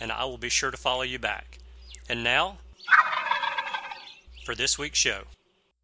and 0.00 0.12
I 0.12 0.24
will 0.24 0.38
be 0.38 0.48
sure 0.48 0.70
to 0.70 0.76
follow 0.76 1.02
you 1.02 1.18
back. 1.18 1.58
And 2.08 2.22
now, 2.22 2.58
for 4.44 4.54
this 4.54 4.78
week's 4.78 4.98
show. 4.98 5.24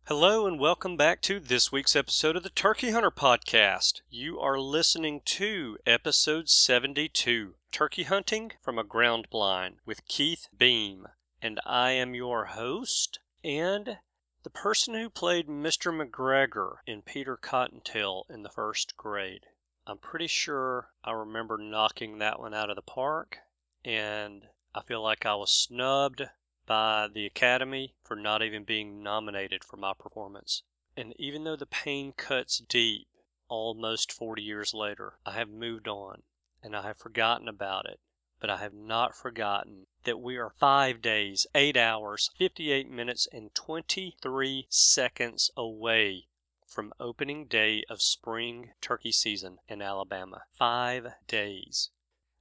Hello, 0.06 0.46
and 0.46 0.58
welcome 0.58 0.96
back 0.96 1.20
to 1.22 1.40
this 1.40 1.72
week's 1.72 1.96
episode 1.96 2.36
of 2.36 2.42
the 2.42 2.50
Turkey 2.50 2.90
Hunter 2.90 3.10
Podcast. 3.10 4.02
You 4.10 4.38
are 4.40 4.58
listening 4.58 5.20
to 5.24 5.78
episode 5.86 6.48
72 6.48 7.54
Turkey 7.70 8.02
Hunting 8.02 8.52
from 8.60 8.78
a 8.78 8.84
Ground 8.84 9.28
Blind 9.30 9.76
with 9.86 10.06
Keith 10.06 10.48
Beam. 10.56 11.08
And 11.40 11.60
I 11.64 11.92
am 11.92 12.14
your 12.14 12.46
host 12.46 13.20
and 13.42 13.98
the 14.42 14.50
person 14.50 14.94
who 14.94 15.08
played 15.08 15.46
Mr. 15.46 15.92
McGregor 15.92 16.76
in 16.86 17.02
Peter 17.02 17.36
Cottontail 17.36 18.26
in 18.28 18.42
the 18.42 18.48
first 18.50 18.96
grade. 18.96 19.46
I'm 19.86 19.98
pretty 19.98 20.26
sure 20.26 20.88
I 21.04 21.12
remember 21.12 21.58
knocking 21.58 22.18
that 22.18 22.38
one 22.38 22.54
out 22.54 22.70
of 22.70 22.76
the 22.76 22.82
park, 22.82 23.38
and 23.84 24.48
I 24.74 24.82
feel 24.82 25.02
like 25.02 25.26
I 25.26 25.34
was 25.34 25.52
snubbed 25.52 26.22
by 26.66 27.08
the 27.12 27.26
Academy 27.26 27.94
for 28.04 28.16
not 28.16 28.42
even 28.42 28.64
being 28.64 29.02
nominated 29.02 29.64
for 29.64 29.76
my 29.76 29.92
performance. 29.92 30.62
And 30.96 31.14
even 31.18 31.44
though 31.44 31.56
the 31.56 31.66
pain 31.66 32.12
cuts 32.12 32.58
deep 32.58 33.08
almost 33.48 34.12
40 34.12 34.42
years 34.42 34.72
later, 34.72 35.18
I 35.26 35.32
have 35.32 35.48
moved 35.48 35.88
on 35.88 36.22
and 36.62 36.76
I 36.76 36.82
have 36.82 36.98
forgotten 36.98 37.48
about 37.48 37.86
it. 37.86 38.00
But 38.40 38.50
I 38.50 38.56
have 38.56 38.74
not 38.74 39.14
forgotten 39.14 39.86
that 40.04 40.20
we 40.20 40.36
are 40.36 40.50
five 40.58 41.00
days, 41.00 41.46
eight 41.54 41.76
hours, 41.76 42.30
58 42.36 42.90
minutes, 42.90 43.28
and 43.32 43.54
23 43.54 44.66
seconds 44.68 45.50
away 45.56 46.26
from 46.66 46.92
opening 46.98 47.46
day 47.46 47.84
of 47.88 48.02
spring 48.02 48.72
turkey 48.80 49.12
season 49.12 49.58
in 49.68 49.80
Alabama. 49.80 50.42
Five 50.52 51.12
days. 51.28 51.90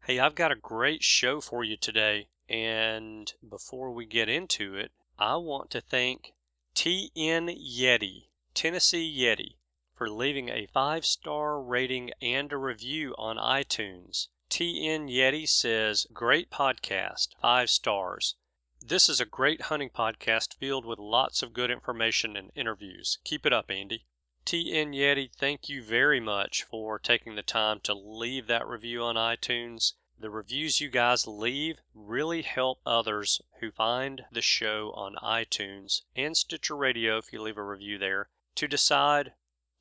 Hey, 0.05 0.17
I've 0.17 0.33
got 0.33 0.51
a 0.51 0.55
great 0.55 1.03
show 1.03 1.41
for 1.41 1.63
you 1.63 1.77
today. 1.77 2.29
And 2.49 3.31
before 3.47 3.91
we 3.91 4.07
get 4.07 4.27
into 4.27 4.75
it, 4.75 4.91
I 5.19 5.35
want 5.35 5.69
to 5.71 5.79
thank 5.79 6.33
TN 6.73 7.55
Yeti, 7.55 8.29
Tennessee 8.55 9.15
Yeti, 9.15 9.57
for 9.93 10.09
leaving 10.09 10.49
a 10.49 10.65
five 10.65 11.05
star 11.05 11.61
rating 11.61 12.09
and 12.19 12.51
a 12.51 12.57
review 12.57 13.13
on 13.19 13.37
iTunes. 13.37 14.29
TN 14.49 15.07
Yeti 15.07 15.47
says, 15.47 16.07
Great 16.11 16.49
podcast, 16.49 17.35
five 17.39 17.69
stars. 17.69 18.35
This 18.83 19.07
is 19.07 19.19
a 19.19 19.25
great 19.25 19.61
hunting 19.63 19.91
podcast 19.91 20.55
filled 20.55 20.83
with 20.83 20.97
lots 20.97 21.43
of 21.43 21.53
good 21.53 21.69
information 21.69 22.35
and 22.35 22.51
interviews. 22.55 23.19
Keep 23.23 23.45
it 23.45 23.53
up, 23.53 23.69
Andy. 23.69 24.07
TN 24.45 24.95
Yeti, 24.95 25.31
thank 25.31 25.69
you 25.69 25.83
very 25.83 26.19
much 26.19 26.63
for 26.63 26.97
taking 26.97 27.35
the 27.35 27.43
time 27.43 27.79
to 27.81 27.93
leave 27.93 28.47
that 28.47 28.67
review 28.67 29.03
on 29.03 29.15
iTunes. 29.15 29.93
The 30.19 30.29
reviews 30.29 30.81
you 30.81 30.89
guys 30.89 31.27
leave 31.27 31.77
really 31.93 32.41
help 32.41 32.79
others 32.85 33.41
who 33.59 33.71
find 33.71 34.25
the 34.31 34.41
show 34.41 34.91
on 34.95 35.15
iTunes 35.15 36.01
and 36.15 36.35
Stitcher 36.35 36.75
Radio, 36.75 37.17
if 37.17 37.31
you 37.31 37.41
leave 37.41 37.57
a 37.57 37.63
review 37.63 37.97
there, 37.97 38.29
to 38.55 38.67
decide 38.67 39.33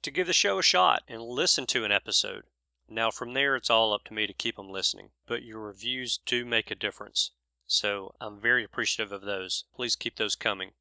to 0.03 0.11
give 0.11 0.27
the 0.27 0.33
show 0.33 0.59
a 0.59 0.63
shot 0.63 1.03
and 1.09 1.23
listen 1.23 1.67
to 1.67 1.85
an 1.85 1.93
episode. 1.93 2.45
Now, 2.89 3.11
from 3.11 3.35
there, 3.35 3.57
it's 3.57 3.71
all 3.71 3.93
up 3.93 4.05
to 4.05 4.15
me 4.15 4.27
to 4.27 4.33
keep 4.33 4.57
them 4.57 4.71
listening, 4.71 5.11
but 5.27 5.43
your 5.43 5.61
reviews 5.61 6.19
do 6.27 6.45
make 6.45 6.71
a 6.71 6.75
difference. 6.75 7.33
So 7.67 8.15
I'm 8.21 8.41
very 8.41 8.65
appreciative 8.65 9.13
of 9.13 9.23
those. 9.23 9.65
Please 9.75 9.95
keep 9.97 10.17
those 10.17 10.37
coming. 10.37 10.73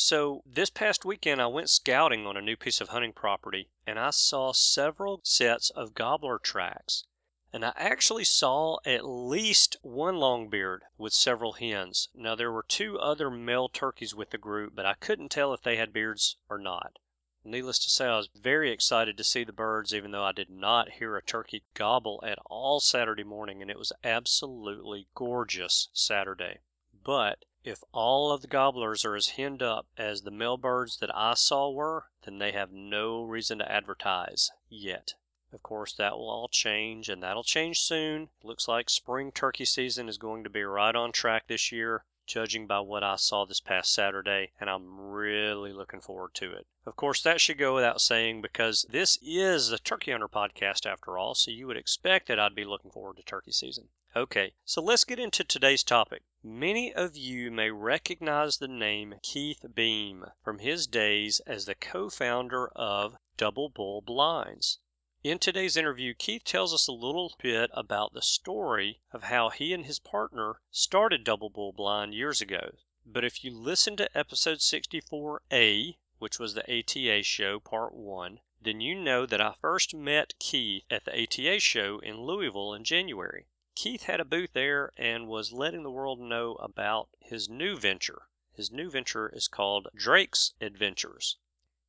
So, 0.00 0.44
this 0.46 0.70
past 0.70 1.04
weekend, 1.04 1.42
I 1.42 1.48
went 1.48 1.68
scouting 1.68 2.24
on 2.24 2.36
a 2.36 2.40
new 2.40 2.56
piece 2.56 2.80
of 2.80 2.90
hunting 2.90 3.12
property 3.12 3.68
and 3.84 3.98
I 3.98 4.10
saw 4.10 4.52
several 4.52 5.20
sets 5.24 5.70
of 5.70 5.92
gobbler 5.92 6.38
tracks. 6.38 7.04
And 7.52 7.64
I 7.64 7.72
actually 7.74 8.22
saw 8.22 8.78
at 8.86 9.04
least 9.04 9.76
one 9.82 10.14
longbeard 10.14 10.82
with 10.98 11.12
several 11.12 11.54
hens. 11.54 12.10
Now, 12.14 12.36
there 12.36 12.52
were 12.52 12.62
two 12.62 12.96
other 13.00 13.28
male 13.28 13.68
turkeys 13.68 14.14
with 14.14 14.30
the 14.30 14.38
group, 14.38 14.76
but 14.76 14.86
I 14.86 14.94
couldn't 14.94 15.30
tell 15.30 15.52
if 15.52 15.62
they 15.62 15.74
had 15.74 15.92
beards 15.92 16.36
or 16.48 16.58
not. 16.58 17.00
Needless 17.42 17.80
to 17.80 17.90
say, 17.90 18.06
I 18.06 18.18
was 18.18 18.28
very 18.28 18.70
excited 18.70 19.16
to 19.16 19.24
see 19.24 19.42
the 19.42 19.52
birds, 19.52 19.92
even 19.92 20.12
though 20.12 20.24
I 20.24 20.30
did 20.30 20.48
not 20.48 20.92
hear 20.92 21.16
a 21.16 21.22
turkey 21.24 21.64
gobble 21.74 22.22
at 22.24 22.38
all 22.46 22.78
Saturday 22.78 23.24
morning, 23.24 23.62
and 23.62 23.70
it 23.70 23.78
was 23.80 23.92
absolutely 24.04 25.08
gorgeous 25.16 25.88
Saturday. 25.92 26.60
But 27.02 27.46
if 27.64 27.82
all 27.92 28.32
of 28.32 28.42
the 28.42 28.48
gobblers 28.48 29.04
are 29.04 29.16
as 29.16 29.30
henned 29.30 29.62
up 29.62 29.86
as 29.96 30.22
the 30.22 30.30
male 30.30 30.56
birds 30.56 30.98
that 30.98 31.14
I 31.14 31.34
saw 31.34 31.70
were, 31.70 32.06
then 32.24 32.38
they 32.38 32.52
have 32.52 32.72
no 32.72 33.22
reason 33.24 33.58
to 33.58 33.70
advertise 33.70 34.50
yet. 34.68 35.14
Of 35.52 35.62
course, 35.62 35.94
that 35.94 36.16
will 36.16 36.28
all 36.28 36.48
change, 36.48 37.08
and 37.08 37.22
that'll 37.22 37.42
change 37.42 37.80
soon. 37.80 38.28
Looks 38.42 38.68
like 38.68 38.90
spring 38.90 39.32
turkey 39.32 39.64
season 39.64 40.08
is 40.08 40.18
going 40.18 40.44
to 40.44 40.50
be 40.50 40.62
right 40.62 40.94
on 40.94 41.10
track 41.12 41.46
this 41.48 41.72
year 41.72 42.04
judging 42.28 42.66
by 42.66 42.78
what 42.78 43.02
I 43.02 43.16
saw 43.16 43.46
this 43.46 43.60
past 43.60 43.92
Saturday, 43.92 44.52
and 44.60 44.68
I'm 44.68 45.00
really 45.00 45.72
looking 45.72 46.00
forward 46.00 46.34
to 46.34 46.52
it. 46.52 46.66
Of 46.86 46.94
course, 46.94 47.22
that 47.22 47.40
should 47.40 47.58
go 47.58 47.74
without 47.74 48.00
saying 48.00 48.42
because 48.42 48.86
this 48.90 49.18
is 49.22 49.70
the 49.70 49.78
Turkey 49.78 50.12
Hunter 50.12 50.28
podcast 50.28 50.86
after 50.86 51.16
all, 51.16 51.34
so 51.34 51.50
you 51.50 51.66
would 51.66 51.78
expect 51.78 52.28
that 52.28 52.38
I'd 52.38 52.54
be 52.54 52.64
looking 52.64 52.90
forward 52.90 53.16
to 53.16 53.22
turkey 53.22 53.52
season. 53.52 53.88
Okay, 54.16 54.54
so 54.64 54.80
let's 54.80 55.04
get 55.04 55.18
into 55.18 55.44
today's 55.44 55.82
topic. 55.82 56.22
Many 56.42 56.94
of 56.94 57.14
you 57.14 57.50
may 57.50 57.70
recognize 57.70 58.56
the 58.56 58.66
name 58.66 59.16
Keith 59.22 59.66
Beam 59.74 60.24
from 60.42 60.60
his 60.60 60.86
days 60.86 61.40
as 61.46 61.66
the 61.66 61.74
co 61.74 62.08
founder 62.08 62.68
of 62.68 63.16
Double 63.36 63.68
Bull 63.68 64.00
Blinds. 64.00 64.78
In 65.22 65.38
today's 65.38 65.76
interview, 65.76 66.14
Keith 66.14 66.42
tells 66.42 66.72
us 66.72 66.88
a 66.88 66.92
little 66.92 67.34
bit 67.42 67.70
about 67.74 68.14
the 68.14 68.22
story 68.22 69.00
of 69.12 69.24
how 69.24 69.50
he 69.50 69.74
and 69.74 69.84
his 69.84 69.98
partner 69.98 70.62
started 70.70 71.22
Double 71.22 71.50
Bull 71.50 71.72
Blind 71.72 72.14
years 72.14 72.40
ago. 72.40 72.76
But 73.04 73.24
if 73.24 73.44
you 73.44 73.50
listen 73.50 73.96
to 73.98 74.16
episode 74.16 74.60
64A, 74.60 75.98
which 76.18 76.38
was 76.38 76.54
the 76.54 76.64
ATA 76.64 77.22
show, 77.24 77.60
part 77.60 77.92
1, 77.92 78.40
then 78.62 78.80
you 78.80 78.94
know 78.94 79.26
that 79.26 79.42
I 79.42 79.52
first 79.60 79.94
met 79.94 80.38
Keith 80.38 80.84
at 80.90 81.04
the 81.04 81.12
ATA 81.12 81.60
show 81.60 81.98
in 81.98 82.22
Louisville 82.22 82.72
in 82.72 82.84
January. 82.84 83.48
Keith 83.80 84.06
had 84.06 84.18
a 84.18 84.24
booth 84.24 84.54
there 84.54 84.90
and 84.96 85.28
was 85.28 85.52
letting 85.52 85.84
the 85.84 85.90
world 85.90 86.18
know 86.18 86.54
about 86.54 87.10
his 87.20 87.48
new 87.48 87.76
venture. 87.76 88.22
His 88.52 88.72
new 88.72 88.90
venture 88.90 89.28
is 89.28 89.46
called 89.46 89.86
Drake's 89.94 90.54
Adventures. 90.60 91.36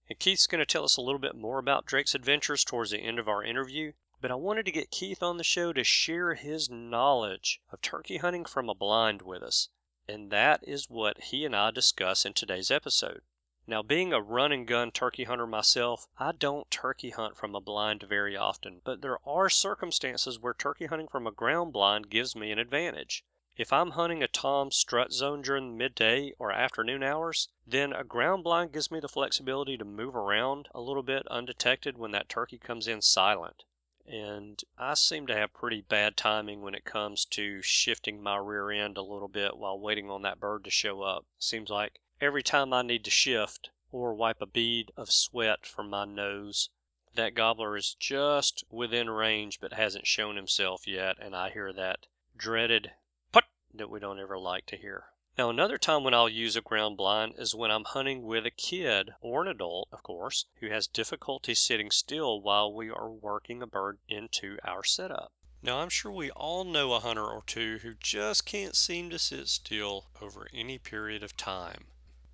And 0.07 0.19
Keith's 0.19 0.45
going 0.45 0.59
to 0.59 0.67
tell 0.67 0.83
us 0.83 0.97
a 0.97 1.01
little 1.01 1.17
bit 1.17 1.33
more 1.33 1.57
about 1.57 1.87
Drake's 1.87 2.13
adventures 2.13 2.63
towards 2.63 2.91
the 2.91 2.99
end 2.99 3.17
of 3.17 3.27
our 3.27 3.43
interview. 3.43 3.93
But 4.21 4.29
I 4.29 4.35
wanted 4.35 4.65
to 4.65 4.71
get 4.71 4.91
Keith 4.91 5.23
on 5.23 5.37
the 5.37 5.43
show 5.43 5.73
to 5.73 5.83
share 5.83 6.35
his 6.35 6.69
knowledge 6.69 7.59
of 7.71 7.81
turkey 7.81 8.17
hunting 8.17 8.45
from 8.45 8.69
a 8.69 8.75
blind 8.75 9.23
with 9.23 9.41
us. 9.41 9.69
And 10.07 10.29
that 10.29 10.63
is 10.67 10.91
what 10.91 11.19
he 11.19 11.43
and 11.43 11.55
I 11.55 11.71
discuss 11.71 12.23
in 12.23 12.33
today's 12.33 12.69
episode. 12.69 13.23
Now, 13.69 13.83
being 13.83 14.13
a 14.13 14.19
run 14.19 14.51
and 14.51 14.65
gun 14.65 14.89
turkey 14.89 15.25
hunter 15.25 15.45
myself, 15.45 16.07
I 16.17 16.31
don't 16.31 16.71
turkey 16.71 17.11
hunt 17.11 17.37
from 17.37 17.53
a 17.53 17.61
blind 17.61 18.01
very 18.01 18.35
often, 18.35 18.81
but 18.83 19.01
there 19.01 19.19
are 19.29 19.47
circumstances 19.47 20.39
where 20.39 20.55
turkey 20.55 20.87
hunting 20.87 21.07
from 21.07 21.27
a 21.27 21.31
ground 21.31 21.71
blind 21.71 22.09
gives 22.09 22.35
me 22.35 22.51
an 22.51 22.57
advantage. 22.57 23.23
If 23.55 23.71
I'm 23.71 23.91
hunting 23.91 24.23
a 24.23 24.27
tom 24.27 24.71
strut 24.71 25.11
zone 25.13 25.43
during 25.43 25.77
midday 25.77 26.33
or 26.39 26.51
afternoon 26.51 27.03
hours, 27.03 27.49
then 27.67 27.93
a 27.93 28.03
ground 28.03 28.43
blind 28.43 28.71
gives 28.71 28.89
me 28.89 28.99
the 28.99 29.07
flexibility 29.07 29.77
to 29.77 29.85
move 29.85 30.15
around 30.15 30.67
a 30.73 30.81
little 30.81 31.03
bit 31.03 31.27
undetected 31.27 31.95
when 31.95 32.09
that 32.09 32.27
turkey 32.27 32.57
comes 32.57 32.87
in 32.87 33.03
silent. 33.03 33.65
and 34.07 34.63
I 34.79 34.95
seem 34.95 35.27
to 35.27 35.35
have 35.35 35.53
pretty 35.53 35.81
bad 35.81 36.17
timing 36.17 36.61
when 36.61 36.73
it 36.73 36.85
comes 36.85 37.23
to 37.25 37.61
shifting 37.61 38.23
my 38.23 38.37
rear 38.37 38.71
end 38.71 38.97
a 38.97 39.03
little 39.03 39.27
bit 39.27 39.57
while 39.57 39.79
waiting 39.79 40.09
on 40.09 40.23
that 40.23 40.39
bird 40.39 40.63
to 40.63 40.71
show 40.71 41.03
up. 41.03 41.25
Seems 41.37 41.69
like 41.69 41.99
every 42.21 42.43
time 42.43 42.73
I 42.73 42.81
need 42.81 43.03
to 43.05 43.11
shift 43.11 43.69
or 43.91 44.13
wipe 44.13 44.41
a 44.41 44.45
bead 44.45 44.91
of 44.97 45.11
sweat 45.11 45.65
from 45.65 45.89
my 45.89 46.05
nose, 46.05 46.69
that 47.15 47.33
gobbler 47.33 47.75
is 47.77 47.95
just 47.95 48.63
within 48.69 49.09
range 49.09 49.59
but 49.59 49.73
hasn't 49.73 50.05
shown 50.05 50.35
himself 50.35 50.87
yet, 50.87 51.17
and 51.19 51.35
I 51.35 51.49
hear 51.49 51.73
that 51.73 52.05
dreaded 52.37 52.91
put 53.31 53.45
that 53.73 53.89
we 53.89 53.99
don't 53.99 54.19
ever 54.19 54.37
like 54.37 54.65
to 54.67 54.77
hear. 54.77 55.05
Now, 55.37 55.49
another 55.49 55.77
time 55.77 56.03
when 56.03 56.13
I'll 56.13 56.27
use 56.27 56.57
a 56.57 56.61
ground 56.61 56.97
blind 56.97 57.35
is 57.37 57.55
when 57.55 57.71
I'm 57.71 57.85
hunting 57.85 58.23
with 58.23 58.45
a 58.45 58.51
kid, 58.51 59.11
or 59.21 59.41
an 59.41 59.47
adult, 59.47 59.87
of 59.91 60.03
course, 60.03 60.45
who 60.59 60.67
has 60.69 60.85
difficulty 60.87 61.55
sitting 61.55 61.91
still 61.91 62.41
while 62.41 62.73
we 62.73 62.89
are 62.89 63.09
working 63.09 63.61
a 63.61 63.67
bird 63.67 63.99
into 64.09 64.57
our 64.65 64.83
setup. 64.83 65.31
Now, 65.61 65.79
I'm 65.79 65.89
sure 65.89 66.11
we 66.11 66.29
all 66.31 66.65
know 66.65 66.91
a 66.93 66.99
hunter 66.99 67.25
or 67.25 67.43
two 67.45 67.79
who 67.79 67.93
just 67.93 68.45
can't 68.45 68.75
seem 68.75 69.09
to 69.11 69.19
sit 69.19 69.47
still 69.47 70.09
over 70.21 70.49
any 70.53 70.77
period 70.77 71.23
of 71.23 71.37
time. 71.37 71.85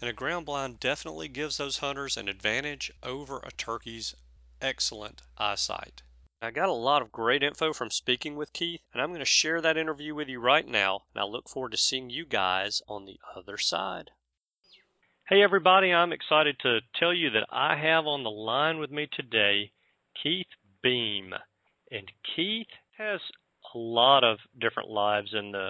And 0.05 0.11
a 0.11 0.13
ground 0.13 0.45
blind 0.45 0.79
definitely 0.79 1.27
gives 1.27 1.57
those 1.57 1.79
hunters 1.79 2.15
an 2.15 2.29
advantage 2.29 2.91
over 3.01 3.39
a 3.39 3.49
turkey's 3.49 4.13
excellent 4.61 5.23
eyesight. 5.35 6.03
I 6.43 6.51
got 6.51 6.69
a 6.69 6.73
lot 6.73 7.01
of 7.01 7.11
great 7.11 7.41
info 7.41 7.73
from 7.73 7.89
speaking 7.89 8.35
with 8.35 8.53
Keith, 8.53 8.83
and 8.93 9.01
I'm 9.01 9.09
going 9.09 9.17
to 9.17 9.25
share 9.25 9.61
that 9.61 9.77
interview 9.77 10.13
with 10.13 10.27
you 10.27 10.39
right 10.39 10.67
now, 10.67 11.05
and 11.15 11.23
I 11.23 11.25
look 11.25 11.49
forward 11.49 11.71
to 11.71 11.77
seeing 11.79 12.11
you 12.11 12.23
guys 12.23 12.83
on 12.87 13.05
the 13.05 13.19
other 13.35 13.57
side. 13.57 14.11
Hey, 15.27 15.41
everybody, 15.41 15.91
I'm 15.91 16.13
excited 16.13 16.59
to 16.59 16.81
tell 16.99 17.11
you 17.11 17.31
that 17.31 17.47
I 17.51 17.75
have 17.75 18.05
on 18.05 18.21
the 18.21 18.29
line 18.29 18.77
with 18.77 18.91
me 18.91 19.09
today 19.11 19.71
Keith 20.21 20.45
Beam. 20.83 21.33
And 21.91 22.11
Keith 22.35 22.67
has 22.99 23.21
a 23.73 23.77
lot 23.79 24.23
of 24.23 24.37
different 24.61 24.89
lives 24.91 25.33
in 25.33 25.51
the 25.51 25.69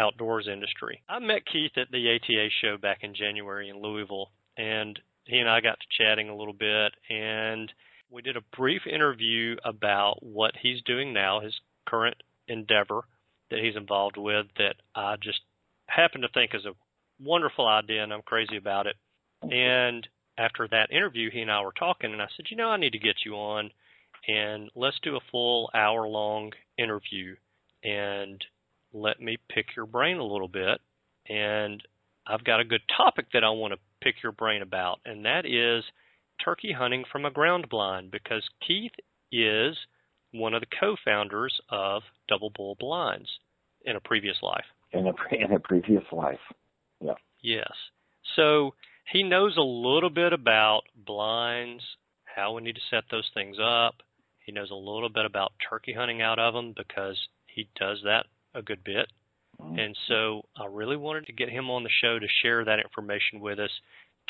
outdoors 0.00 0.48
industry. 0.50 1.02
I 1.08 1.18
met 1.18 1.46
Keith 1.46 1.72
at 1.76 1.90
the 1.90 2.16
ATA 2.16 2.48
show 2.62 2.76
back 2.78 2.98
in 3.02 3.14
January 3.14 3.68
in 3.68 3.80
Louisville, 3.80 4.30
and 4.56 4.98
he 5.26 5.38
and 5.38 5.48
I 5.48 5.60
got 5.60 5.78
to 5.78 6.02
chatting 6.02 6.28
a 6.28 6.36
little 6.36 6.54
bit, 6.54 6.92
and 7.08 7.72
we 8.10 8.22
did 8.22 8.36
a 8.36 8.56
brief 8.56 8.82
interview 8.86 9.56
about 9.64 10.22
what 10.22 10.52
he's 10.60 10.82
doing 10.82 11.12
now, 11.12 11.40
his 11.40 11.54
current 11.86 12.16
endeavor 12.48 13.02
that 13.50 13.60
he's 13.60 13.76
involved 13.76 14.16
with 14.16 14.46
that 14.58 14.74
I 14.94 15.16
just 15.22 15.40
happen 15.86 16.22
to 16.22 16.28
think 16.28 16.52
is 16.54 16.64
a 16.64 16.74
wonderful 17.22 17.66
idea 17.66 18.02
and 18.02 18.12
I'm 18.12 18.22
crazy 18.22 18.56
about 18.56 18.86
it. 18.86 18.96
And 19.42 20.06
after 20.38 20.66
that 20.68 20.90
interview, 20.90 21.30
he 21.30 21.40
and 21.40 21.50
I 21.50 21.60
were 21.62 21.72
talking, 21.78 22.12
and 22.12 22.22
I 22.22 22.26
said, 22.36 22.46
You 22.50 22.56
know, 22.56 22.70
I 22.70 22.76
need 22.76 22.92
to 22.92 22.98
get 22.98 23.16
you 23.24 23.34
on 23.34 23.70
and 24.28 24.70
let's 24.74 24.98
do 25.02 25.16
a 25.16 25.30
full 25.30 25.70
hour 25.74 26.06
long 26.06 26.52
interview 26.78 27.36
and 27.82 28.42
let 28.92 29.20
me 29.20 29.36
pick 29.48 29.66
your 29.76 29.86
brain 29.86 30.18
a 30.18 30.24
little 30.24 30.48
bit. 30.48 30.80
And 31.28 31.82
I've 32.26 32.44
got 32.44 32.60
a 32.60 32.64
good 32.64 32.82
topic 32.96 33.26
that 33.32 33.44
I 33.44 33.50
want 33.50 33.72
to 33.72 33.78
pick 34.00 34.22
your 34.22 34.32
brain 34.32 34.62
about, 34.62 35.00
and 35.04 35.24
that 35.24 35.44
is 35.46 35.84
turkey 36.44 36.72
hunting 36.72 37.04
from 37.10 37.24
a 37.24 37.30
ground 37.30 37.68
blind 37.68 38.10
because 38.10 38.42
Keith 38.66 38.92
is 39.30 39.76
one 40.32 40.54
of 40.54 40.60
the 40.60 40.66
co-founders 40.78 41.60
of 41.68 42.02
Double 42.28 42.50
Bull 42.50 42.76
Blinds 42.78 43.28
in 43.84 43.96
a 43.96 44.00
previous 44.00 44.36
life. 44.42 44.64
In 44.92 45.06
a 45.06 45.12
in 45.32 45.52
a 45.52 45.60
previous 45.60 46.02
life, 46.12 46.40
yeah. 47.00 47.14
Yes. 47.42 47.72
So 48.36 48.74
he 49.12 49.22
knows 49.22 49.56
a 49.56 49.62
little 49.62 50.10
bit 50.10 50.32
about 50.32 50.82
blinds, 50.96 51.82
how 52.24 52.54
we 52.54 52.62
need 52.62 52.74
to 52.74 52.80
set 52.90 53.04
those 53.10 53.28
things 53.34 53.56
up. 53.62 53.96
He 54.44 54.52
knows 54.52 54.70
a 54.70 54.74
little 54.74 55.08
bit 55.08 55.24
about 55.24 55.52
turkey 55.68 55.92
hunting 55.92 56.22
out 56.22 56.38
of 56.38 56.54
them 56.54 56.74
because 56.76 57.16
he 57.46 57.68
does 57.78 58.00
that 58.04 58.26
a 58.54 58.62
good 58.62 58.82
bit. 58.84 59.06
Mm-hmm. 59.60 59.78
And 59.78 59.96
so 60.08 60.42
I 60.56 60.66
really 60.66 60.96
wanted 60.96 61.26
to 61.26 61.32
get 61.32 61.48
him 61.48 61.70
on 61.70 61.82
the 61.82 61.90
show 62.02 62.18
to 62.18 62.26
share 62.42 62.64
that 62.64 62.80
information 62.80 63.40
with 63.40 63.58
us. 63.58 63.70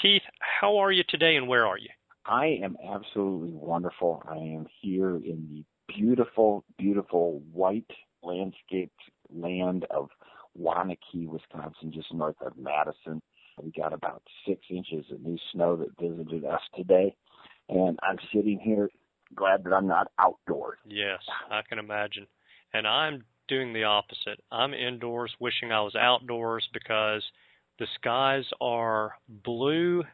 Keith, 0.00 0.22
how 0.60 0.78
are 0.78 0.92
you 0.92 1.04
today 1.08 1.36
and 1.36 1.46
where 1.48 1.66
are 1.66 1.78
you? 1.78 1.88
I 2.26 2.58
am 2.62 2.76
absolutely 2.92 3.52
wonderful. 3.52 4.22
I 4.28 4.36
am 4.36 4.66
here 4.80 5.16
in 5.16 5.46
the 5.50 5.64
beautiful, 5.94 6.64
beautiful 6.78 7.42
white 7.52 7.90
landscaped 8.22 9.00
land 9.34 9.86
of 9.90 10.10
Waunakee, 10.58 11.26
Wisconsin, 11.26 11.92
just 11.92 12.12
north 12.12 12.36
of 12.44 12.56
Madison. 12.56 13.20
We 13.62 13.72
got 13.72 13.92
about 13.92 14.22
six 14.46 14.60
inches 14.70 15.04
of 15.10 15.20
new 15.20 15.38
snow 15.52 15.76
that 15.76 15.98
visited 16.00 16.44
us 16.44 16.60
today. 16.76 17.14
And 17.68 17.98
I'm 18.02 18.18
sitting 18.34 18.58
here 18.58 18.90
glad 19.34 19.64
that 19.64 19.72
I'm 19.72 19.86
not 19.86 20.10
outdoors. 20.18 20.78
Yes, 20.86 21.20
I 21.50 21.60
can 21.68 21.78
imagine. 21.78 22.26
And 22.72 22.86
I'm 22.86 23.24
doing 23.50 23.74
the 23.74 23.84
opposite. 23.84 24.42
I'm 24.50 24.72
indoors 24.72 25.32
wishing 25.38 25.72
I 25.72 25.82
was 25.82 25.94
outdoors 25.94 26.66
because 26.72 27.22
the 27.78 27.86
skies 27.96 28.44
are 28.60 29.12
blue, 29.28 30.04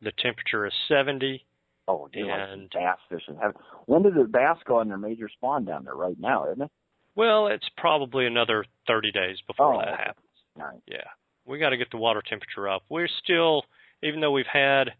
the 0.00 0.12
temperature 0.22 0.66
is 0.66 0.72
70, 0.88 1.44
Oh. 1.86 2.08
And 2.14 2.70
bass 2.70 2.96
fishing. 3.10 3.38
When 3.86 4.02
did 4.02 4.14
the 4.14 4.24
bass 4.24 4.56
go 4.66 4.78
on 4.78 4.88
their 4.88 4.98
major 4.98 5.28
spawn 5.28 5.64
down 5.64 5.84
there? 5.84 5.94
Right 5.94 6.18
now, 6.18 6.50
isn't 6.50 6.62
it? 6.62 6.70
Well, 7.14 7.48
it's 7.48 7.68
probably 7.76 8.26
another 8.26 8.64
30 8.86 9.12
days 9.12 9.36
before 9.46 9.74
oh, 9.74 9.78
that 9.78 9.98
happens. 9.98 10.26
Right. 10.56 10.80
Yeah. 10.88 11.04
We 11.46 11.58
got 11.58 11.70
to 11.70 11.76
get 11.76 11.90
the 11.90 11.98
water 11.98 12.22
temperature 12.26 12.68
up. 12.68 12.82
We're 12.88 13.08
still, 13.22 13.64
even 14.02 14.20
though 14.20 14.32
we've 14.32 14.46
had 14.50 14.90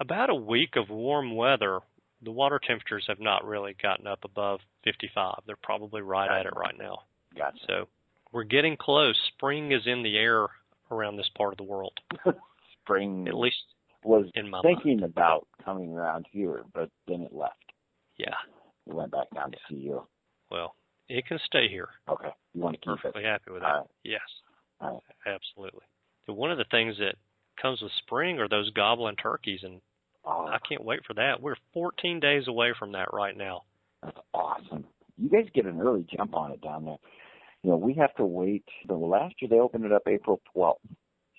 about 0.00 0.30
a 0.30 0.34
week 0.34 0.74
of 0.76 0.90
warm 0.90 1.36
weather, 1.36 1.80
the 2.22 2.32
water 2.32 2.60
temperatures 2.64 3.04
have 3.08 3.20
not 3.20 3.46
really 3.46 3.76
gotten 3.80 4.06
up 4.06 4.20
above 4.24 4.60
55. 4.84 5.42
They're 5.46 5.56
probably 5.62 6.02
right 6.02 6.40
at 6.40 6.46
it 6.46 6.54
right 6.56 6.76
now. 6.76 6.98
Gotcha. 7.36 7.58
So 7.66 7.88
we're 8.32 8.44
getting 8.44 8.76
close. 8.76 9.16
Spring 9.34 9.72
is 9.72 9.82
in 9.86 10.02
the 10.02 10.16
air 10.16 10.48
around 10.90 11.16
this 11.16 11.30
part 11.36 11.52
of 11.52 11.58
the 11.58 11.64
world. 11.64 11.92
Spring. 12.82 13.26
At 13.28 13.34
least 13.34 13.56
was 14.04 14.26
in 14.34 14.50
my 14.50 14.60
thinking 14.62 15.00
mind. 15.00 15.12
about 15.12 15.46
coming 15.64 15.92
around 15.92 16.26
here, 16.30 16.64
but 16.74 16.90
then 17.06 17.22
it 17.22 17.32
left. 17.32 17.54
Yeah. 18.18 18.34
We 18.86 18.94
went 18.94 19.12
back 19.12 19.30
down 19.34 19.52
yeah. 19.52 19.58
to 19.58 19.74
see 19.74 19.80
you. 19.80 20.02
Well, 20.50 20.74
it 21.08 21.26
can 21.26 21.38
stay 21.46 21.68
here. 21.68 21.88
Okay. 22.08 22.28
You 22.54 22.62
want 22.62 22.74
to 22.74 22.80
keep 22.80 22.96
Perfectly 22.96 23.22
it? 23.22 23.26
happy 23.26 23.52
with 23.52 23.62
that. 23.62 23.68
Right. 23.68 23.86
Yes. 24.04 24.20
Right. 24.80 24.98
Absolutely. 25.26 25.84
So 26.26 26.32
one 26.32 26.50
of 26.50 26.58
the 26.58 26.64
things 26.70 26.96
that 26.98 27.14
comes 27.60 27.80
with 27.80 27.92
spring 28.04 28.38
are 28.38 28.48
those 28.48 28.70
goblin 28.70 29.16
turkeys, 29.16 29.60
and 29.62 29.80
oh. 30.24 30.46
I 30.46 30.58
can't 30.68 30.84
wait 30.84 31.00
for 31.06 31.14
that. 31.14 31.40
We're 31.40 31.56
14 31.74 32.20
days 32.20 32.48
away 32.48 32.72
from 32.78 32.92
that 32.92 33.12
right 33.12 33.36
now. 33.36 33.62
That's 34.02 34.18
awesome. 34.34 34.84
You 35.16 35.28
guys 35.28 35.46
get 35.54 35.66
an 35.66 35.80
early 35.80 36.06
jump 36.16 36.34
on 36.34 36.52
it 36.52 36.60
down 36.60 36.84
there. 36.84 36.96
You 37.62 37.70
know, 37.70 37.76
we 37.76 37.94
have 37.94 38.14
to 38.16 38.24
wait. 38.24 38.64
The 38.86 38.94
last 38.94 39.36
year 39.40 39.48
they 39.48 39.58
opened 39.60 39.84
it 39.84 39.92
up 39.92 40.02
April 40.08 40.40
12th. 40.56 40.74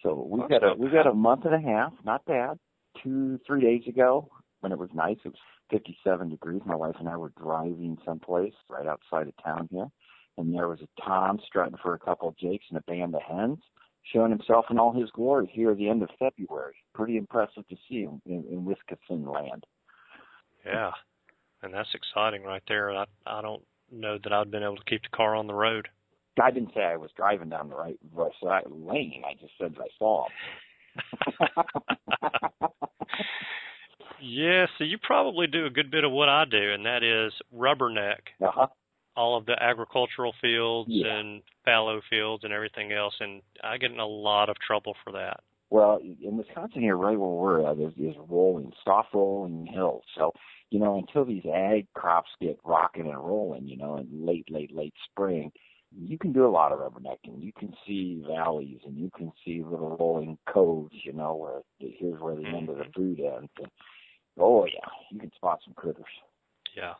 So 0.01 0.27
we've 0.29 0.49
got 0.49 0.63
a 0.63 0.73
we've 0.77 0.91
got 0.91 1.07
a 1.07 1.13
month 1.13 1.45
and 1.45 1.55
a 1.55 1.59
half, 1.59 1.93
not 2.03 2.25
bad. 2.25 2.57
Two 3.01 3.39
three 3.47 3.61
days 3.61 3.87
ago 3.87 4.29
when 4.59 4.71
it 4.71 4.77
was 4.77 4.89
nice, 4.93 5.17
it 5.25 5.29
was 5.29 5.37
57 5.71 6.29
degrees. 6.29 6.61
My 6.65 6.75
wife 6.75 6.95
and 6.99 7.09
I 7.09 7.17
were 7.17 7.33
driving 7.37 7.97
someplace 8.05 8.53
right 8.69 8.87
outside 8.87 9.27
of 9.27 9.33
town 9.43 9.67
here, 9.71 9.87
and 10.37 10.53
there 10.53 10.69
was 10.69 10.79
a 10.81 11.01
Tom 11.01 11.39
strutting 11.45 11.77
for 11.81 11.93
a 11.93 11.99
couple 11.99 12.29
of 12.29 12.37
jakes 12.37 12.65
and 12.69 12.77
a 12.77 12.91
band 12.91 13.15
of 13.15 13.21
hens, 13.21 13.59
showing 14.13 14.31
himself 14.31 14.65
in 14.69 14.79
all 14.79 14.93
his 14.93 15.09
glory 15.11 15.49
here 15.51 15.71
at 15.71 15.77
the 15.77 15.89
end 15.89 16.03
of 16.03 16.09
February. 16.17 16.75
Pretty 16.93 17.17
impressive 17.17 17.67
to 17.67 17.75
see 17.89 18.03
him 18.03 18.21
in, 18.25 18.45
in 18.49 18.63
Wisconsin 18.63 19.25
land. 19.25 19.65
Yeah, 20.65 20.91
and 21.61 21.73
that's 21.73 21.93
exciting 21.93 22.43
right 22.43 22.63
there. 22.67 22.91
I 22.91 23.05
I 23.25 23.41
don't 23.41 23.63
know 23.91 24.17
that 24.23 24.31
I'd 24.31 24.51
been 24.51 24.63
able 24.63 24.77
to 24.77 24.85
keep 24.85 25.03
the 25.03 25.15
car 25.15 25.35
on 25.35 25.47
the 25.47 25.53
road. 25.53 25.89
I 26.41 26.51
didn't 26.51 26.73
say 26.73 26.81
I 26.81 26.97
was 26.97 27.11
driving 27.15 27.49
down 27.49 27.69
the 27.69 27.75
right 27.75 27.99
side 28.41 28.63
lane. 28.69 29.23
I 29.25 29.33
just 29.33 29.53
said 29.59 29.75
I 29.79 29.87
saw 29.99 30.25
him. 30.25 30.31
yeah, 34.21 34.65
so 34.77 34.83
you 34.83 34.97
probably 34.97 35.47
do 35.47 35.65
a 35.65 35.69
good 35.69 35.91
bit 35.91 36.03
of 36.03 36.11
what 36.11 36.29
I 36.29 36.45
do, 36.45 36.73
and 36.73 36.85
that 36.85 37.03
is 37.03 37.33
rubberneck 37.55 38.19
uh-huh. 38.41 38.67
all 39.15 39.37
of 39.37 39.45
the 39.45 39.61
agricultural 39.61 40.33
fields 40.41 40.89
yeah. 40.91 41.13
and 41.13 41.41
fallow 41.65 42.01
fields 42.09 42.43
and 42.43 42.53
everything 42.53 42.91
else, 42.91 43.15
and 43.19 43.41
I 43.63 43.77
get 43.77 43.91
in 43.91 43.99
a 43.99 44.07
lot 44.07 44.49
of 44.49 44.57
trouble 44.59 44.95
for 45.03 45.13
that. 45.13 45.41
Well, 45.69 45.99
in 46.03 46.37
Wisconsin 46.37 46.83
here, 46.83 46.95
right 46.95 47.17
where 47.17 47.29
we're 47.29 47.67
at, 47.67 47.79
is, 47.79 47.93
is 47.97 48.15
rolling, 48.29 48.71
soft 48.85 49.11
rolling 49.11 49.65
hills. 49.65 50.03
So, 50.15 50.31
you 50.69 50.79
know, 50.79 50.99
until 50.99 51.25
these 51.25 51.45
ag 51.51 51.87
crops 51.95 52.29
get 52.39 52.59
rocking 52.63 53.07
and 53.07 53.17
rolling, 53.17 53.67
you 53.67 53.77
know, 53.77 53.97
in 53.97 54.07
late, 54.23 54.51
late, 54.51 54.71
late 54.71 54.93
spring, 55.09 55.51
you 55.95 56.17
can 56.17 56.33
do 56.33 56.45
a 56.45 56.49
lot 56.49 56.71
of 56.71 56.79
rubbernecking. 56.79 57.41
You 57.41 57.51
can 57.57 57.73
see 57.85 58.23
valleys 58.27 58.79
and 58.85 58.97
you 58.97 59.09
can 59.15 59.31
see 59.43 59.63
little 59.63 59.95
rolling 59.99 60.37
coves, 60.51 60.95
you 61.03 61.13
know, 61.13 61.35
where 61.35 61.61
here's 61.79 62.19
where 62.19 62.35
the 62.35 62.41
mm-hmm. 62.41 62.55
end 62.55 62.69
of 62.69 62.77
the 62.77 62.85
food 62.95 63.19
ends. 63.19 63.51
And, 63.57 63.67
oh 64.39 64.65
yeah, 64.65 64.89
you 65.11 65.19
can 65.19 65.31
spot 65.35 65.59
some 65.65 65.73
critters. 65.73 66.05
Yeah. 66.75 66.93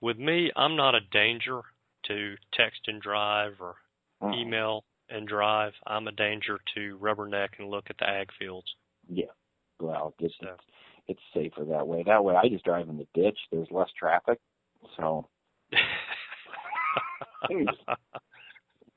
With 0.00 0.18
me, 0.18 0.50
I'm 0.56 0.76
not 0.76 0.94
a 0.94 1.00
danger 1.12 1.60
to 2.06 2.34
text 2.54 2.80
and 2.86 3.00
drive 3.00 3.54
or 3.60 3.74
mm. 4.22 4.34
email 4.34 4.84
and 5.08 5.28
drive. 5.28 5.72
I'm 5.86 6.08
a 6.08 6.12
danger 6.12 6.58
to 6.74 6.98
rubberneck 6.98 7.50
and 7.58 7.68
look 7.68 7.86
at 7.90 7.98
the 7.98 8.08
ag 8.08 8.30
fields. 8.38 8.66
Yeah. 9.08 9.26
Well, 9.78 10.14
so. 10.18 10.26
it's, 10.26 10.34
it's 11.08 11.20
safer 11.34 11.64
that 11.66 11.86
way. 11.86 12.02
That 12.06 12.24
way 12.24 12.34
I 12.36 12.48
just 12.48 12.64
drive 12.64 12.88
in 12.88 12.96
the 12.96 13.06
ditch. 13.14 13.38
There's 13.52 13.68
less 13.70 13.90
traffic. 13.98 14.38
So 14.96 15.28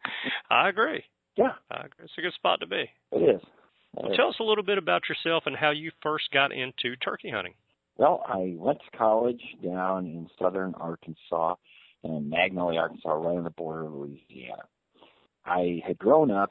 I 0.49 0.69
agree. 0.69 1.03
Yeah, 1.35 1.53
I 1.71 1.85
agree. 1.85 2.05
It's 2.05 2.13
a 2.17 2.21
good 2.21 2.33
spot 2.33 2.59
to 2.61 2.67
be. 2.67 2.89
It 3.11 3.35
is. 3.35 3.41
Well, 3.95 4.15
tell 4.15 4.29
us 4.29 4.35
a 4.39 4.43
little 4.43 4.63
bit 4.63 4.77
about 4.77 5.03
yourself 5.07 5.43
and 5.45 5.55
how 5.55 5.71
you 5.71 5.91
first 6.01 6.25
got 6.31 6.51
into 6.51 6.95
turkey 6.95 7.29
hunting. 7.29 7.53
Well, 7.97 8.23
I 8.27 8.55
went 8.57 8.79
to 8.79 8.97
college 8.97 9.41
down 9.63 10.07
in 10.07 10.27
southern 10.39 10.73
Arkansas, 10.75 11.55
in 12.03 12.29
Magnolia, 12.29 12.79
Arkansas, 12.79 13.09
right 13.09 13.37
on 13.37 13.43
the 13.43 13.51
border 13.51 13.85
of 13.85 13.93
Louisiana. 13.93 14.63
I 15.45 15.81
had 15.85 15.97
grown 15.99 16.31
up 16.31 16.49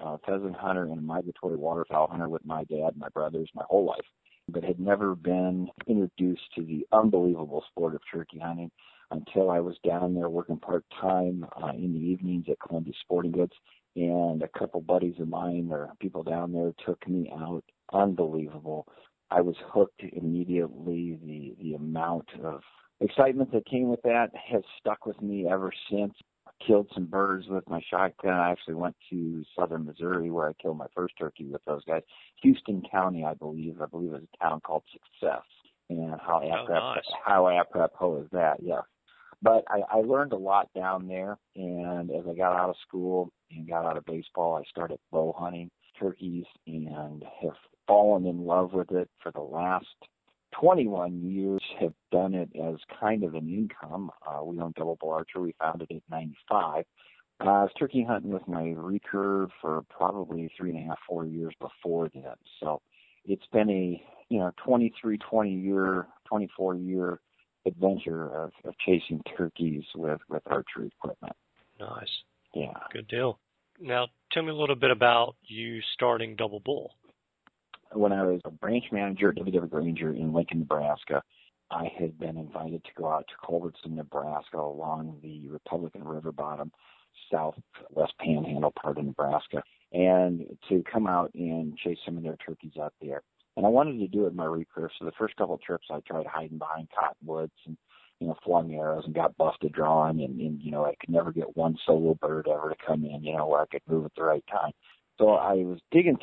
a 0.00 0.18
pheasant 0.18 0.56
hunter 0.56 0.84
and 0.84 0.98
a 0.98 1.02
migratory 1.02 1.56
waterfowl 1.56 2.08
hunter 2.10 2.28
with 2.28 2.44
my 2.44 2.64
dad 2.64 2.92
and 2.92 2.98
my 2.98 3.08
brothers 3.08 3.50
my 3.54 3.64
whole 3.68 3.84
life, 3.84 4.06
but 4.48 4.64
had 4.64 4.80
never 4.80 5.14
been 5.14 5.68
introduced 5.86 6.42
to 6.54 6.62
the 6.62 6.86
unbelievable 6.92 7.64
sport 7.70 7.94
of 7.94 8.00
turkey 8.10 8.38
hunting 8.38 8.70
until 9.10 9.50
I 9.50 9.60
was 9.60 9.76
down 9.86 10.14
there 10.14 10.28
working 10.28 10.58
part 10.58 10.84
time 11.00 11.46
uh, 11.62 11.70
in 11.70 11.92
the 11.92 12.00
evenings 12.00 12.46
at 12.50 12.60
Columbia 12.60 12.94
Sporting 13.02 13.32
Goods. 13.32 13.54
And 13.96 14.42
a 14.42 14.58
couple 14.58 14.80
buddies 14.80 15.14
of 15.18 15.28
mine 15.28 15.68
or 15.72 15.90
people 15.98 16.22
down 16.22 16.52
there 16.52 16.72
took 16.86 17.08
me 17.08 17.32
out. 17.36 17.64
Unbelievable. 17.92 18.86
I 19.30 19.40
was 19.40 19.56
hooked 19.72 20.02
immediately. 20.12 21.18
The 21.22 21.56
the 21.60 21.74
amount 21.74 22.28
of 22.42 22.60
excitement 23.00 23.52
that 23.52 23.66
came 23.66 23.88
with 23.88 24.02
that 24.02 24.30
has 24.34 24.62
stuck 24.78 25.06
with 25.06 25.20
me 25.20 25.48
ever 25.50 25.72
since. 25.90 26.14
I 26.46 26.50
killed 26.64 26.88
some 26.94 27.06
birds 27.06 27.46
with 27.48 27.68
my 27.68 27.80
shotgun. 27.90 28.32
I 28.34 28.50
actually 28.50 28.74
went 28.74 28.96
to 29.10 29.44
southern 29.56 29.84
Missouri 29.84 30.30
where 30.30 30.48
I 30.48 30.52
killed 30.62 30.78
my 30.78 30.86
first 30.94 31.14
turkey 31.18 31.46
with 31.46 31.64
those 31.66 31.84
guys. 31.84 32.02
Houston 32.42 32.82
County, 32.90 33.24
I 33.24 33.34
believe. 33.34 33.80
I 33.80 33.86
believe 33.86 34.10
it 34.10 34.20
was 34.20 34.22
a 34.40 34.44
town 34.44 34.60
called 34.60 34.84
Success. 34.92 35.42
And 35.90 36.14
how 36.20 36.42
oh, 36.44 36.52
apropos, 36.52 36.94
nice. 36.94 37.04
how 37.24 37.48
apropos 37.48 38.22
is 38.22 38.28
that? 38.32 38.62
Yeah. 38.62 38.80
But 39.40 39.64
I, 39.68 39.82
I 39.90 39.96
learned 39.98 40.32
a 40.32 40.38
lot 40.38 40.68
down 40.74 41.06
there. 41.06 41.38
And 41.54 42.10
as 42.10 42.24
I 42.28 42.34
got 42.34 42.56
out 42.56 42.70
of 42.70 42.76
school 42.86 43.30
and 43.50 43.68
got 43.68 43.84
out 43.84 43.96
of 43.96 44.04
baseball, 44.04 44.56
I 44.56 44.68
started 44.68 44.98
bow 45.12 45.34
hunting 45.38 45.70
turkeys 45.98 46.44
and 46.66 47.24
have 47.42 47.54
fallen 47.86 48.26
in 48.26 48.44
love 48.44 48.72
with 48.72 48.90
it 48.92 49.08
for 49.22 49.32
the 49.32 49.40
last 49.40 49.86
21 50.60 51.22
years 51.22 51.62
have 51.78 51.92
done 52.10 52.34
it 52.34 52.48
as 52.56 52.76
kind 53.00 53.22
of 53.24 53.34
an 53.34 53.48
income. 53.48 54.10
Uh, 54.26 54.42
we 54.44 54.58
own 54.60 54.72
Double 54.76 54.96
Bull 55.00 55.10
Archer. 55.10 55.40
We 55.40 55.54
founded 55.60 55.88
it 55.90 55.94
in 55.94 56.02
95. 56.10 56.84
Uh, 57.40 57.44
I 57.44 57.62
was 57.62 57.70
turkey 57.78 58.04
hunting 58.08 58.32
with 58.32 58.46
my 58.48 58.74
recurve 58.76 59.50
for 59.60 59.82
probably 59.88 60.50
three 60.56 60.70
and 60.70 60.78
a 60.78 60.88
half, 60.88 60.98
four 61.08 61.24
years 61.24 61.54
before 61.60 62.10
then. 62.12 62.34
So 62.60 62.80
it's 63.24 63.46
been 63.52 63.70
a, 63.70 64.02
you 64.28 64.38
know, 64.38 64.50
23, 64.64 65.18
20 65.18 65.54
year, 65.54 66.06
24 66.28 66.74
year 66.76 67.20
adventure 67.66 68.34
of, 68.34 68.52
of 68.64 68.74
chasing 68.84 69.22
turkeys 69.36 69.84
with, 69.94 70.20
with 70.28 70.42
archery 70.46 70.90
equipment. 70.98 71.34
Nice. 71.78 72.08
Yeah. 72.54 72.72
Good 72.92 73.08
deal. 73.08 73.38
Now, 73.80 74.08
tell 74.32 74.42
me 74.42 74.50
a 74.50 74.54
little 74.54 74.76
bit 74.76 74.90
about 74.90 75.36
you 75.42 75.80
starting 75.94 76.34
Double 76.36 76.60
Bull. 76.60 76.92
When 77.92 78.12
I 78.12 78.24
was 78.24 78.40
a 78.44 78.50
branch 78.50 78.84
manager 78.92 79.30
at 79.30 79.36
W.W. 79.36 79.70
Grainger 79.70 80.12
in 80.12 80.32
Lincoln, 80.32 80.60
Nebraska, 80.60 81.22
I 81.70 81.90
had 81.98 82.18
been 82.18 82.36
invited 82.36 82.82
to 82.84 82.90
go 82.96 83.08
out 83.08 83.26
to 83.28 83.46
Culbertson, 83.46 83.94
Nebraska 83.94 84.58
along 84.58 85.18
the 85.22 85.48
Republican 85.48 86.04
River 86.04 86.32
bottom, 86.32 86.72
southwest 87.30 88.14
panhandle 88.18 88.72
part 88.72 88.98
of 88.98 89.04
Nebraska, 89.04 89.62
and 89.92 90.46
to 90.68 90.82
come 90.90 91.06
out 91.06 91.30
and 91.34 91.76
chase 91.76 91.98
some 92.04 92.16
of 92.16 92.22
their 92.22 92.36
turkeys 92.44 92.76
out 92.80 92.94
there. 93.00 93.22
And 93.58 93.66
I 93.66 93.70
wanted 93.70 93.98
to 93.98 94.06
do 94.06 94.24
it 94.26 94.28
in 94.30 94.36
my 94.36 94.44
recurve. 94.44 94.90
So 94.96 95.04
the 95.04 95.10
first 95.18 95.34
couple 95.34 95.56
of 95.56 95.60
trips 95.60 95.88
I 95.90 95.98
tried 96.06 96.26
hiding 96.26 96.58
behind 96.58 96.86
cottonwoods 96.96 97.50
and 97.66 97.76
you 98.20 98.28
know, 98.28 98.36
flung 98.44 98.72
arrows 98.72 99.02
and 99.04 99.16
got 99.16 99.36
busted 99.36 99.72
drawing 99.72 100.22
and, 100.22 100.40
and 100.40 100.62
you 100.62 100.70
know, 100.70 100.84
I 100.84 100.94
could 101.00 101.10
never 101.10 101.32
get 101.32 101.56
one 101.56 101.76
solo 101.84 102.14
bird 102.14 102.46
ever 102.48 102.70
to 102.70 102.76
come 102.86 103.04
in, 103.04 103.24
you 103.24 103.36
know, 103.36 103.48
where 103.48 103.62
I 103.62 103.66
could 103.66 103.82
move 103.88 104.04
at 104.04 104.12
the 104.16 104.22
right 104.22 104.44
time. 104.48 104.70
So 105.18 105.30
I 105.30 105.54
was 105.54 105.80
digging 105.90 106.18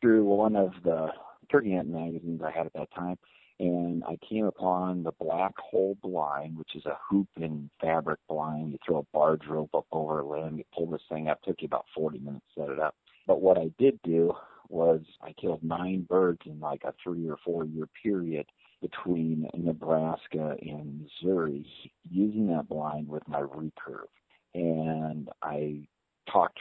through 0.00 0.26
one 0.26 0.54
of 0.54 0.74
the 0.84 1.08
turkey 1.50 1.74
hunting 1.74 1.92
magazines 1.92 2.40
I 2.44 2.56
had 2.56 2.66
at 2.66 2.72
that 2.74 2.94
time 2.94 3.18
and 3.58 4.04
I 4.04 4.16
came 4.28 4.44
upon 4.44 5.02
the 5.02 5.12
black 5.18 5.54
hole 5.58 5.96
blind, 6.04 6.56
which 6.56 6.76
is 6.76 6.86
a 6.86 6.98
hoop 7.10 7.26
and 7.34 7.68
fabric 7.80 8.20
blind. 8.28 8.70
You 8.70 8.78
throw 8.86 8.98
a 8.98 9.06
barge 9.12 9.46
rope 9.48 9.74
up 9.74 9.86
over 9.90 10.20
a 10.20 10.28
limb, 10.28 10.58
you 10.58 10.64
pull 10.72 10.86
this 10.86 11.02
thing 11.10 11.26
up. 11.26 11.40
It 11.42 11.48
took 11.48 11.62
you 11.62 11.66
about 11.66 11.86
40 11.96 12.20
minutes 12.20 12.44
to 12.54 12.60
set 12.60 12.70
it 12.70 12.78
up. 12.78 12.94
But 13.26 13.40
what 13.40 13.58
I 13.58 13.72
did 13.76 13.98
do 14.04 14.34
was 14.68 15.00
I 15.22 15.32
killed 15.32 15.62
nine 15.62 16.06
birds 16.08 16.40
in 16.46 16.60
like 16.60 16.82
a 16.84 16.94
three 17.02 17.28
or 17.28 17.36
four 17.44 17.64
year 17.64 17.88
period 18.02 18.46
between 18.82 19.48
Nebraska 19.56 20.56
and 20.60 21.00
Missouri 21.22 21.66
using 22.10 22.48
that 22.48 22.68
blind 22.68 23.08
with 23.08 23.26
my 23.26 23.40
recurve. 23.40 24.06
And 24.54 25.28
I 25.42 25.86
talked 26.30 26.58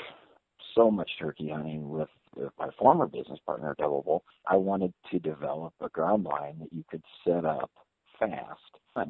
so 0.76 0.92
much 0.92 1.10
turkey 1.20 1.50
hunting 1.50 1.90
with, 1.90 2.10
with 2.36 2.52
my 2.60 2.70
former 2.78 3.08
business 3.08 3.40
partner, 3.46 3.76
Double 3.78 4.02
Bull. 4.02 4.24
I 4.48 4.56
wanted 4.58 4.94
to 5.12 5.20
develop 5.20 5.74
a 5.82 5.90
ground 5.90 6.26
blind 6.26 6.62
that 6.62 6.74
you 6.74 6.84
could 6.90 7.04
set 7.26 7.46
up 7.46 7.72
fast. 8.20 8.60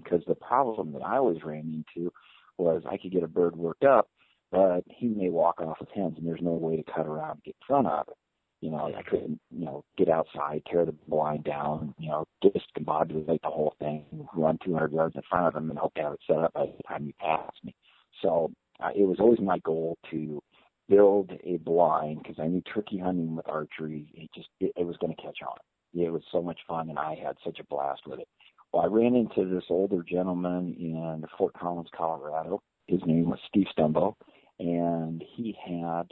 Because 0.04 0.22
the 0.28 0.36
problem 0.36 0.94
that 0.94 1.04
I 1.04 1.20
was 1.20 1.38
ran 1.44 1.84
into 1.98 2.12
was 2.58 2.82
I 2.90 2.98
could 2.98 3.12
get 3.12 3.24
a 3.24 3.28
bird 3.28 3.56
worked 3.56 3.84
up, 3.84 4.10
but 4.52 4.84
he 4.88 5.08
may 5.08 5.30
walk 5.30 5.62
off 5.62 5.78
with 5.80 5.90
hens 5.94 6.16
and 6.18 6.28
there's 6.28 6.42
no 6.42 6.54
way 6.54 6.76
to 6.78 6.84
cut 6.84 7.06
around 7.06 7.32
and 7.32 7.44
get 7.44 7.56
in 7.62 7.68
front 7.68 7.88
of 7.88 8.08
it. 8.08 8.18
You 8.62 8.72
know, 8.72 8.92
I 8.96 9.04
couldn't, 9.04 9.40
you 9.52 9.66
know, 9.66 9.84
get 9.98 10.10
outside, 10.10 10.64
tear 10.70 10.86
the 10.86 10.96
blind 11.08 11.44
down, 11.44 11.94
you 12.00 12.10
know, 12.10 12.26
discombobulate 12.44 13.42
the 13.42 13.50
whole 13.50 13.76
thing, 13.80 14.06
run 14.36 14.58
200 14.64 14.92
yards 14.92 15.16
in 15.16 15.22
front 15.30 15.48
of 15.48 15.54
them 15.54 15.70
and 15.70 15.78
hope 15.78 15.94
to 15.96 16.02
have 16.02 16.14
it 16.14 16.20
set 16.26 16.38
up 16.38 16.54
by 16.54 16.66
the 16.66 16.84
time 16.88 17.06
you 17.06 17.14
passed 17.20 17.64
me. 17.64 17.76
So 18.22 18.52
uh, 18.80 18.90
it 18.96 19.04
was 19.04 19.18
always 19.20 19.40
my 19.40 19.60
goal 19.60 19.98
to 20.12 20.42
build 20.90 21.32
a 21.44 21.58
blind 21.58 22.24
because 22.24 22.38
I 22.40 22.48
knew 22.48 22.62
turkey 22.62 22.98
hunting 22.98 23.36
with 23.36 23.48
archery, 23.48 24.08
it 24.14 24.30
just, 24.34 24.50
it, 24.60 24.72
it 24.78 24.86
was 24.86 24.98
going 24.98 25.16
to 25.16 25.22
catch 25.22 25.40
on. 25.48 25.58
It 25.94 26.12
was 26.12 26.24
so 26.32 26.42
much 26.42 26.60
fun 26.68 26.90
and 26.90 27.00
I 27.00 27.16
had 27.16 27.36
such 27.44 27.60
a 27.60 27.66
blast 27.66 28.02
with 28.08 28.20
it. 28.20 28.28
Well, 28.74 28.84
I 28.84 28.88
ran 28.88 29.16
into 29.16 29.50
this 29.54 29.64
older 29.70 30.04
gentleman 30.04 30.76
in 30.80 31.24
Fort 31.38 31.54
Collins, 31.54 31.90
Colorado. 31.96 32.62
His 32.88 33.00
name 33.06 33.30
was 33.30 33.40
Steve 33.48 33.68
Stumbo 33.78 34.16
and 34.60 35.24
he 35.36 35.56
had 35.66 36.04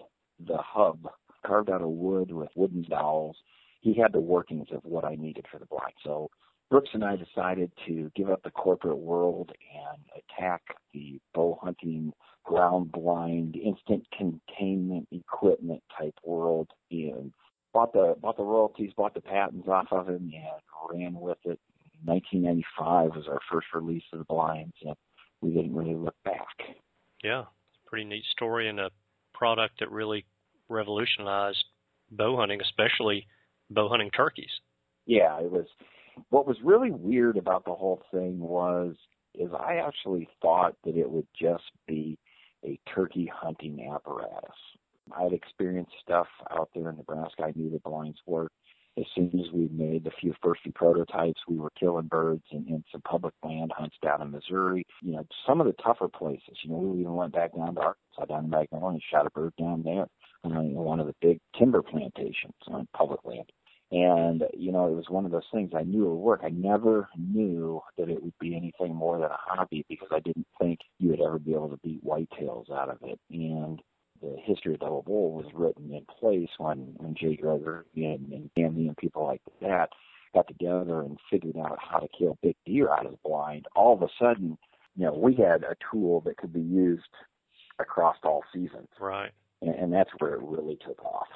the 0.48 0.58
hub 0.58 1.08
carved 1.46 1.70
out 1.70 1.82
of 1.82 1.90
wood 1.90 2.32
with 2.32 2.50
wooden 2.56 2.84
dowels. 2.90 3.38
He 3.82 3.94
had 3.94 4.14
the 4.14 4.20
workings 4.20 4.68
of 4.72 4.84
what 4.84 5.04
I 5.04 5.16
needed 5.16 5.46
for 5.52 5.60
the 5.60 5.66
blind. 5.66 5.94
So 6.04 6.30
Brooks 6.70 6.90
and 6.94 7.04
I 7.04 7.16
decided 7.16 7.72
to 7.86 8.12
give 8.16 8.30
up 8.30 8.42
the 8.44 8.52
corporate 8.52 8.98
world 8.98 9.52
and 9.76 10.04
attack 10.18 10.62
the 10.94 11.20
bow 11.34 11.60
hunting, 11.62 12.14
ground 12.44 12.92
blind, 12.92 13.56
instant 13.56 14.08
containment 14.18 15.08
equipment 15.12 15.84
type 15.98 16.16
world 16.24 16.70
and 16.90 17.32
bought 17.74 17.94
the 17.94 18.16
bought 18.20 18.38
the 18.38 18.44
royalties, 18.44 18.92
bought 18.98 19.14
the 19.14 19.22
patents 19.22 19.68
off 19.68 19.88
of 19.92 20.08
him 20.08 20.32
and 20.34 21.00
ran 21.00 21.14
with 21.14 21.38
it. 21.46 21.60
1995 22.06 23.16
was 23.16 23.28
our 23.28 23.40
first 23.52 23.68
release 23.74 24.04
of 24.12 24.20
the 24.20 24.26
blinds 24.26 24.76
and 24.82 24.96
we 25.42 25.52
didn't 25.52 25.76
really 25.76 25.96
look 25.96 26.16
back. 26.26 26.76
Yeah, 27.24 27.42
it's 27.42 27.80
a 27.86 27.90
pretty 27.90 28.06
neat 28.06 28.26
story 28.32 28.68
and 28.68 28.80
a 28.80 28.90
product 29.34 29.80
that 29.80 29.92
really 29.92 30.26
revolutionized 30.70 31.64
bow 32.12 32.38
hunting, 32.38 32.62
especially 32.62 33.28
bow 33.70 33.90
hunting 33.90 34.12
turkeys. 34.12 34.52
Yeah, 35.06 35.40
it 35.40 35.52
was. 35.52 35.66
What 36.30 36.46
was 36.46 36.58
really 36.64 36.92
weird 36.92 37.38
about 37.38 37.66
the 37.66 37.74
whole 37.74 38.04
thing 38.12 38.40
was, 38.40 38.96
is 39.34 39.50
I 39.52 39.78
actually 39.78 40.30
thought 40.42 40.76
that 40.84 40.96
it 40.96 41.10
would 41.10 41.28
just 41.40 41.64
be 41.88 42.20
a 42.64 42.80
turkey 42.94 43.30
hunting 43.34 43.90
apparatus. 43.92 44.56
I 45.12 45.24
had 45.24 45.34
experienced 45.34 45.94
stuff 46.02 46.28
out 46.52 46.70
there 46.74 46.90
in 46.90 46.98
Nebraska. 46.98 47.44
I 47.44 47.54
knew 47.56 47.70
the 47.70 47.80
blinds 47.80 48.20
worked. 48.26 48.54
As 48.96 49.06
soon 49.16 49.32
as 49.34 49.52
we 49.52 49.70
made 49.70 50.04
the 50.04 50.12
few 50.22 50.36
first 50.42 50.62
few 50.62 50.72
prototypes, 50.72 51.42
we 51.48 51.58
were 51.58 51.72
killing 51.80 52.06
birds 52.06 52.44
in, 52.52 52.68
in 52.68 52.84
some 52.92 53.02
public 53.02 53.34
land 53.44 53.72
hunts 53.76 53.96
down 54.04 54.22
in 54.22 54.30
Missouri. 54.30 54.86
You 55.02 55.14
know, 55.14 55.26
some 55.48 55.60
of 55.60 55.66
the 55.66 55.74
tougher 55.84 56.08
places. 56.08 56.60
You 56.64 56.70
know, 56.70 56.78
we 56.78 57.02
even 57.02 57.16
went 57.16 57.34
back 57.34 57.56
down 57.56 57.74
to 57.74 57.82
Arkansas, 57.82 58.26
down 58.30 58.46
in 58.46 58.50
Magnolia, 58.52 58.94
and 58.94 59.02
shot 59.12 59.26
a 59.26 59.32
bird 59.32 59.54
down 59.58 59.82
there 59.82 60.06
on 60.44 60.74
one 60.74 61.00
of 61.00 61.08
the 61.08 61.16
big 61.22 61.40
timber 61.58 61.82
plantations 61.82 62.54
on 62.68 62.88
public 62.96 63.20
land. 63.24 63.52
And, 63.92 64.44
you 64.58 64.72
know, 64.72 64.88
it 64.88 64.96
was 64.96 65.10
one 65.10 65.24
of 65.24 65.32
those 65.32 65.48
things 65.54 65.72
I 65.76 65.84
knew 65.84 66.06
it 66.06 66.10
would 66.10 66.16
work. 66.16 66.42
I 66.44 66.50
never 66.50 67.10
knew 67.16 67.80
that 67.98 68.10
it 68.10 68.24
would 68.24 68.34
be 68.40 68.56
anything 68.56 68.96
more 68.96 69.20
than 69.20 69.30
a 69.30 69.38
hobby 69.38 69.86
because 69.88 70.08
I 70.12 70.20
didn't 70.20 70.48
think 70.60 70.80
you 70.98 71.10
would 71.10 71.22
ever 71.22 71.38
be 71.38 71.54
able 71.54 71.70
to 71.70 71.78
beat 71.84 72.04
whitetails 72.04 72.72
out 72.72 72.90
of 72.90 72.98
it. 73.04 73.20
And 73.30 73.80
the 74.20 74.36
history 74.44 74.74
of 74.74 74.80
Double 74.80 75.04
Bull 75.04 75.34
was 75.34 75.46
written 75.54 75.94
in 75.94 76.06
place 76.20 76.50
when, 76.58 76.96
when 76.98 77.14
Jay 77.14 77.36
Gregory 77.36 77.86
and, 77.96 78.32
and 78.34 78.50
Andy 78.58 78.88
and 78.88 78.98
people 78.98 79.28
like 79.28 79.42
that 79.62 79.90
got 80.34 80.48
together 80.48 81.02
and 81.02 81.20
figured 81.30 81.58
out 81.58 81.78
how 81.80 82.00
to 82.00 82.08
kill 82.18 82.40
big 82.42 82.56
deer 82.66 82.92
out 82.92 83.06
of 83.06 83.12
the 83.12 83.20
blind. 83.24 83.68
All 83.76 83.94
of 83.94 84.02
a 84.02 84.08
sudden, 84.20 84.58
you 84.96 85.06
know, 85.06 85.14
we 85.14 85.36
had 85.36 85.64
a 85.64 85.76
tool 85.92 86.22
that 86.22 86.38
could 86.38 86.52
be 86.54 86.62
used 86.62 87.04
across 87.78 88.16
all 88.24 88.44
seasons. 88.52 88.88
Right 89.00 89.34
and, 89.64 89.76
and 89.76 89.94
that's 89.94 90.10
where 90.20 90.34
it 90.36 90.42
really 90.44 90.78
took 90.86 91.04
off. 91.04 91.28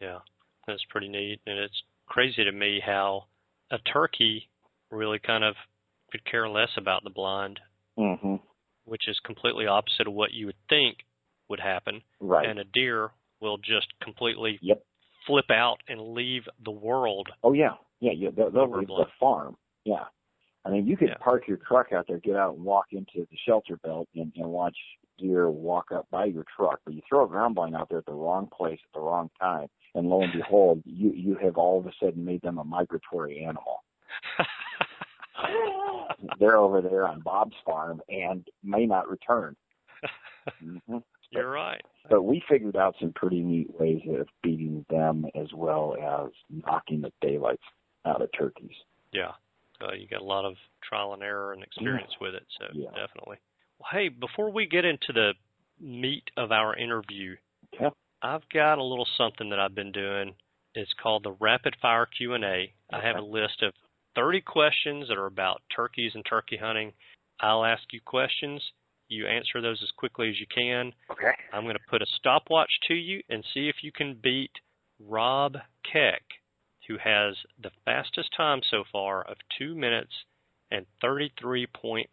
Yeah, 0.00 0.18
that's 0.66 0.82
pretty 0.90 1.08
neat, 1.08 1.40
and 1.46 1.58
it's 1.58 1.82
crazy 2.06 2.44
to 2.44 2.52
me 2.52 2.80
how 2.84 3.24
a 3.70 3.78
turkey 3.78 4.48
really 4.90 5.18
kind 5.18 5.44
of 5.44 5.54
could 6.10 6.24
care 6.24 6.48
less 6.48 6.70
about 6.76 7.04
the 7.04 7.10
blind. 7.10 7.58
Mm-hmm. 7.98 8.36
which 8.84 9.06
is 9.06 9.20
completely 9.22 9.66
opposite 9.66 10.06
of 10.08 10.14
what 10.14 10.32
you 10.32 10.46
would 10.46 10.56
think 10.70 10.96
would 11.50 11.60
happen. 11.60 12.00
Right. 12.20 12.48
And 12.48 12.58
a 12.58 12.64
deer 12.64 13.10
will 13.40 13.58
just 13.58 13.86
completely 14.02 14.58
Yep. 14.62 14.82
flip 15.26 15.50
out 15.50 15.76
and 15.88 16.14
leave 16.14 16.44
the 16.64 16.70
world. 16.70 17.28
Oh 17.44 17.52
yeah, 17.52 17.74
yeah, 18.00 18.12
yeah. 18.12 18.30
They'll, 18.34 18.50
they'll 18.50 18.64
leave 18.64 18.88
Overblown. 18.88 19.00
the 19.00 19.10
farm. 19.20 19.56
Yeah. 19.84 20.04
I 20.64 20.70
mean, 20.70 20.86
you 20.86 20.96
could 20.96 21.08
Yeah. 21.08 21.16
park 21.20 21.46
your 21.46 21.58
truck 21.58 21.92
out 21.92 22.06
there, 22.08 22.18
get 22.18 22.34
out 22.34 22.54
and 22.56 22.64
walk 22.64 22.86
into 22.92 23.26
the 23.30 23.36
shelter 23.46 23.76
belt 23.76 24.08
and, 24.14 24.32
and 24.36 24.48
watch 24.48 24.76
deer 25.22 25.48
walk 25.50 25.92
up 25.92 26.06
by 26.10 26.26
your 26.26 26.44
truck. 26.56 26.80
But 26.84 26.94
you 26.94 27.02
throw 27.08 27.24
a 27.24 27.28
ground 27.28 27.54
blind 27.54 27.74
out 27.76 27.88
there 27.88 27.98
at 27.98 28.06
the 28.06 28.12
wrong 28.12 28.48
place 28.56 28.80
at 28.84 28.92
the 28.94 29.00
wrong 29.00 29.30
time, 29.40 29.68
and 29.94 30.08
lo 30.08 30.22
and 30.22 30.32
behold, 30.32 30.82
you 30.84 31.12
you 31.12 31.36
have 31.42 31.56
all 31.56 31.78
of 31.78 31.86
a 31.86 31.92
sudden 32.02 32.24
made 32.24 32.42
them 32.42 32.58
a 32.58 32.64
migratory 32.64 33.44
animal. 33.44 33.82
They're 36.38 36.56
over 36.58 36.80
there 36.80 37.06
on 37.06 37.20
Bob's 37.20 37.56
farm 37.64 38.00
and 38.08 38.46
may 38.62 38.86
not 38.86 39.08
return. 39.08 39.56
hmm 40.62 40.98
You're 41.30 41.50
right. 41.50 41.80
But 42.10 42.22
we 42.22 42.42
figured 42.48 42.76
out 42.76 42.94
some 43.00 43.12
pretty 43.12 43.40
neat 43.40 43.68
ways 43.78 44.02
of 44.18 44.28
beating 44.42 44.84
them 44.90 45.24
as 45.34 45.48
well 45.54 45.96
as 45.96 46.30
knocking 46.50 47.00
the 47.00 47.12
daylights 47.20 47.62
out 48.04 48.20
of 48.20 48.28
turkeys. 48.36 48.74
Yeah. 49.12 49.32
So 49.80 49.92
you 49.94 50.06
got 50.06 50.20
a 50.20 50.24
lot 50.24 50.44
of 50.44 50.54
trial 50.82 51.14
and 51.14 51.22
error 51.22 51.52
and 51.52 51.62
experience 51.62 52.12
with 52.20 52.34
it. 52.34 52.44
So 52.58 52.66
Yeah. 52.72 52.90
definitely. 52.90 53.38
Hey, 53.90 54.08
before 54.08 54.50
we 54.50 54.66
get 54.66 54.84
into 54.84 55.12
the 55.12 55.32
meat 55.80 56.30
of 56.36 56.52
our 56.52 56.76
interview, 56.76 57.36
Okay. 57.74 57.90
I've 58.22 58.48
got 58.52 58.78
a 58.78 58.82
little 58.82 59.06
something 59.16 59.50
that 59.50 59.58
I've 59.58 59.74
been 59.74 59.92
doing. 59.92 60.34
It's 60.74 60.92
called 61.02 61.24
the 61.24 61.32
Rapid 61.40 61.76
Fire 61.80 62.06
Q 62.06 62.34
and 62.34 62.44
A. 62.44 62.72
I 62.92 63.00
have 63.00 63.16
a 63.16 63.22
list 63.22 63.62
of 63.62 63.72
30 64.14 64.40
questions 64.42 65.08
that 65.08 65.18
are 65.18 65.26
about 65.26 65.62
turkeys 65.74 66.12
and 66.14 66.24
turkey 66.24 66.56
hunting. 66.56 66.92
I'll 67.40 67.64
ask 67.64 67.82
you 67.92 68.00
questions. 68.04 68.62
You 69.08 69.26
answer 69.26 69.60
those 69.60 69.82
as 69.82 69.90
quickly 69.96 70.28
as 70.30 70.38
you 70.38 70.46
can. 70.54 70.92
Okay. 71.10 71.32
I'm 71.52 71.64
going 71.64 71.74
to 71.76 71.90
put 71.90 72.02
a 72.02 72.06
stopwatch 72.16 72.70
to 72.88 72.94
you 72.94 73.22
and 73.28 73.44
see 73.52 73.68
if 73.68 73.76
you 73.82 73.90
can 73.92 74.14
beat 74.22 74.52
Rob 75.00 75.56
Keck, 75.90 76.22
who 76.88 76.96
has 76.98 77.34
the 77.62 77.70
fastest 77.84 78.30
time 78.36 78.60
so 78.70 78.84
far 78.90 79.22
of 79.22 79.36
2 79.58 79.74
minutes 79.74 80.12
and 80.70 80.86
33.58 81.04 82.04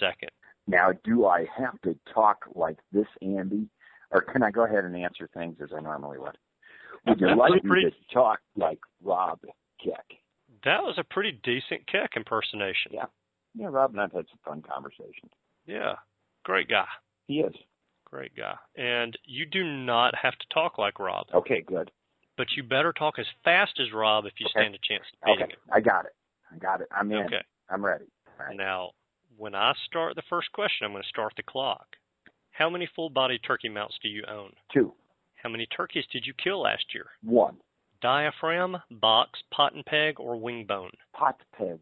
seconds. 0.00 0.32
Now, 0.68 0.92
do 1.02 1.26
I 1.26 1.46
have 1.56 1.80
to 1.82 1.96
talk 2.12 2.44
like 2.54 2.76
this, 2.92 3.06
Andy, 3.22 3.66
or 4.10 4.20
can 4.20 4.42
I 4.42 4.50
go 4.50 4.64
ahead 4.64 4.84
and 4.84 4.94
answer 4.94 5.28
things 5.32 5.56
as 5.62 5.70
I 5.76 5.80
normally 5.80 6.18
would? 6.18 6.36
Would 7.06 7.20
you 7.20 7.34
like 7.34 7.64
me 7.64 7.84
to 7.84 7.90
talk 8.12 8.40
like 8.54 8.78
Rob 9.02 9.40
Keck? 9.82 10.04
That 10.64 10.82
was 10.82 10.96
a 10.98 11.04
pretty 11.04 11.40
decent 11.42 11.86
Keck 11.90 12.12
impersonation. 12.16 12.92
Yeah. 12.92 13.06
Yeah, 13.54 13.68
Rob 13.70 13.92
and 13.92 14.00
I've 14.00 14.12
had 14.12 14.26
some 14.28 14.38
fun 14.44 14.62
conversations. 14.62 15.32
Yeah. 15.66 15.94
Great 16.44 16.68
guy. 16.68 16.86
He 17.26 17.40
is. 17.40 17.54
Great 18.04 18.36
guy. 18.36 18.54
And 18.76 19.16
you 19.24 19.46
do 19.46 19.64
not 19.64 20.14
have 20.20 20.34
to 20.34 20.46
talk 20.52 20.76
like 20.78 20.98
Rob, 20.98 21.26
Okay, 21.34 21.62
good. 21.62 21.90
but 22.36 22.48
you 22.56 22.62
better 22.62 22.92
talk 22.92 23.18
as 23.18 23.26
fast 23.42 23.80
as 23.80 23.92
Rob 23.92 24.26
if 24.26 24.34
you 24.38 24.46
Okay. 24.46 24.60
stand 24.60 24.74
a 24.74 24.78
chance 24.86 25.04
of 25.14 25.26
beating 25.26 25.44
Okay, 25.44 25.54
I 25.72 25.80
got 25.80 26.04
it. 26.04 26.12
I 26.52 26.58
got 26.58 26.80
it. 26.82 26.88
I'm 26.90 27.10
in. 27.10 27.24
Okay. 27.26 27.42
I'm 27.70 27.84
ready. 27.84 28.06
Right. 28.38 28.56
Now, 28.56 28.92
when 29.38 29.54
I 29.54 29.72
start 29.86 30.16
the 30.16 30.22
first 30.28 30.50
question, 30.52 30.84
I'm 30.84 30.92
going 30.92 31.02
to 31.02 31.08
start 31.08 31.32
the 31.36 31.42
clock. 31.42 31.86
How 32.50 32.68
many 32.68 32.88
full 32.94 33.08
body 33.08 33.38
turkey 33.38 33.68
mounts 33.68 33.96
do 34.02 34.08
you 34.08 34.24
own? 34.28 34.50
Two. 34.74 34.92
How 35.36 35.48
many 35.48 35.66
turkeys 35.66 36.04
did 36.12 36.24
you 36.26 36.34
kill 36.42 36.62
last 36.62 36.84
year? 36.92 37.06
One. 37.22 37.56
Diaphragm, 38.02 38.76
box, 38.90 39.38
pot 39.54 39.74
and 39.74 39.84
peg, 39.84 40.18
or 40.18 40.36
wing 40.36 40.64
bone? 40.66 40.90
Pot 41.14 41.36
pig 41.56 41.78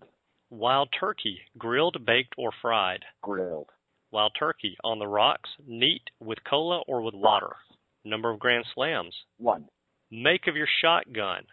Wild 0.51 0.91
turkey, 0.99 1.41
grilled, 1.59 1.97
baked, 2.07 2.35
or 2.39 2.51
fried? 2.63 3.05
grilled. 3.23 3.71
Wild 4.13 4.33
turkey, 4.39 4.77
on 4.85 4.99
the 4.99 5.09
rocks, 5.09 5.51
neat, 5.67 6.03
with 6.21 6.39
cola, 6.49 6.83
or 6.87 7.03
with 7.03 7.15
water? 7.15 7.57
Number 8.05 8.31
of 8.31 8.39
grand 8.39 8.65
slams? 8.75 9.15
One. 9.39 9.67
Make 10.11 10.47
of 10.47 10.57
your 10.57 10.69
shotgun. 10.81 11.45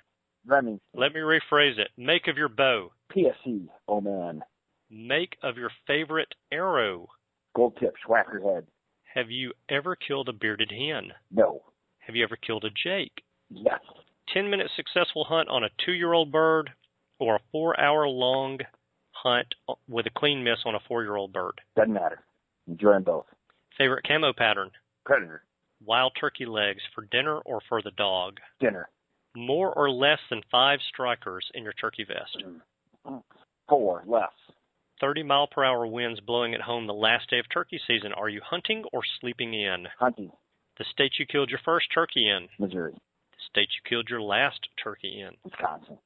Means 0.45 0.81
Let 0.93 1.13
me 1.13 1.21
rephrase 1.21 1.79
it. 1.79 1.87
Make 1.97 2.27
of 2.27 2.37
your 2.37 2.49
bow. 2.49 2.91
PSE. 3.15 3.67
Oh 3.87 4.01
man. 4.01 4.43
Make 4.93 5.37
of 5.41 5.57
your 5.57 5.71
favorite 5.87 6.35
arrow. 6.51 7.07
Gold 7.55 7.75
tip. 7.79 7.95
Swhacker 8.07 8.39
head. 8.43 8.67
Have 9.15 9.31
you 9.31 9.51
ever 9.67 9.95
killed 9.95 10.29
a 10.29 10.33
bearded 10.33 10.71
hen? 10.71 11.11
No. 11.31 11.63
Have 11.97 12.15
you 12.15 12.23
ever 12.23 12.35
killed 12.35 12.63
a 12.63 12.69
jake? 12.69 13.23
Yes. 13.49 13.79
10 14.33 14.51
minute 14.51 14.69
successful 14.75 15.23
hunt 15.23 15.49
on 15.49 15.63
a 15.63 15.69
two 15.83 15.93
year 15.93 16.13
old 16.13 16.31
bird 16.31 16.69
or 17.19 17.35
a 17.35 17.39
four 17.51 17.79
hour 17.79 18.07
long 18.07 18.59
hunt 19.11 19.47
with 19.87 20.05
a 20.05 20.11
clean 20.15 20.43
miss 20.43 20.59
on 20.63 20.75
a 20.75 20.79
four 20.87 21.01
year 21.01 21.15
old 21.15 21.33
bird. 21.33 21.59
Doesn't 21.75 21.93
matter. 21.93 22.19
Enjoy 22.67 22.93
them 22.93 23.03
both. 23.03 23.25
Favorite 23.77 24.05
camo 24.07 24.31
pattern? 24.31 24.69
Predator. 25.05 25.43
Wild 25.83 26.13
turkey 26.19 26.45
legs 26.45 26.81
for 26.93 27.07
dinner 27.11 27.39
or 27.39 27.61
for 27.67 27.81
the 27.81 27.91
dog. 27.91 28.39
Dinner. 28.59 28.89
More 29.35 29.73
or 29.73 29.89
less 29.89 30.19
than 30.29 30.41
five 30.51 30.79
strikers 30.87 31.45
in 31.55 31.63
your 31.63 31.73
turkey 31.73 32.05
vest. 32.07 32.43
Mm. 33.07 33.23
Four. 33.67 34.03
Less. 34.05 34.29
30 35.03 35.23
mile 35.23 35.47
per 35.47 35.65
hour 35.65 35.85
winds 35.85 36.21
blowing 36.21 36.53
at 36.53 36.61
home 36.61 36.87
the 36.87 36.93
last 36.93 37.29
day 37.29 37.37
of 37.37 37.45
turkey 37.51 37.77
season. 37.85 38.13
Are 38.13 38.29
you 38.29 38.39
hunting 38.41 38.85
or 38.93 39.01
sleeping 39.19 39.53
in? 39.53 39.85
Hunting. 39.99 40.31
The 40.77 40.85
state 40.93 41.11
you 41.19 41.25
killed 41.25 41.49
your 41.49 41.59
first 41.65 41.87
turkey 41.93 42.29
in. 42.29 42.47
Missouri. 42.57 42.93
The 42.93 43.43
state 43.49 43.67
you 43.67 43.89
killed 43.89 44.07
your 44.09 44.21
last 44.21 44.61
turkey 44.81 45.19
in. 45.19 45.31
Wisconsin. 45.43 45.97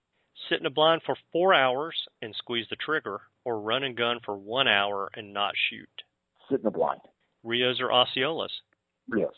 sit 0.50 0.62
in 0.62 0.66
a 0.66 0.72
blind 0.72 1.04
for 1.06 1.16
four 1.32 1.54
hours 1.54 1.96
and 2.24 2.34
squeeze 2.36 2.66
the 2.72 2.76
trigger, 2.76 3.22
or 3.46 3.62
run 3.62 3.84
and 3.84 3.96
gun 3.96 4.18
for 4.26 4.36
one 4.36 4.68
hour 4.68 5.12
and 5.16 5.32
not 5.32 5.54
shoot. 5.70 5.88
Sit 6.50 6.62
in 6.62 6.64
the 6.64 6.72
blind. 6.72 7.02
Rios 7.44 7.80
or 7.80 7.90
Osceolas. 7.90 8.50
Rios. 9.08 9.36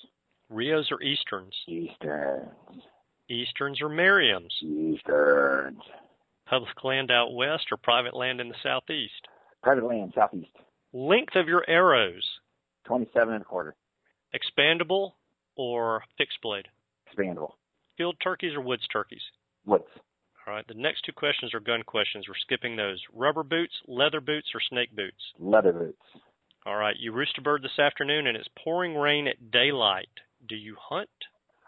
Rios 0.50 0.89
or 0.89 1.02
Easterns. 1.04 1.54
Easterns. 1.67 2.48
Easterns 3.30 3.82
or 3.82 3.89
Merriams. 3.89 4.54
Easterns. 4.63 5.82
Public 6.48 6.82
land 6.86 7.12
out 7.12 7.36
west 7.36 7.65
or 7.74 7.78
private 7.78 8.15
land 8.15 8.39
in 8.39 8.48
the 8.48 8.56
southeast. 8.63 9.28
Private 9.62 9.86
land. 9.86 10.13
Southeast. 10.15 10.52
Length 10.93 11.36
of 11.36 11.48
your 11.48 11.63
arrows. 11.67 12.24
27 12.86 13.34
and 13.34 13.41
a 13.41 13.45
quarter. 13.45 13.76
Expandable 14.34 15.12
or 15.56 16.04
fixed 16.17 16.41
blade. 16.41 16.67
Expandable. 17.08 17.52
Field 17.98 18.15
turkeys 18.24 18.56
or 18.56 18.62
woods 18.62 18.88
turkeys. 18.91 19.22
Woods. 19.65 19.84
All 20.48 20.54
right, 20.54 20.67
the 20.67 20.74
next 20.74 21.02
two 21.06 21.12
questions 21.12 21.54
are 21.54 21.60
gun 21.60 21.84
questions. 21.84 22.26
We're 22.28 22.34
skipping 22.41 22.76
those. 22.76 23.00
Rubber 23.13 23.43
boots, 23.43 23.74
leather 23.88 24.22
boots, 24.22 24.48
or 24.56 24.62
snake 24.69 24.95
boots. 24.95 25.22
Leather 25.38 25.74
boots. 25.74 26.02
All 26.65 26.76
right, 26.76 26.95
you 26.98 27.12
roost 27.12 27.38
a 27.38 27.41
bird 27.41 27.62
this 27.62 27.78
afternoon 27.78 28.26
and 28.28 28.36
it's 28.36 28.48
pouring 28.63 28.95
rain 28.95 29.28
at 29.28 29.52
daylight. 29.52 30.10
Do 30.48 30.56
you 30.56 30.76
hunt? 30.80 31.10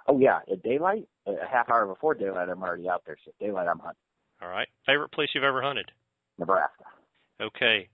Oh 0.08 0.18
yeah, 0.18 0.40
at 0.52 0.64
daylight, 0.64 1.08
a 1.28 1.34
half 1.50 1.70
hour 1.70 1.86
before 1.86 2.16
daylight, 2.16 2.50
I'm 2.50 2.64
already 2.64 2.90
out 2.90 3.04
there. 3.06 3.18
So 3.24 3.32
daylight, 3.40 3.68
I'm 3.68 3.80
hunting. 3.80 4.02
All 4.42 4.50
right. 4.50 4.68
Favorite 4.86 5.12
place 5.12 5.30
you've 5.36 5.44
ever 5.44 5.62
hunted? 5.62 5.92
Nebraska. 6.40 6.86
Okay. 7.42 7.90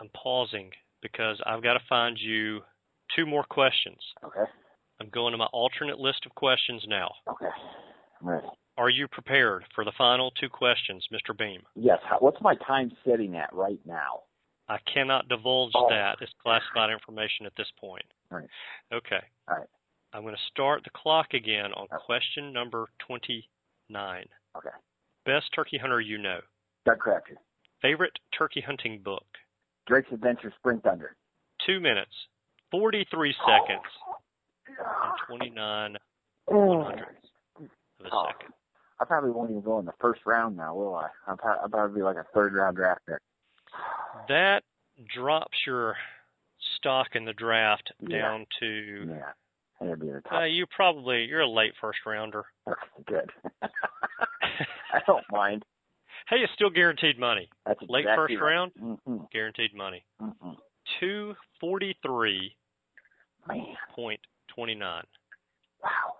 I'm 0.00 0.08
pausing 0.14 0.70
because 1.02 1.40
I've 1.46 1.62
got 1.62 1.74
to 1.74 1.80
find 1.88 2.16
you 2.18 2.60
two 3.16 3.26
more 3.26 3.44
questions. 3.44 3.98
Okay. 4.24 4.48
I'm 5.00 5.08
going 5.10 5.32
to 5.32 5.38
my 5.38 5.46
alternate 5.52 5.98
list 5.98 6.26
of 6.26 6.34
questions 6.34 6.84
now. 6.88 7.10
Okay. 7.28 7.46
I'm 8.20 8.28
ready. 8.28 8.46
Are 8.76 8.88
you 8.90 9.08
prepared 9.08 9.64
for 9.74 9.84
the 9.84 9.92
final 9.98 10.30
two 10.40 10.48
questions, 10.48 11.04
Mr. 11.12 11.36
Beam? 11.36 11.62
Yes. 11.74 11.98
What's 12.20 12.40
my 12.40 12.54
time 12.66 12.92
sitting 13.04 13.34
at 13.36 13.52
right 13.52 13.80
now? 13.84 14.22
I 14.68 14.78
cannot 14.92 15.28
divulge 15.28 15.72
Oh. 15.74 15.88
that. 15.90 16.18
It's 16.20 16.32
classified 16.42 16.90
information 16.90 17.46
at 17.46 17.52
this 17.56 17.70
point. 17.80 18.04
All 18.30 18.38
right. 18.38 18.48
Okay. 18.92 19.20
All 19.48 19.56
right. 19.56 19.66
I'm 20.12 20.22
going 20.22 20.34
to 20.34 20.40
start 20.50 20.84
the 20.84 20.90
clock 20.90 21.34
again 21.34 21.72
on 21.74 21.86
question 22.06 22.52
number 22.52 22.86
29. 23.06 24.24
Okay. 24.56 24.68
Best 25.26 25.46
turkey 25.54 25.78
hunter 25.78 26.00
you 26.00 26.18
know. 26.18 26.40
Doug 26.86 26.98
Crabtree. 26.98 27.36
Favorite 27.82 28.12
turkey 28.36 28.60
hunting 28.60 29.00
book. 29.04 29.24
Drake's 29.86 30.10
Adventure 30.12 30.52
Spring 30.58 30.80
Thunder. 30.82 31.16
Two 31.66 31.80
minutes, 31.80 32.12
43 32.70 33.34
seconds, 33.46 33.82
and 34.66 35.18
29 35.26 35.96
Oh. 36.48 36.84
hundredths 36.84 37.30
of 37.56 38.06
a 38.06 38.08
Oh. 38.10 38.26
second. 38.26 38.52
I 39.00 39.04
probably 39.04 39.30
won't 39.30 39.50
even 39.50 39.62
go 39.62 39.78
in 39.78 39.84
the 39.84 39.92
first 40.00 40.26
round 40.26 40.56
now, 40.56 40.74
will 40.74 40.96
I? 40.96 41.08
I'll 41.26 41.36
probably, 41.36 41.94
be 41.96 42.02
like 42.02 42.16
a 42.16 42.24
third 42.34 42.52
round 42.52 42.76
draft 42.76 43.00
pick. 43.06 43.20
That 44.28 44.64
drops 45.06 45.56
your 45.66 45.96
stock 46.76 47.14
in 47.14 47.24
the 47.24 47.32
draft 47.32 47.92
Yeah. 48.00 48.18
down 48.22 48.46
to 48.60 48.66
Yeah. 49.08 49.32
Be 49.80 49.94
the 50.10 50.22
uh, 50.34 50.42
you 50.42 50.66
probably 50.66 51.26
you're 51.26 51.42
a 51.42 51.46
late 51.48 51.76
first 51.76 52.04
rounder. 52.04 52.44
Good. 53.06 53.30
I 53.62 54.98
don't 55.06 55.24
mind. 55.30 55.64
Hey, 56.28 56.36
it's 56.38 56.52
still 56.54 56.70
guaranteed 56.70 57.18
money. 57.18 57.48
That's 57.66 57.80
Late 57.88 58.04
first 58.16 58.34
right. 58.34 58.42
round, 58.42 58.72
Mm-hmm. 58.80 59.16
guaranteed 59.32 59.74
money. 59.74 60.04
Mm-hmm. 60.20 60.50
Two 61.00 61.34
forty 61.60 61.96
three 62.02 62.56
point 63.94 64.20
twenty 64.54 64.74
nine. 64.74 65.04
wow. 65.82 66.14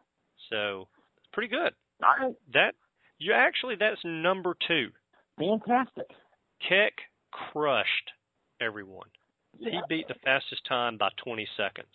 So 0.50 0.88
pretty 1.32 1.48
good. 1.48 1.72
All 2.02 2.14
right. 2.26 2.34
That 2.54 2.74
you 3.18 3.32
actually 3.32 3.76
that's 3.78 4.00
number 4.04 4.54
two. 4.66 4.88
Fantastic. 5.38 6.06
Keck 6.66 6.92
crushed 7.52 8.10
everyone. 8.60 9.08
he 9.58 9.78
beat 9.88 10.08
the 10.08 10.14
fastest 10.24 10.62
time 10.68 10.96
by 10.98 11.10
20 11.24 11.46
seconds. 11.56 11.86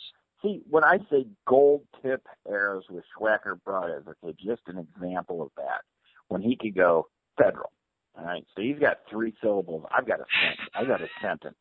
See, 0.41 0.61
when 0.69 0.83
I 0.85 0.97
say 1.09 1.25
gold 1.45 1.81
tip 2.01 2.25
arrows 2.49 2.83
with 2.89 3.03
Swhacker 3.19 3.61
brothers, 3.63 4.05
okay, 4.07 4.35
just 4.45 4.61
an 4.67 4.77
example 4.77 5.41
of 5.41 5.49
that. 5.57 5.81
When 6.29 6.41
he 6.41 6.55
could 6.55 6.75
go 6.75 7.07
federal. 7.37 7.71
All 8.17 8.25
right, 8.25 8.45
so 8.55 8.61
he's 8.61 8.77
got 8.79 8.97
three 9.09 9.33
syllables. 9.41 9.85
I've 9.95 10.07
got 10.07 10.19
a 10.19 10.25
sentence. 10.41 10.69
I've 10.75 10.87
got 10.87 11.01
a 11.01 11.07
sentence. 11.21 11.55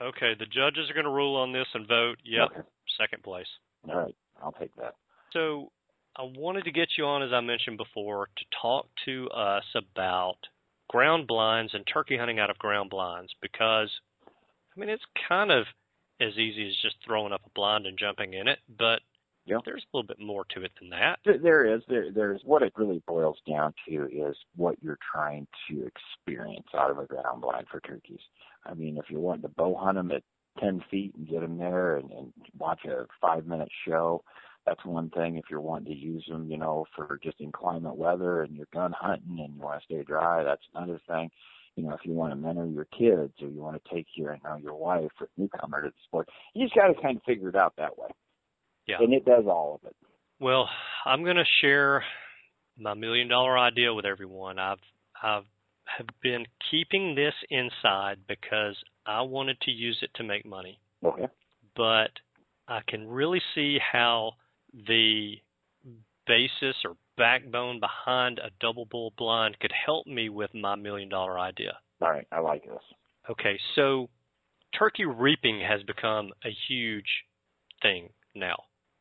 Okay, 0.00 0.32
the 0.38 0.46
judges 0.46 0.88
are 0.88 0.94
going 0.94 1.04
to 1.04 1.10
rule 1.10 1.36
on 1.36 1.52
this 1.52 1.66
and 1.74 1.86
vote. 1.86 2.16
Yep, 2.24 2.50
Okay. 2.52 2.60
second 2.98 3.22
place. 3.22 3.46
All 3.88 3.96
right, 3.96 4.14
I'll 4.42 4.52
take 4.52 4.74
that. 4.76 4.94
So 5.32 5.70
I 6.16 6.22
wanted 6.22 6.64
to 6.64 6.70
get 6.72 6.88
you 6.96 7.04
on, 7.04 7.22
as 7.22 7.32
I 7.32 7.40
mentioned 7.40 7.76
before, 7.76 8.26
to 8.26 8.44
talk 8.62 8.86
to 9.04 9.28
us 9.30 9.64
about 9.74 10.36
ground 10.88 11.26
blinds 11.26 11.74
and 11.74 11.84
turkey 11.92 12.16
hunting 12.16 12.38
out 12.38 12.48
of 12.50 12.58
ground 12.58 12.88
blinds 12.90 13.30
because, 13.42 13.90
I 14.26 14.80
mean, 14.80 14.88
it's 14.88 15.04
kind 15.28 15.50
of 15.50 15.66
as 16.20 16.32
easy 16.38 16.66
as 16.66 16.74
just 16.82 16.96
throwing 17.04 17.32
up 17.32 17.42
a 17.44 17.50
blind 17.54 17.86
and 17.86 17.98
jumping 17.98 18.32
in 18.34 18.48
it, 18.48 18.58
but 18.78 19.00
Yeah. 19.48 19.58
there's 19.64 19.84
a 19.92 19.96
little 19.96 20.06
bit 20.06 20.20
more 20.20 20.44
to 20.54 20.62
it 20.62 20.72
than 20.80 20.90
that. 20.90 21.18
There- 21.24 21.64
is. 21.74 21.82
There, 21.88 22.12
there's 22.12 22.40
what 22.44 22.62
it 22.62 22.72
really 22.76 23.02
boils 23.06 23.38
down 23.48 23.74
to 23.88 24.06
is 24.08 24.36
what 24.56 24.76
you're 24.82 24.98
trying 25.12 25.46
to 25.68 25.86
experience 25.86 26.66
out 26.74 26.90
of 26.90 26.98
a 26.98 27.06
ground 27.06 27.42
blind 27.42 27.66
for 27.70 27.80
turkeys. 27.80 28.20
I 28.64 28.74
mean, 28.74 28.98
if 28.98 29.06
you're 29.10 29.20
wanting 29.20 29.42
to 29.42 29.48
bow 29.48 29.74
hunt 29.74 29.96
them 29.96 30.10
at 30.12 30.22
10 30.60 30.84
feet 30.90 31.14
and 31.16 31.28
get 31.28 31.40
them 31.40 31.58
there 31.58 31.96
and, 31.96 32.10
and 32.10 32.32
watch 32.58 32.84
a 32.84 33.06
five 33.20 33.46
minute 33.46 33.70
show, 33.86 34.22
that's 34.66 34.84
one 34.84 35.10
thing. 35.10 35.36
If 35.36 35.44
you're 35.50 35.60
wanting 35.60 35.92
to 35.94 35.98
use 35.98 36.24
them, 36.28 36.50
you 36.50 36.58
know, 36.58 36.84
for 36.94 37.18
just 37.22 37.40
inclement 37.40 37.96
weather 37.96 38.42
and 38.42 38.54
you're 38.56 38.66
gun 38.72 38.92
hunting 38.98 39.38
and 39.40 39.54
you 39.54 39.60
want 39.62 39.80
to 39.80 39.84
stay 39.84 40.02
dry, 40.02 40.44
that's 40.44 40.62
another 40.74 41.00
thing. 41.08 41.30
You 41.76 41.84
know, 41.84 41.92
if 41.94 42.00
you 42.04 42.12
want 42.12 42.32
to 42.32 42.36
mentor 42.36 42.66
your 42.66 42.86
kids 42.86 43.34
or 43.40 43.48
you 43.48 43.60
want 43.60 43.82
to 43.82 43.94
take 43.94 44.06
your, 44.14 44.34
you 44.34 44.40
know, 44.44 44.56
your 44.56 44.74
wife 44.74 45.12
or 45.20 45.28
newcomer 45.36 45.82
to 45.82 45.88
the 45.88 45.94
sport, 46.04 46.28
you 46.54 46.66
just 46.66 46.74
got 46.74 46.88
to 46.88 47.00
kind 47.00 47.16
of 47.16 47.22
figure 47.22 47.48
it 47.48 47.56
out 47.56 47.74
that 47.78 47.96
way. 47.96 48.08
Yeah. 48.88 48.96
And 49.00 49.12
it 49.12 49.24
does 49.24 49.44
all 49.46 49.80
of 49.80 49.88
it. 49.88 49.96
Well, 50.40 50.68
I'm 51.04 51.22
going 51.24 51.36
to 51.36 51.44
share 51.60 52.02
my 52.78 52.94
million 52.94 53.28
dollar 53.28 53.58
idea 53.58 53.92
with 53.92 54.04
everyone. 54.04 54.58
I've 54.58 54.78
I've 55.22 55.44
have 55.96 56.06
been 56.22 56.44
keeping 56.70 57.14
this 57.14 57.34
inside 57.50 58.18
because 58.28 58.76
I 59.06 59.22
wanted 59.22 59.60
to 59.62 59.70
use 59.70 59.98
it 60.02 60.10
to 60.16 60.24
make 60.24 60.44
money. 60.44 60.78
Okay. 61.04 61.28
But 61.76 62.10
I 62.66 62.80
can 62.86 63.08
really 63.08 63.40
see 63.54 63.78
how 63.80 64.32
the 64.72 65.36
basis 66.26 66.76
or 66.84 66.96
backbone 67.16 67.80
behind 67.80 68.38
a 68.38 68.50
double 68.60 68.84
bull 68.84 69.12
blind 69.16 69.58
could 69.60 69.72
help 69.86 70.06
me 70.06 70.28
with 70.28 70.50
my 70.54 70.76
million 70.76 71.08
dollar 71.08 71.38
idea. 71.38 71.78
All 72.02 72.10
right. 72.10 72.26
I 72.30 72.40
like 72.40 72.64
this. 72.64 72.82
Okay, 73.30 73.58
so 73.74 74.08
turkey 74.78 75.04
reaping 75.04 75.60
has 75.60 75.82
become 75.82 76.30
a 76.44 76.50
huge 76.68 77.24
thing 77.82 78.08
now. 78.34 78.56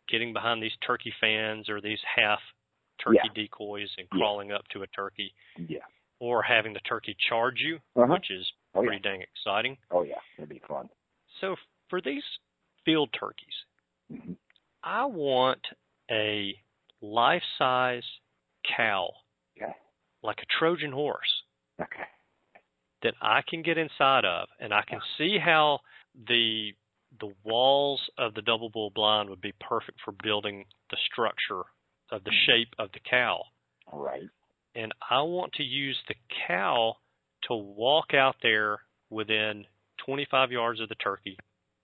Getting 0.08 0.34
behind 0.34 0.62
these 0.64 0.76
turkey 0.86 1.14
fans 1.20 1.70
or 1.70 1.82
these 1.82 2.00
half 2.16 2.40
turkey 3.00 3.20
Yeah. 3.24 3.34
decoys 3.34 3.94
and 3.98 4.08
Yeah. 4.12 4.18
crawling 4.18 4.52
up 4.52 4.68
to 4.70 4.84
a 4.84 4.88
turkey, 4.88 5.34
Yeah. 5.58 5.86
or 6.20 6.42
having 6.42 6.74
the 6.74 6.80
turkey 6.82 7.14
charge 7.16 7.60
you, 7.62 7.80
Uh-huh. 7.96 8.14
which 8.14 8.32
is 8.32 8.52
Oh, 8.74 8.82
yeah. 8.82 8.88
pretty 8.88 9.02
dang 9.04 9.22
exciting. 9.22 9.78
Oh, 9.92 10.04
yeah. 10.04 10.20
It'd 10.38 10.50
be 10.50 10.60
fun. 10.60 10.90
So 11.40 11.56
for 11.90 12.02
these 12.02 12.24
field 12.86 13.12
turkeys, 13.14 13.66
hmm 14.10 14.34
I 14.84 15.04
want 15.06 15.68
a 16.10 16.64
life 17.02 17.44
size 17.58 18.06
cow, 18.64 19.14
Okay. 19.58 19.74
like 20.22 20.42
a 20.42 20.46
Trojan 20.46 20.92
horse, 20.92 21.44
Okay. 21.80 22.08
that 23.02 23.16
I 23.22 23.42
can 23.42 23.62
get 23.62 23.78
inside 23.78 24.24
of, 24.26 24.50
and 24.60 24.74
I 24.74 24.84
can 24.84 25.02
see 25.18 25.38
how 25.38 25.82
the 26.16 26.74
the 27.20 27.34
walls 27.44 28.02
of 28.18 28.34
the 28.34 28.42
double 28.42 28.70
bull 28.70 28.92
blind 28.92 29.30
would 29.30 29.42
be 29.42 29.54
perfect 29.60 30.00
for 30.04 30.14
building 30.24 30.66
the 30.90 30.98
structure 31.12 31.64
of 32.12 32.24
the 32.24 32.32
shape 32.46 32.74
of 32.80 32.92
the 32.94 33.00
cow. 33.00 33.44
Right. 33.92 34.30
And 34.76 34.94
I 35.10 35.22
want 35.22 35.54
to 35.54 35.64
use 35.64 35.98
the 36.08 36.16
cow 36.48 36.96
to 37.44 37.56
walk 37.56 38.14
out 38.14 38.36
there 38.42 38.80
within 39.10 39.66
25 40.06 40.52
yards 40.52 40.80
of 40.80 40.90
the 40.90 40.96
turkey 40.96 41.38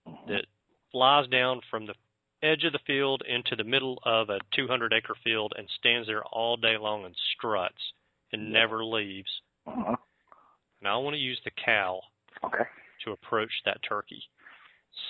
Mhm. 0.06 0.26
that 0.28 0.46
flies 0.90 1.26
down 1.28 1.60
from 1.62 1.86
the 1.86 1.94
edge 2.42 2.64
of 2.64 2.72
the 2.72 2.78
field 2.80 3.22
into 3.22 3.56
the 3.56 3.64
middle 3.64 3.98
of 4.04 4.28
a 4.28 4.38
200 4.52 4.92
acre 4.92 5.14
field 5.16 5.54
and 5.56 5.68
stands 5.70 6.06
there 6.06 6.24
all 6.26 6.56
day 6.56 6.76
long 6.76 7.04
and 7.04 7.16
struts 7.16 7.92
and 8.32 8.44
Yeah. 8.46 8.60
never 8.60 8.84
leaves. 8.84 9.40
Uh-huh. 9.66 9.96
And 10.80 10.88
I 10.88 10.96
want 10.96 11.14
to 11.14 11.18
use 11.18 11.40
the 11.44 11.50
cow 11.50 12.02
Okay. 12.42 12.64
to 13.00 13.12
approach 13.12 13.62
that 13.64 13.82
turkey. 13.82 14.28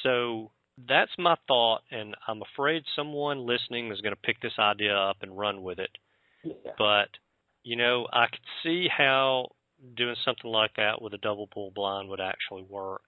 So 0.03 0.51
that's 0.89 1.11
my 1.19 1.37
thought, 1.47 1.83
and 1.91 2.15
I'm 2.27 2.43
afraid 2.43 2.83
someone 2.97 3.47
listening 3.47 3.93
is 3.93 4.01
going 4.01 4.15
to 4.15 4.21
pick 4.21 4.41
this 4.41 4.59
idea 4.59 4.95
up 4.95 5.19
and 5.23 5.37
run 5.37 5.63
with 5.63 5.79
it. 5.79 5.91
Yeah. 6.43 6.73
But, 6.77 7.09
you 7.63 7.77
know, 7.77 8.07
I 8.13 8.27
could 8.27 8.45
see 8.63 8.89
how 8.95 9.49
doing 9.97 10.17
something 10.25 10.51
like 10.51 10.73
that 10.77 11.01
with 11.01 11.15
a 11.15 11.19
double 11.19 11.49
bull 11.55 11.73
blind 11.75 12.09
would 12.09 12.21
actually 12.21 12.63
work. 12.63 13.03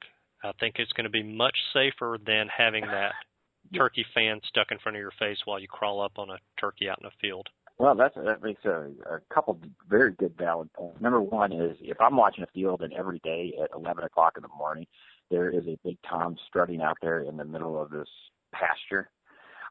I 0.44 0.52
think 0.60 0.76
it's 0.78 0.92
going 0.92 1.04
to 1.04 1.10
be 1.10 1.22
much 1.22 1.56
safer 1.72 2.18
than 2.24 2.48
having 2.56 2.82
that 2.82 3.12
turkey 3.74 4.04
fan 4.14 4.40
stuck 4.46 4.68
in 4.70 4.78
front 4.78 4.96
of 4.96 5.00
your 5.00 5.12
face 5.18 5.38
while 5.44 5.58
you 5.58 5.68
crawl 5.68 6.00
up 6.00 6.12
on 6.18 6.30
a 6.30 6.38
turkey 6.60 6.88
out 6.88 6.98
in 7.00 7.06
a 7.06 7.10
field. 7.20 7.48
Well, 7.78 7.94
that's 7.94 8.14
that 8.14 8.42
makes 8.42 8.64
a, 8.64 8.88
a 9.10 9.34
couple 9.34 9.58
very 9.88 10.12
good 10.12 10.34
valid 10.38 10.72
points. 10.72 11.00
Number 11.00 11.20
one 11.20 11.52
is 11.52 11.76
if 11.82 12.00
I'm 12.00 12.16
watching 12.16 12.42
a 12.42 12.46
field 12.54 12.80
and 12.80 12.92
every 12.94 13.18
day 13.18 13.52
at 13.62 13.68
11 13.76 14.02
o'clock 14.04 14.34
in 14.36 14.42
the 14.42 14.48
morning 14.56 14.86
there 15.30 15.50
is 15.50 15.66
a 15.66 15.78
big 15.84 15.98
tom 16.08 16.36
strutting 16.46 16.80
out 16.80 16.98
there 17.02 17.20
in 17.20 17.36
the 17.36 17.44
middle 17.44 17.80
of 17.80 17.90
this 17.90 18.08
pasture, 18.52 19.10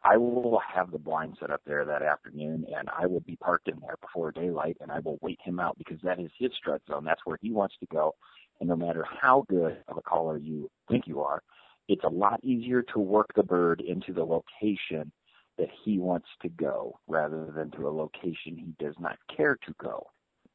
I 0.04 0.18
will 0.18 0.62
have 0.74 0.92
the 0.92 1.00
blind 1.00 1.38
set 1.40 1.50
up 1.50 1.62
there 1.66 1.84
that 1.86 2.04
afternoon 2.04 2.66
and 2.78 2.90
I 2.96 3.08
will 3.08 3.22
be 3.22 3.38
parked 3.38 3.68
in 3.68 3.80
there 3.80 3.96
before 4.02 4.32
daylight 4.32 4.78
and 4.80 4.92
I 4.92 5.00
will 5.00 5.18
wait 5.22 5.40
him 5.44 5.60
out 5.60 5.78
because 5.78 5.98
that 6.04 6.20
is 6.20 6.30
his 6.38 6.52
strut 6.58 6.82
zone. 6.88 7.04
That's 7.04 7.26
where 7.26 7.40
he 7.42 7.52
wants 7.52 7.76
to 7.80 7.88
go. 7.88 8.14
And 8.60 8.70
no 8.70 8.76
matter 8.76 9.04
how 9.22 9.46
good 9.50 9.78
of 9.88 9.98
a 9.98 10.02
caller 10.02 10.38
you 10.38 10.70
think 10.90 11.08
you 11.08 11.22
are, 11.22 11.42
it's 11.88 12.04
a 12.04 12.10
lot 12.10 12.44
easier 12.44 12.84
to 12.94 13.00
work 13.00 13.32
the 13.36 13.44
bird 13.44 13.82
into 13.82 14.14
the 14.14 14.24
location 14.24 15.12
that 15.58 15.70
he 15.84 15.98
wants 15.98 16.28
to 16.42 16.50
go 16.50 17.00
rather 17.08 17.52
than 17.56 17.72
to 17.72 17.88
a 17.88 17.90
location 17.90 18.58
he 18.58 18.74
does 18.80 18.96
not 19.00 19.18
care 19.36 19.58
to 19.66 19.74
go. 19.82 20.08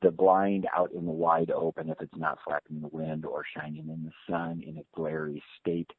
The 0.02 0.10
blind 0.10 0.66
out 0.74 0.92
in 0.92 1.04
the 1.04 1.12
wide 1.12 1.50
open, 1.50 1.90
if 1.90 2.00
it's 2.00 2.16
not 2.16 2.38
flapping 2.44 2.76
in 2.76 2.82
the 2.82 2.88
wind 2.88 3.26
or 3.26 3.44
shining 3.56 3.88
in 3.88 4.04
the 4.04 4.32
sun 4.32 4.62
in 4.66 4.78
a 4.78 4.96
glary 4.96 5.42
state, 5.60 5.90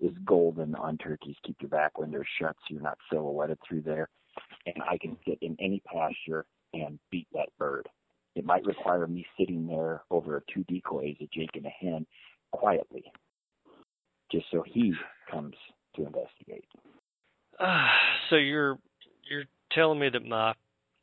is 0.00 0.12
golden 0.24 0.74
on 0.74 0.96
turkeys. 0.98 1.36
Keep 1.44 1.56
your 1.60 1.68
back 1.68 1.98
windows 1.98 2.24
shut 2.40 2.56
so 2.56 2.74
you're 2.74 2.82
not 2.82 2.98
silhouetted 3.10 3.58
through 3.66 3.82
there. 3.82 4.08
And 4.66 4.76
I 4.88 4.96
can 4.98 5.16
sit 5.26 5.38
in 5.42 5.56
any 5.60 5.82
pasture 5.86 6.46
and 6.72 6.98
beat 7.10 7.28
that 7.34 7.48
bird. 7.58 7.88
It 8.34 8.46
might 8.46 8.64
require 8.64 9.06
me 9.06 9.26
sitting 9.38 9.66
there 9.66 10.02
over 10.10 10.42
two 10.52 10.64
decoys, 10.64 11.16
a 11.20 11.28
jake 11.32 11.50
and 11.54 11.66
a 11.66 11.68
hen, 11.68 12.06
quietly, 12.52 13.04
just 14.30 14.46
so 14.50 14.64
he 14.66 14.94
comes 15.30 15.54
to 15.96 16.06
investigate. 16.06 16.64
Ah, 17.60 17.90
so 18.30 18.36
you're 18.36 18.78
you're 19.30 19.44
telling 19.70 19.98
me 19.98 20.08
that 20.08 20.24
my 20.24 20.54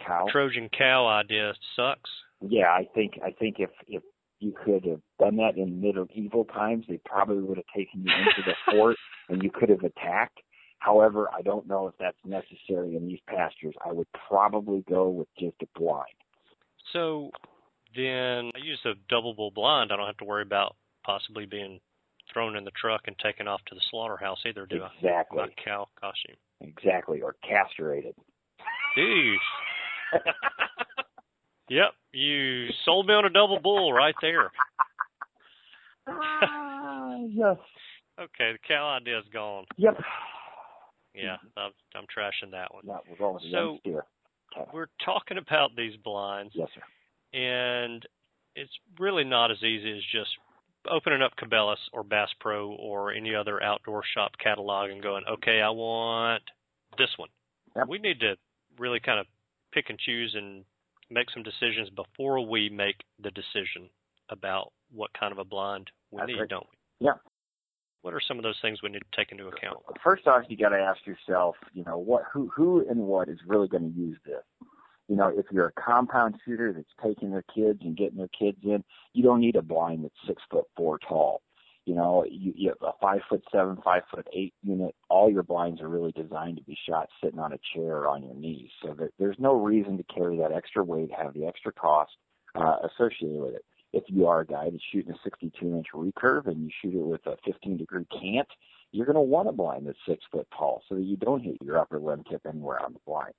Cow. 0.05 0.27
Trojan 0.31 0.69
cow 0.69 1.07
idea 1.07 1.53
sucks? 1.75 2.09
Yeah, 2.41 2.67
I 2.67 2.88
think 2.93 3.19
I 3.23 3.32
think 3.32 3.58
if 3.60 3.69
if 3.88 4.04
you 4.39 4.54
could 4.54 4.86
have 4.86 5.02
done 5.19 5.36
that 5.38 5.58
in 5.58 5.82
medieval 5.82 6.45
times, 6.45 6.86
they 6.88 6.99
probably 7.06 7.43
would 7.43 7.58
have 7.58 7.65
taken 7.75 8.06
you 8.06 8.12
into 8.12 8.41
the 8.45 8.56
fort 8.71 8.95
and 9.28 9.43
you 9.43 9.52
could 9.52 9.69
have 9.69 9.84
attacked. 9.84 10.39
However, 10.80 11.30
I 11.38 11.41
don't 11.41 11.67
know 11.67 11.88
if 11.88 11.95
that's 11.99 12.17
necessary 12.25 12.95
in 12.95 13.06
these 13.08 13.19
pastures. 13.28 13.75
I 13.86 13.91
would 13.91 14.08
probably 14.30 14.84
go 14.89 15.10
with 15.10 15.28
just 15.38 15.56
a 15.62 15.67
blind. 15.78 16.08
So 16.93 17.32
then 17.95 18.52
I 18.56 18.60
use 18.63 18.80
a 18.86 18.93
double 19.10 19.34
bull 19.34 19.52
blind. 19.52 19.91
I 19.91 19.97
don't 19.97 20.08
have 20.08 20.17
to 20.17 20.25
worry 20.25 20.43
about 20.43 20.78
possibly 21.06 21.45
being 21.45 21.82
thrown 22.32 22.56
in 22.56 22.63
the 22.63 22.71
truck 22.80 23.02
and 23.08 23.15
taken 23.19 23.47
off 23.47 23.60
to 23.67 23.75
the 23.75 23.82
slaughterhouse 23.89 24.39
either, 24.45 24.65
do 24.65 24.84
I? 24.84 24.89
Exactly. 24.95 25.43
Cow 25.63 25.88
costume. 25.99 26.38
Exactly. 26.62 27.21
Or 27.21 27.36
castrated. 27.47 28.15
Jeez. 28.97 29.36
Yep, 31.69 31.91
you 32.13 32.67
sold 32.86 33.08
me 33.08 33.13
on 33.13 33.25
a 33.25 33.29
double 33.29 33.60
bull 33.60 33.93
right 33.93 34.15
there. 34.21 34.51
Ah, 36.08 37.15
yes. 37.29 37.58
Okay, 38.19 38.51
the 38.53 38.60
cow 38.67 38.97
idea's 38.99 39.25
gone. 39.32 39.65
Yep. 39.77 39.97
Yeah, 41.15 41.38
I'm, 41.58 41.71
I'm 41.95 42.05
trashing 42.05 42.51
that 42.51 42.73
one. 42.73 42.86
That 42.88 43.08
was 43.10 43.17
all 43.21 43.34
the 43.34 43.49
So- 43.51 43.77
steer. 43.82 44.05
We're 44.73 44.88
talking 45.05 45.38
about 45.38 45.75
these 45.77 45.95
blinds, 46.03 46.53
Yes, 46.55 46.69
sir. 46.73 46.82
and 47.39 48.03
it's 48.55 48.71
really 48.99 49.23
not 49.23 49.51
as 49.51 49.62
easy 49.62 49.91
as 49.95 50.03
just 50.12 50.32
opening 50.89 51.21
up 51.21 51.34
Cabela's 51.38 51.77
or 51.93 52.03
Bass 52.03 52.29
Pro 52.39 52.71
or 52.71 53.12
any 53.12 53.36
other 53.36 53.62
outdoor 53.62 54.01
shop 54.15 54.32
catalog 54.43 54.89
and 54.89 55.03
going, 55.03 55.23
okay, 55.29 55.62
I 55.62 55.69
want 55.69 56.41
this 56.97 57.10
one. 57.17 57.29
Yep. 57.75 57.88
We 57.89 57.99
need 57.99 58.19
to 58.21 58.38
really 58.79 58.99
kind 58.99 59.19
of 59.19 59.27
pick 59.71 59.91
and 59.91 59.99
choose 59.99 60.34
and 60.36 60.65
make 61.10 61.30
some 61.32 61.43
decisions 61.43 61.89
before 61.89 62.45
we 62.48 62.69
make 62.69 62.98
the 63.22 63.32
decision 63.32 63.89
about 64.30 64.72
what 64.91 65.12
kind 65.19 65.32
of 65.32 65.38
a 65.39 65.43
blind 65.45 65.89
we 66.12 66.17
That's 66.17 66.28
need, 66.28 66.39
right. 66.39 66.50
don't 66.50 66.67
we? 66.69 67.06
Yeah. 67.08 67.13
what 68.02 68.13
are 68.13 68.22
some 68.26 68.38
of 68.38 68.43
those 68.43 68.58
things 68.62 68.82
we 68.82 68.89
need 68.89 69.00
to 69.00 69.17
take 69.17 69.32
into 69.32 69.48
account? 69.48 69.80
First 70.04 70.28
off, 70.28 70.43
you 70.48 70.58
got 70.58 70.69
to 70.69 70.78
ask 70.78 71.00
yourself, 71.06 71.56
you 71.74 71.84
know, 71.84 71.98
what, 71.98 72.24
who, 72.32 72.50
who, 72.56 72.88
and 72.89 73.00
what 73.00 73.28
is 73.30 73.39
really 73.45 73.67
going 73.67 73.91
to 73.91 74.00
use 74.00 74.17
this. 74.26 74.43
You 75.08 75.15
know, 75.15 75.28
if 75.36 75.45
you're 75.52 75.74
a 75.76 75.82
compound 75.82 76.36
shooter 76.45 76.72
that's 76.72 76.88
taking 77.04 77.32
their 77.32 77.43
kids 77.54 77.80
and 77.84 77.98
getting 77.98 78.17
their 78.17 78.30
kids 78.38 78.60
in, 78.63 78.84
you 79.13 79.24
don't 79.24 79.41
need 79.41 79.56
a 79.56 79.62
blind 79.62 80.04
that's 80.04 80.13
six 80.28 80.41
foot 80.52 80.65
four 80.78 81.00
tall. 81.00 81.41
You 81.89 81.95
know, 81.95 82.23
you, 82.30 82.54
you 82.56 82.69
have 82.69 82.88
a 82.88 82.93
five 83.02 83.21
foot 83.28 83.43
seven, 83.52 83.80
five 83.84 84.04
foot 84.13 84.28
eight 84.32 84.54
unit. 84.62 84.93
All 85.10 85.28
your 85.28 85.41
blinds 85.41 85.82
are 85.82 85.89
really 85.89 86.12
designed 86.12 86.58
to 86.58 86.63
be 86.63 86.78
shot 86.88 87.10
sitting 87.19 87.39
on 87.39 87.52
a 87.52 87.58
chair 87.73 87.97
or 87.97 88.08
on 88.08 88.21
your 88.21 88.36
knees. 88.36 88.69
So 88.84 88.93
there, 88.93 89.10
there's 89.17 89.39
no 89.39 89.54
reason 89.54 89.97
to 89.97 90.04
carry 90.04 90.38
that 90.38 90.52
extra 90.52 90.84
weight, 90.84 91.10
have 91.12 91.34
the 91.34 91.47
extra 91.47 91.71
cost 91.71 92.12
uh, 92.54 92.75
associated 92.84 93.41
with 93.41 93.56
it. 93.56 93.65
If 93.91 94.04
you 94.06 94.28
are 94.28 94.41
a 94.41 94.45
guy 94.45 94.69
that's 94.69 94.84
shooting 94.93 95.12
a 95.12 95.17
62 95.23 95.65
inch 95.65 95.88
recurve 95.95 96.45
and 96.45 96.62
you 96.62 96.69
shoot 96.80 96.93
it 96.93 97.04
with 97.04 97.25
a 97.25 97.38
15 97.43 97.78
degree 97.78 98.06
cant, 98.12 98.49
you're 98.91 99.08
going 99.08 99.15
to 99.15 99.21
want 99.21 99.49
a 99.49 99.52
blind 99.52 99.88
that's 99.88 99.97
six 100.08 100.23
foot 100.32 100.47
tall 100.56 100.84
so 100.88 100.93
that 100.93 101.02
you 101.02 101.17
don't 101.17 101.41
hit 101.41 101.58
your 101.60 101.80
upper 101.80 101.99
limb 101.99 102.23
tip 102.30 102.45
anywhere 102.47 102.80
on 102.86 102.93
the 102.93 102.99
blind. 103.08 103.34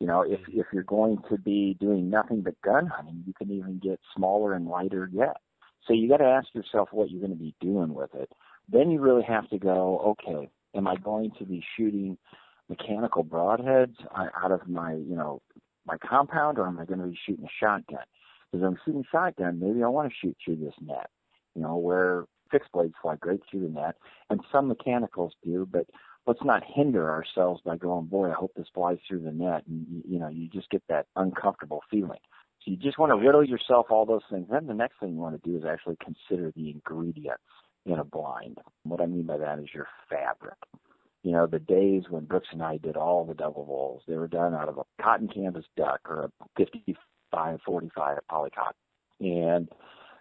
You 0.00 0.06
know, 0.06 0.22
if 0.22 0.40
if 0.48 0.68
you're 0.72 0.84
going 0.84 1.18
to 1.28 1.36
be 1.36 1.76
doing 1.78 2.08
nothing 2.08 2.40
but 2.40 2.58
gun 2.62 2.86
hunting, 2.86 3.24
you 3.26 3.34
can 3.34 3.50
even 3.50 3.78
get 3.78 4.00
smaller 4.16 4.54
and 4.54 4.68
lighter 4.68 5.10
yet. 5.12 5.36
So 5.86 5.92
you 5.92 6.08
got 6.08 6.18
to 6.18 6.24
ask 6.24 6.48
yourself 6.54 6.88
what 6.92 7.10
you're 7.10 7.20
going 7.20 7.32
to 7.32 7.38
be 7.38 7.54
doing 7.60 7.94
with 7.94 8.14
it. 8.14 8.30
Then 8.70 8.90
you 8.90 9.00
really 9.00 9.24
have 9.24 9.48
to 9.50 9.58
go, 9.58 10.16
okay, 10.22 10.48
am 10.74 10.86
I 10.86 10.96
going 10.96 11.32
to 11.38 11.44
be 11.44 11.62
shooting 11.76 12.16
mechanical 12.68 13.24
broadheads 13.24 13.96
out 14.16 14.50
of 14.50 14.66
my, 14.68 14.94
you 14.94 15.14
know, 15.14 15.42
my 15.86 15.96
compound, 15.98 16.58
or 16.58 16.66
am 16.66 16.78
I 16.78 16.86
going 16.86 17.00
to 17.00 17.06
be 17.06 17.18
shooting 17.26 17.44
a 17.44 17.64
shotgun? 17.64 18.04
Because 18.50 18.66
I'm 18.66 18.78
shooting 18.84 19.04
shotgun, 19.10 19.60
maybe 19.60 19.82
I 19.82 19.88
want 19.88 20.10
to 20.10 20.14
shoot 20.18 20.36
through 20.42 20.56
this 20.56 20.74
net, 20.80 21.10
you 21.54 21.62
know, 21.62 21.76
where 21.76 22.24
fixed 22.50 22.72
blades 22.72 22.94
fly 23.02 23.16
great 23.16 23.40
through 23.50 23.60
the 23.62 23.68
net, 23.68 23.96
and 24.30 24.40
some 24.50 24.68
mechanicals 24.68 25.34
do, 25.44 25.68
but 25.70 25.86
let's 26.26 26.42
not 26.42 26.62
hinder 26.66 27.10
ourselves 27.10 27.60
by 27.64 27.76
going, 27.76 28.06
boy, 28.06 28.30
I 28.30 28.34
hope 28.34 28.52
this 28.56 28.68
flies 28.72 28.98
through 29.06 29.20
the 29.20 29.32
net, 29.32 29.64
and 29.66 30.02
you, 30.08 30.18
know, 30.18 30.28
you 30.28 30.48
just 30.48 30.70
get 30.70 30.82
that 30.88 31.06
uncomfortable 31.16 31.82
feeling. 31.90 32.20
So 32.64 32.70
you 32.70 32.76
just 32.78 32.98
want 32.98 33.10
to 33.10 33.16
riddle 33.16 33.44
yourself 33.44 33.86
all 33.90 34.06
those 34.06 34.22
things. 34.30 34.46
Then 34.50 34.66
the 34.66 34.74
next 34.74 34.98
thing 34.98 35.10
you 35.10 35.20
want 35.20 35.40
to 35.40 35.50
do 35.50 35.56
is 35.56 35.64
actually 35.64 35.96
consider 36.02 36.50
the 36.56 36.70
ingredients 36.70 37.42
in 37.84 37.98
a 37.98 38.04
blind. 38.04 38.58
What 38.84 39.02
I 39.02 39.06
mean 39.06 39.24
by 39.24 39.36
that 39.36 39.58
is 39.58 39.68
your 39.74 39.86
fabric. 40.08 40.56
You 41.22 41.32
know, 41.32 41.46
the 41.46 41.58
days 41.58 42.04
when 42.08 42.24
Brooks 42.24 42.48
and 42.52 42.62
I 42.62 42.78
did 42.78 42.96
all 42.96 43.24
the 43.24 43.34
double 43.34 43.64
bulls, 43.64 44.02
they 44.06 44.16
were 44.16 44.28
done 44.28 44.54
out 44.54 44.68
of 44.68 44.78
a 44.78 45.02
cotton 45.02 45.28
canvas 45.28 45.64
duck 45.76 46.00
or 46.08 46.24
a 46.24 46.30
55, 46.56 47.60
45 47.64 48.18
polycotton. 48.30 48.50
And 49.20 49.68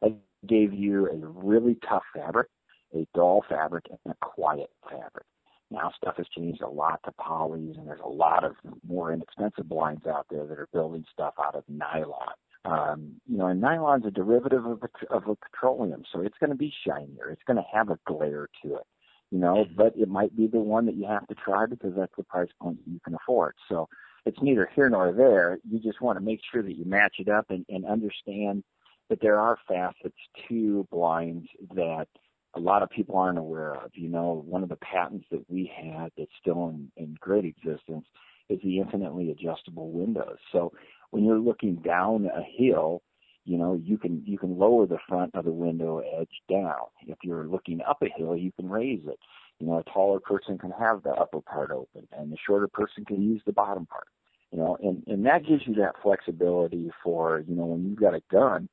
it 0.01 0.15
gave 0.47 0.73
you 0.73 1.07
a 1.07 1.15
really 1.15 1.77
tough 1.87 2.03
fabric, 2.13 2.47
a 2.93 3.07
dull 3.13 3.43
fabric, 3.49 3.85
and 3.89 4.13
a 4.13 4.25
quiet 4.25 4.69
fabric. 4.89 5.25
Now 5.73 5.91
stuff 5.97 6.17
has 6.17 6.27
changed 6.29 6.61
a 6.61 6.69
lot 6.69 6.99
to 7.05 7.11
polys, 7.19 7.77
and 7.77 7.87
there's 7.87 7.99
a 8.05 8.07
lot 8.07 8.43
of 8.43 8.55
more 8.87 9.11
inexpensive 9.11 9.67
blinds 9.67 10.05
out 10.05 10.27
there 10.29 10.45
that 10.45 10.59
are 10.59 10.69
building 10.71 11.03
stuff 11.11 11.33
out 11.43 11.55
of 11.55 11.63
nylon. 11.67 12.33
Um, 12.65 13.13
you 13.27 13.37
know, 13.37 13.47
and 13.47 13.59
nylon's 13.59 14.05
a 14.05 14.11
derivative 14.11 14.65
of 14.65 14.83
a, 14.83 15.13
of 15.13 15.27
a 15.27 15.35
petroleum, 15.35 16.03
so 16.11 16.21
it's 16.21 16.37
going 16.37 16.51
to 16.51 16.55
be 16.55 16.71
shinier. 16.85 17.29
It's 17.29 17.41
going 17.45 17.57
to 17.57 17.65
have 17.73 17.89
a 17.89 17.99
glare 18.05 18.47
to 18.61 18.75
it, 18.75 18.85
you 19.31 19.39
know, 19.39 19.65
mm-hmm. 19.65 19.75
but 19.75 19.97
it 19.97 20.07
might 20.07 20.35
be 20.37 20.47
the 20.47 20.59
one 20.59 20.85
that 20.85 20.95
you 20.95 21.07
have 21.07 21.27
to 21.27 21.35
try 21.35 21.65
because 21.65 21.93
that's 21.97 22.15
the 22.15 22.23
price 22.23 22.49
point 22.61 22.77
you 22.85 23.01
can 23.03 23.15
afford. 23.15 23.55
So 23.67 23.89
it's 24.25 24.41
neither 24.41 24.69
here 24.75 24.89
nor 24.89 25.11
there. 25.11 25.57
You 25.69 25.79
just 25.79 26.01
want 26.01 26.17
to 26.19 26.23
make 26.23 26.39
sure 26.51 26.61
that 26.61 26.77
you 26.77 26.85
match 26.85 27.15
it 27.17 27.27
up 27.27 27.47
and, 27.49 27.65
and 27.67 27.83
understand 27.85 28.63
that 29.09 29.19
there 29.21 29.39
are 29.39 29.57
facets 29.67 30.15
to 30.47 30.87
blinds 30.91 31.47
that 31.75 32.07
a 32.55 32.59
lot 32.59 32.83
of 32.83 32.89
people 32.89 33.17
aren't 33.17 33.37
aware 33.37 33.73
of. 33.75 33.91
You 33.93 34.09
know, 34.09 34.43
one 34.47 34.63
of 34.63 34.69
the 34.69 34.77
patents 34.77 35.25
that 35.31 35.43
we 35.49 35.71
had 35.75 36.11
that's 36.17 36.31
still 36.39 36.69
in, 36.69 36.91
in 36.97 37.17
great 37.19 37.45
existence 37.45 38.05
is 38.49 38.59
the 38.63 38.79
infinitely 38.79 39.31
adjustable 39.31 39.91
windows. 39.91 40.37
So 40.51 40.71
when 41.11 41.23
you're 41.25 41.39
looking 41.39 41.75
down 41.75 42.25
a 42.25 42.43
hill, 42.43 43.01
you 43.45 43.57
know, 43.57 43.79
you 43.83 43.97
can 43.97 44.23
you 44.25 44.37
can 44.37 44.57
lower 44.57 44.85
the 44.85 44.99
front 45.07 45.35
of 45.35 45.45
the 45.45 45.51
window 45.51 45.99
edge 45.99 46.41
down. 46.49 46.85
If 47.05 47.17
you're 47.23 47.45
looking 47.45 47.81
up 47.81 48.01
a 48.01 48.07
hill, 48.17 48.37
you 48.37 48.51
can 48.53 48.69
raise 48.69 49.01
it. 49.05 49.19
You 49.59 49.67
know, 49.67 49.79
a 49.79 49.83
taller 49.83 50.19
person 50.19 50.57
can 50.57 50.71
have 50.71 51.03
the 51.03 51.11
upper 51.11 51.41
part 51.41 51.71
open 51.71 52.07
and 52.17 52.31
the 52.31 52.37
shorter 52.45 52.67
person 52.67 53.03
can 53.05 53.21
use 53.21 53.41
the 53.45 53.51
bottom 53.51 53.85
part. 53.85 54.07
You 54.51 54.59
know, 54.59 54.77
and, 54.81 55.03
and 55.07 55.25
that 55.25 55.45
gives 55.45 55.63
you 55.65 55.73
that 55.75 55.95
flexibility 56.03 56.91
for, 57.03 57.43
you 57.47 57.55
know, 57.55 57.65
when 57.65 57.83
you've 57.83 57.99
got 57.99 58.13
a 58.13 58.21
gun 58.31 58.69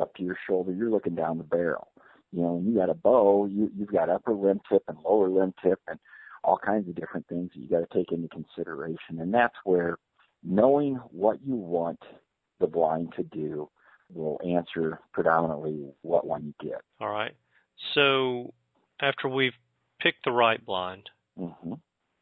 up 0.00 0.14
to 0.14 0.22
your 0.22 0.36
shoulder, 0.48 0.72
you're 0.72 0.90
looking 0.90 1.16
down 1.16 1.38
the 1.38 1.44
barrel 1.44 1.88
you 2.34 2.42
know, 2.42 2.54
when 2.54 2.66
you 2.66 2.76
got 2.76 2.90
a 2.90 2.94
bow, 2.94 3.46
you 3.46 3.70
you've 3.76 3.92
got 3.92 4.08
upper 4.08 4.32
limb 4.32 4.60
tip 4.68 4.82
and 4.88 4.98
lower 5.04 5.28
limb 5.28 5.54
tip 5.62 5.80
and 5.86 5.98
all 6.42 6.58
kinds 6.58 6.88
of 6.88 6.94
different 6.94 7.26
things 7.28 7.50
that 7.54 7.60
you 7.60 7.68
got 7.68 7.88
to 7.88 7.96
take 7.98 8.12
into 8.12 8.28
consideration. 8.28 9.20
And 9.20 9.32
that's 9.32 9.54
where 9.64 9.98
knowing 10.42 10.96
what 11.10 11.38
you 11.44 11.54
want 11.54 12.00
the 12.60 12.66
blind 12.66 13.12
to 13.16 13.22
do 13.22 13.68
will 14.12 14.40
answer 14.46 14.98
predominantly 15.12 15.92
what 16.02 16.26
one 16.26 16.44
you 16.44 16.70
get. 16.70 16.82
All 17.00 17.08
right. 17.08 17.34
So 17.94 18.52
after 19.00 19.28
we've 19.28 19.54
picked 20.00 20.24
the 20.24 20.32
right 20.32 20.64
blind, 20.64 21.08
mm-hmm. 21.38 21.74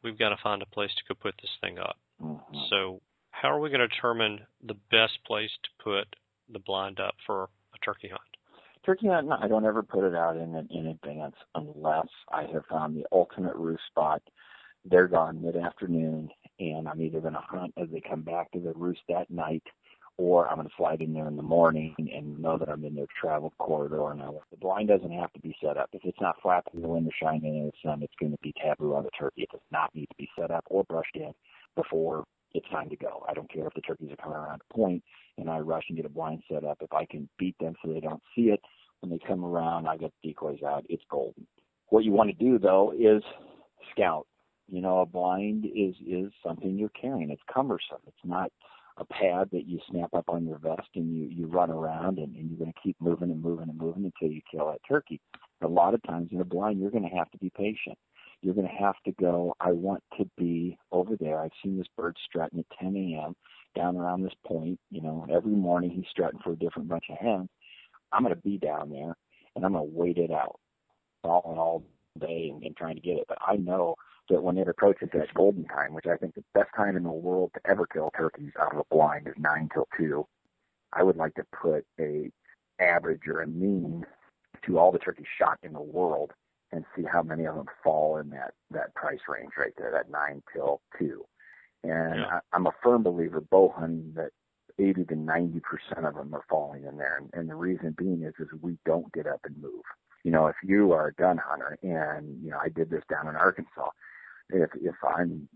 we've 0.03 0.17
got 0.17 0.29
to 0.29 0.37
find 0.41 0.61
a 0.61 0.67
place 0.67 0.91
to 0.91 1.13
go 1.13 1.19
put 1.19 1.35
this 1.41 1.51
thing 1.59 1.79
up. 1.79 1.97
Mm-hmm. 2.21 2.57
So 2.69 3.01
how 3.31 3.49
are 3.49 3.59
we 3.59 3.69
going 3.69 3.81
to 3.81 3.87
determine 3.87 4.41
the 4.65 4.77
best 4.91 5.19
place 5.25 5.51
to 5.63 5.83
put 5.83 6.15
the 6.51 6.59
blind 6.59 6.99
up 6.99 7.15
for 7.25 7.43
a 7.73 7.77
turkey 7.83 8.09
hunt? 8.09 8.21
Turkey 8.85 9.07
hunt, 9.07 9.31
I 9.31 9.47
don't 9.47 9.65
ever 9.65 9.83
put 9.83 10.03
it 10.03 10.15
out 10.15 10.37
in 10.37 10.55
in 10.71 10.87
advance 10.87 11.35
unless 11.55 12.07
I 12.31 12.43
have 12.53 12.65
found 12.69 12.95
the 12.95 13.05
ultimate 13.11 13.55
roost 13.55 13.83
spot. 13.87 14.21
They're 14.85 15.07
gone 15.07 15.41
mid 15.41 15.55
afternoon, 15.55 16.29
and 16.59 16.87
I'm 16.87 17.01
either 17.01 17.21
going 17.21 17.33
to 17.33 17.39
hunt 17.39 17.73
as 17.77 17.87
they 17.91 18.01
come 18.01 18.21
back 18.21 18.51
to 18.51 18.59
the 18.59 18.73
roost 18.73 19.01
that 19.07 19.29
night, 19.29 19.63
or 20.17 20.47
I'm 20.47 20.57
going 20.57 20.67
to 20.67 20.73
slide 20.75 21.01
in 21.01 21.13
there 21.13 21.27
in 21.27 21.37
the 21.37 21.43
morning 21.43 21.95
and 21.97 22.39
know 22.39 22.57
that 22.57 22.69
I'm 22.69 22.83
in 22.83 22.95
their 22.95 23.07
travel 23.19 23.53
corridor. 23.59 24.13
Now, 24.13 24.41
the 24.51 24.57
blind 24.57 24.89
doesn't 24.89 25.11
have 25.11 25.31
to 25.33 25.39
be 25.39 25.55
set 25.63 25.77
up. 25.77 25.89
If 25.93 26.01
it's 26.03 26.21
not 26.21 26.41
flapping 26.41 26.81
the 26.81 26.87
wind 26.87 27.07
or 27.07 27.11
shining 27.19 27.57
in 27.57 27.65
the 27.67 27.89
sun, 27.89 28.03
it's 28.03 28.13
going 28.19 28.33
to 28.33 28.37
be 28.43 28.53
taboo 28.61 28.95
on 28.95 29.03
the 29.03 29.09
turkey. 29.17 29.43
It 29.43 29.51
does 29.51 29.61
not 29.71 29.95
need 29.95 30.09
to 30.09 30.15
be 30.17 30.29
set 30.37 30.51
up 30.51 30.65
or 30.69 30.83
brushed 30.83 31.15
in 31.15 31.33
before 31.75 32.25
it's 32.53 32.69
time 32.69 32.89
to 32.89 32.95
go. 32.95 33.25
I 33.27 33.33
don't 33.33 33.51
care 33.51 33.67
if 33.67 33.73
the 33.73 33.81
turkeys 33.81 34.11
are 34.11 34.15
coming 34.15 34.37
around 34.37 34.61
a 34.69 34.73
point 34.73 35.03
and 35.37 35.49
I 35.49 35.59
rush 35.59 35.83
and 35.89 35.97
get 35.97 36.05
a 36.05 36.09
blind 36.09 36.43
set 36.51 36.63
up. 36.63 36.77
If 36.81 36.93
I 36.93 37.05
can 37.05 37.27
beat 37.39 37.55
them 37.59 37.75
so 37.83 37.91
they 37.91 37.99
don't 37.99 38.21
see 38.35 38.43
it, 38.43 38.61
when 39.01 39.09
they 39.09 39.19
come 39.27 39.43
around, 39.43 39.87
I 39.87 39.97
get 39.97 40.13
decoys 40.23 40.63
out. 40.65 40.85
It's 40.87 41.03
golden. 41.09 41.45
What 41.89 42.05
you 42.05 42.11
want 42.11 42.29
to 42.29 42.43
do 42.43 42.57
though 42.57 42.93
is 42.97 43.23
scout. 43.91 44.27
You 44.69 44.81
know, 44.81 45.01
a 45.01 45.05
blind 45.05 45.65
is 45.65 45.95
is 46.07 46.31
something 46.45 46.77
you're 46.77 46.89
carrying. 46.89 47.29
It's 47.29 47.41
cumbersome. 47.53 47.99
It's 48.07 48.15
not 48.23 48.51
a 48.97 49.05
pad 49.05 49.49
that 49.51 49.67
you 49.67 49.79
snap 49.89 50.13
up 50.13 50.25
on 50.29 50.45
your 50.45 50.57
vest 50.57 50.87
and 50.95 51.13
you 51.15 51.25
you 51.25 51.47
run 51.47 51.69
around 51.69 52.19
and, 52.19 52.35
and 52.35 52.49
you're 52.49 52.59
going 52.59 52.71
to 52.71 52.79
keep 52.81 52.95
moving 53.01 53.31
and 53.31 53.41
moving 53.41 53.67
and 53.67 53.77
moving 53.77 54.05
until 54.05 54.33
you 54.33 54.41
kill 54.49 54.67
that 54.67 54.79
turkey. 54.87 55.19
A 55.61 55.67
lot 55.67 55.93
of 55.93 56.03
times 56.03 56.29
in 56.31 56.39
a 56.39 56.45
blind, 56.45 56.79
you're 56.79 56.91
going 56.91 57.09
to 57.09 57.15
have 57.15 57.29
to 57.31 57.37
be 57.37 57.49
patient 57.49 57.97
you're 58.43 58.53
going 58.53 58.67
to 58.67 58.83
have 58.83 58.95
to 59.05 59.11
go, 59.13 59.55
I 59.59 59.71
want 59.71 60.03
to 60.17 60.29
be 60.37 60.77
over 60.91 61.15
there. 61.15 61.39
I've 61.39 61.51
seen 61.63 61.77
this 61.77 61.87
bird 61.97 62.17
strutting 62.25 62.59
at 62.59 62.77
10 62.79 62.95
a.m. 62.95 63.35
down 63.75 63.95
around 63.95 64.23
this 64.23 64.33
point. 64.45 64.79
You 64.91 65.01
know, 65.01 65.25
every 65.31 65.53
morning 65.53 65.89
he's 65.89 66.09
strutting 66.09 66.39
for 66.43 66.51
a 66.51 66.57
different 66.57 66.89
bunch 66.89 67.05
of 67.09 67.17
hens. 67.17 67.49
I'm 68.11 68.23
going 68.23 68.35
to 68.35 68.41
be 68.41 68.57
down 68.57 68.89
there 68.89 69.15
and 69.55 69.65
I'm 69.65 69.73
going 69.73 69.89
to 69.89 69.97
wait 69.97 70.17
it 70.17 70.31
out 70.31 70.59
all 71.23 71.43
and 71.49 71.59
all 71.59 71.83
day 72.19 72.49
and, 72.53 72.63
and 72.63 72.75
trying 72.75 72.95
to 72.95 73.01
get 73.01 73.17
it. 73.17 73.25
But 73.27 73.37
I 73.45 73.55
know 73.55 73.95
that 74.29 74.41
when 74.41 74.57
it 74.57 74.67
approaches 74.67 75.09
that 75.13 75.33
golden 75.33 75.65
time, 75.65 75.93
which 75.93 76.05
I 76.05 76.17
think 76.17 76.35
the 76.35 76.43
best 76.53 76.69
time 76.75 76.95
in 76.95 77.03
the 77.03 77.11
world 77.11 77.51
to 77.55 77.69
ever 77.69 77.85
kill 77.85 78.11
turkeys 78.15 78.51
out 78.59 78.73
of 78.73 78.79
a 78.79 78.95
blind 78.95 79.27
is 79.27 79.33
nine 79.37 79.69
till 79.73 79.87
two, 79.97 80.27
I 80.91 81.03
would 81.03 81.17
like 81.17 81.33
to 81.35 81.45
put 81.59 81.85
a 81.99 82.29
average 82.79 83.21
or 83.27 83.41
a 83.41 83.47
mean 83.47 84.05
to 84.65 84.77
all 84.77 84.91
the 84.91 84.99
turkeys 84.99 85.25
shot 85.39 85.57
in 85.63 85.73
the 85.73 85.81
world 85.81 86.31
and 86.73 86.85
see 86.95 87.03
how 87.03 87.21
many 87.21 87.45
of 87.45 87.55
them 87.55 87.67
fall 87.83 88.17
in 88.17 88.29
that 88.31 88.53
that 88.71 88.93
price 88.95 89.19
range 89.29 89.51
right 89.57 89.73
there, 89.77 89.91
that 89.91 90.09
nine 90.09 90.41
till 90.51 90.81
two. 90.97 91.23
And 91.83 92.19
yeah. 92.19 92.25
I, 92.25 92.39
I'm 92.51 92.65
a 92.65 92.73
firm 92.81 93.03
believer 93.03 93.43
hunting 93.51 94.13
that 94.15 94.31
80 94.79 95.05
to 95.05 95.15
90 95.15 95.59
percent 95.59 96.05
of 96.05 96.15
them 96.15 96.33
are 96.33 96.43
falling 96.49 96.85
in 96.85 96.97
there, 96.97 97.17
and, 97.17 97.29
and 97.33 97.49
the 97.49 97.55
reason 97.55 97.95
being 97.97 98.23
is 98.23 98.33
is 98.39 98.47
we 98.61 98.77
don't 98.85 99.11
get 99.13 99.27
up 99.27 99.41
and 99.43 99.55
move. 99.61 99.83
You 100.23 100.31
know, 100.31 100.47
if 100.47 100.55
you 100.63 100.93
are 100.93 101.07
a 101.07 101.13
gun 101.13 101.37
hunter, 101.37 101.77
and 101.83 102.43
you 102.43 102.49
know, 102.49 102.57
I 102.61 102.69
did 102.69 102.89
this 102.89 103.03
down 103.09 103.27
in 103.27 103.35
Arkansas. 103.35 103.89
If 104.49 104.71
if 104.81 104.95
I'm 105.07 105.47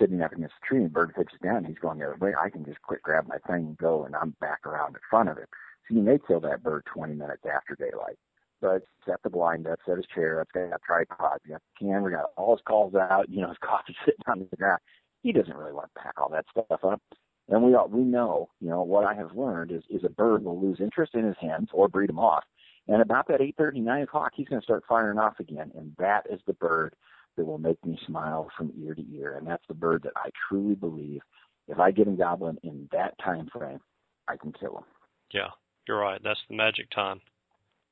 sitting 0.00 0.20
up 0.20 0.32
against 0.32 0.54
a 0.62 0.66
tree 0.66 0.82
and 0.82 0.92
bird 0.92 1.14
pitches 1.14 1.38
down, 1.42 1.64
he's 1.64 1.78
going 1.78 1.98
the 1.98 2.06
other 2.06 2.16
way. 2.16 2.32
I 2.38 2.50
can 2.50 2.64
just 2.64 2.82
quick 2.82 3.02
grab 3.02 3.26
my 3.28 3.38
thing 3.46 3.66
and 3.66 3.78
go, 3.78 4.04
and 4.04 4.16
I'm 4.16 4.34
back 4.40 4.66
around 4.66 4.94
in 4.94 5.00
front 5.08 5.28
of 5.28 5.38
him. 5.38 5.46
So 5.88 5.94
you 5.94 6.02
may 6.02 6.18
kill 6.26 6.40
that 6.40 6.64
bird 6.64 6.84
20 6.92 7.14
minutes 7.14 7.42
after 7.46 7.76
daylight 7.76 8.18
but 8.60 8.82
set 9.06 9.22
the 9.22 9.30
blind 9.30 9.66
up, 9.66 9.78
set 9.86 9.96
his 9.96 10.06
chair 10.14 10.40
up, 10.40 10.48
got 10.52 10.64
a 10.64 10.78
tripod, 10.84 11.38
got 11.48 11.60
the 11.60 11.86
camera, 11.86 12.12
got 12.12 12.30
all 12.36 12.56
his 12.56 12.62
calls 12.66 12.94
out, 12.94 13.28
you 13.28 13.40
know, 13.40 13.48
his 13.48 13.58
coffee 13.64 13.96
sitting 14.04 14.20
on 14.26 14.46
the 14.50 14.56
ground. 14.56 14.80
He 15.22 15.32
doesn't 15.32 15.56
really 15.56 15.72
want 15.72 15.90
to 15.94 16.00
pack 16.00 16.14
all 16.20 16.30
that 16.30 16.46
stuff 16.50 16.84
up. 16.84 17.00
And 17.48 17.62
we 17.62 17.74
all, 17.74 17.88
we 17.88 18.02
know, 18.02 18.48
you 18.60 18.68
know, 18.68 18.82
what 18.82 19.04
I 19.04 19.14
have 19.14 19.36
learned 19.36 19.70
is, 19.70 19.82
is 19.88 20.04
a 20.04 20.08
bird 20.08 20.44
will 20.44 20.60
lose 20.60 20.78
interest 20.80 21.14
in 21.14 21.24
his 21.24 21.36
hens 21.40 21.68
or 21.72 21.88
breed 21.88 22.08
them 22.08 22.18
off 22.18 22.44
And 22.88 23.00
about 23.00 23.28
that 23.28 23.40
8:30, 23.40 23.82
9 23.82 24.02
o'clock, 24.02 24.32
he's 24.34 24.48
going 24.48 24.60
to 24.60 24.64
start 24.64 24.84
firing 24.88 25.18
off 25.18 25.38
again, 25.38 25.70
and 25.76 25.94
that 25.98 26.26
is 26.30 26.40
the 26.46 26.54
bird 26.54 26.94
that 27.36 27.44
will 27.44 27.58
make 27.58 27.84
me 27.84 27.98
smile 28.06 28.50
from 28.56 28.72
ear 28.82 28.94
to 28.94 29.04
ear. 29.14 29.36
And 29.36 29.46
that's 29.46 29.66
the 29.68 29.74
bird 29.74 30.02
that 30.04 30.12
I 30.16 30.30
truly 30.48 30.74
believe, 30.74 31.20
if 31.68 31.78
I 31.78 31.90
get 31.90 32.08
him 32.08 32.16
gobbling 32.16 32.58
in 32.62 32.88
that 32.92 33.14
time 33.18 33.48
frame, 33.52 33.80
I 34.28 34.36
can 34.36 34.52
kill 34.52 34.78
him. 34.78 34.84
Yeah, 35.32 35.50
you're 35.86 35.98
right. 35.98 36.20
That's 36.22 36.40
the 36.48 36.56
magic 36.56 36.90
time. 36.90 37.20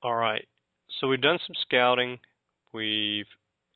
All 0.03 0.15
right. 0.15 0.47
So 1.01 1.09
we've 1.09 1.21
done 1.21 1.39
some 1.47 1.57
scouting. 1.63 2.19
We've 2.73 3.27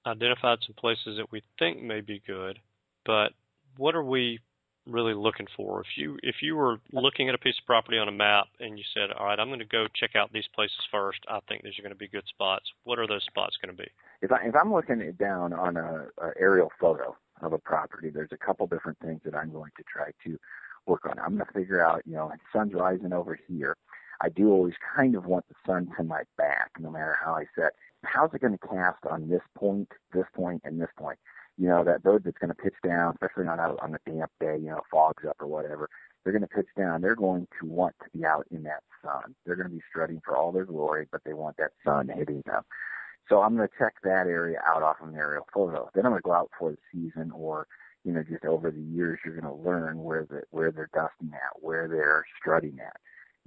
identified 0.06 0.58
some 0.66 0.74
places 0.78 1.16
that 1.18 1.30
we 1.30 1.42
think 1.58 1.82
may 1.82 2.00
be 2.00 2.22
good, 2.26 2.58
but 3.04 3.32
what 3.76 3.94
are 3.94 4.04
we 4.04 4.40
really 4.86 5.14
looking 5.14 5.46
for? 5.56 5.80
If 5.80 5.86
you 5.96 6.18
if 6.22 6.36
you 6.42 6.56
were 6.56 6.78
looking 6.92 7.28
at 7.28 7.34
a 7.34 7.38
piece 7.38 7.56
of 7.60 7.66
property 7.66 7.98
on 7.98 8.08
a 8.08 8.12
map 8.12 8.46
and 8.58 8.78
you 8.78 8.84
said, 8.94 9.12
"All 9.12 9.26
right, 9.26 9.38
I'm 9.38 9.48
going 9.48 9.58
to 9.60 9.64
go 9.66 9.86
check 9.94 10.16
out 10.16 10.32
these 10.32 10.48
places 10.54 10.78
first. 10.90 11.20
I 11.28 11.40
think 11.48 11.62
these 11.62 11.78
are 11.78 11.82
going 11.82 11.92
to 11.92 11.98
be 11.98 12.08
good 12.08 12.26
spots." 12.28 12.64
What 12.84 12.98
are 12.98 13.06
those 13.06 13.24
spots 13.28 13.56
going 13.62 13.76
to 13.76 13.82
be? 13.82 13.88
If 14.22 14.32
I 14.32 14.46
if 14.46 14.54
I'm 14.60 14.72
looking 14.72 15.00
it 15.00 15.18
down 15.18 15.52
on 15.52 15.76
a, 15.76 16.06
a 16.20 16.30
aerial 16.38 16.70
photo 16.80 17.16
of 17.42 17.52
a 17.52 17.58
property, 17.58 18.10
there's 18.10 18.32
a 18.32 18.36
couple 18.36 18.66
different 18.66 18.98
things 18.98 19.20
that 19.24 19.34
I'm 19.34 19.52
going 19.52 19.70
to 19.76 19.84
try 19.84 20.10
to 20.24 20.38
work 20.86 21.04
on. 21.06 21.18
I'm 21.18 21.36
going 21.36 21.46
to 21.46 21.52
figure 21.52 21.84
out, 21.84 22.02
you 22.06 22.14
know, 22.14 22.32
sun's 22.52 22.72
rising 22.74 23.12
over 23.12 23.38
here. 23.46 23.76
I 24.20 24.28
do 24.28 24.50
always 24.50 24.74
kind 24.96 25.14
of 25.14 25.26
want 25.26 25.46
the 25.48 25.54
sun 25.66 25.90
to 25.96 26.02
my 26.02 26.22
back, 26.36 26.70
no 26.78 26.90
matter 26.90 27.16
how 27.22 27.34
I 27.34 27.44
set. 27.54 27.72
How's 28.04 28.32
it 28.34 28.40
going 28.40 28.56
to 28.58 28.68
cast 28.68 29.04
on 29.06 29.28
this 29.28 29.42
point, 29.56 29.88
this 30.12 30.26
point, 30.34 30.62
and 30.64 30.80
this 30.80 30.90
point? 30.96 31.18
You 31.56 31.68
know, 31.68 31.84
that 31.84 32.02
bird 32.02 32.24
that's 32.24 32.38
going 32.38 32.50
to 32.50 32.54
pitch 32.54 32.74
down, 32.84 33.14
especially 33.14 33.44
not 33.44 33.58
out 33.58 33.78
on 33.82 33.94
a 33.94 34.10
damp 34.10 34.30
day, 34.40 34.56
you 34.56 34.70
know, 34.70 34.80
fog's 34.90 35.24
up 35.24 35.36
or 35.40 35.46
whatever. 35.46 35.88
They're 36.22 36.32
going 36.32 36.42
to 36.42 36.48
pitch 36.48 36.68
down. 36.76 37.00
They're 37.00 37.16
going 37.16 37.48
to 37.60 37.66
want 37.66 37.96
to 38.02 38.18
be 38.18 38.24
out 38.24 38.46
in 38.50 38.62
that 38.64 38.82
sun. 39.02 39.34
They're 39.44 39.56
going 39.56 39.68
to 39.68 39.74
be 39.74 39.82
strutting 39.88 40.20
for 40.24 40.36
all 40.36 40.52
their 40.52 40.64
glory, 40.64 41.08
but 41.10 41.22
they 41.24 41.32
want 41.32 41.56
that 41.56 41.72
sun 41.84 42.08
hitting 42.08 42.42
them. 42.46 42.62
So 43.28 43.42
I'm 43.42 43.56
going 43.56 43.68
to 43.68 43.74
check 43.78 43.94
that 44.04 44.26
area 44.26 44.60
out 44.66 44.82
off 44.82 44.96
of 45.02 45.08
an 45.08 45.16
aerial 45.16 45.46
photo. 45.52 45.90
Then 45.94 46.06
I'm 46.06 46.12
going 46.12 46.22
to 46.22 46.26
go 46.26 46.32
out 46.32 46.50
for 46.58 46.70
the 46.70 46.78
season 46.92 47.30
or 47.32 47.66
you 48.04 48.12
know, 48.12 48.22
just 48.22 48.44
over 48.44 48.70
the 48.70 48.80
years, 48.80 49.18
you're 49.24 49.38
going 49.38 49.52
to 49.52 49.68
learn 49.68 50.02
where 50.02 50.24
the 50.24 50.42
where 50.50 50.70
they're 50.70 50.88
dusting 50.94 51.32
at, 51.34 51.62
where 51.62 51.88
they're 51.88 52.24
strutting 52.40 52.78
at. 52.80 52.96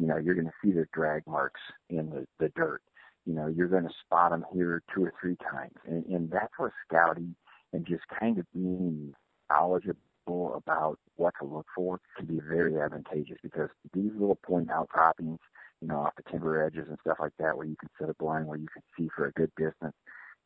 You 0.01 0.07
know, 0.07 0.17
you're 0.17 0.33
going 0.33 0.47
to 0.47 0.53
see 0.63 0.71
their 0.71 0.89
drag 0.93 1.27
marks 1.27 1.61
in 1.91 2.09
the 2.09 2.25
the 2.39 2.49
dirt. 2.55 2.81
You 3.27 3.35
know, 3.35 3.45
you're 3.45 3.67
going 3.67 3.83
to 3.83 3.93
spot 4.03 4.31
them 4.31 4.43
here 4.51 4.81
two 4.93 5.05
or 5.05 5.13
three 5.21 5.37
times, 5.51 5.75
and, 5.87 6.03
and 6.07 6.31
that's 6.31 6.51
where 6.57 6.73
scouting 6.87 7.35
and 7.71 7.85
just 7.85 8.01
kind 8.19 8.39
of 8.39 8.45
being 8.51 9.13
knowledgeable 9.47 10.55
about 10.55 10.97
what 11.17 11.35
to 11.39 11.45
look 11.45 11.67
for 11.75 11.99
can 12.17 12.25
be 12.25 12.39
very 12.39 12.81
advantageous 12.81 13.37
because 13.43 13.69
these 13.93 14.11
little 14.13 14.39
point 14.43 14.71
outcroppings, 14.71 15.39
you 15.81 15.87
know, 15.87 15.99
off 15.99 16.13
the 16.17 16.23
timber 16.31 16.65
edges 16.65 16.87
and 16.89 16.97
stuff 17.01 17.17
like 17.19 17.33
that, 17.37 17.55
where 17.55 17.67
you 17.67 17.75
can 17.79 17.89
set 17.99 18.09
a 18.09 18.15
blind 18.15 18.47
where 18.47 18.57
you 18.57 18.67
can 18.73 18.81
see 18.97 19.07
for 19.15 19.27
a 19.27 19.31
good 19.33 19.51
distance, 19.55 19.95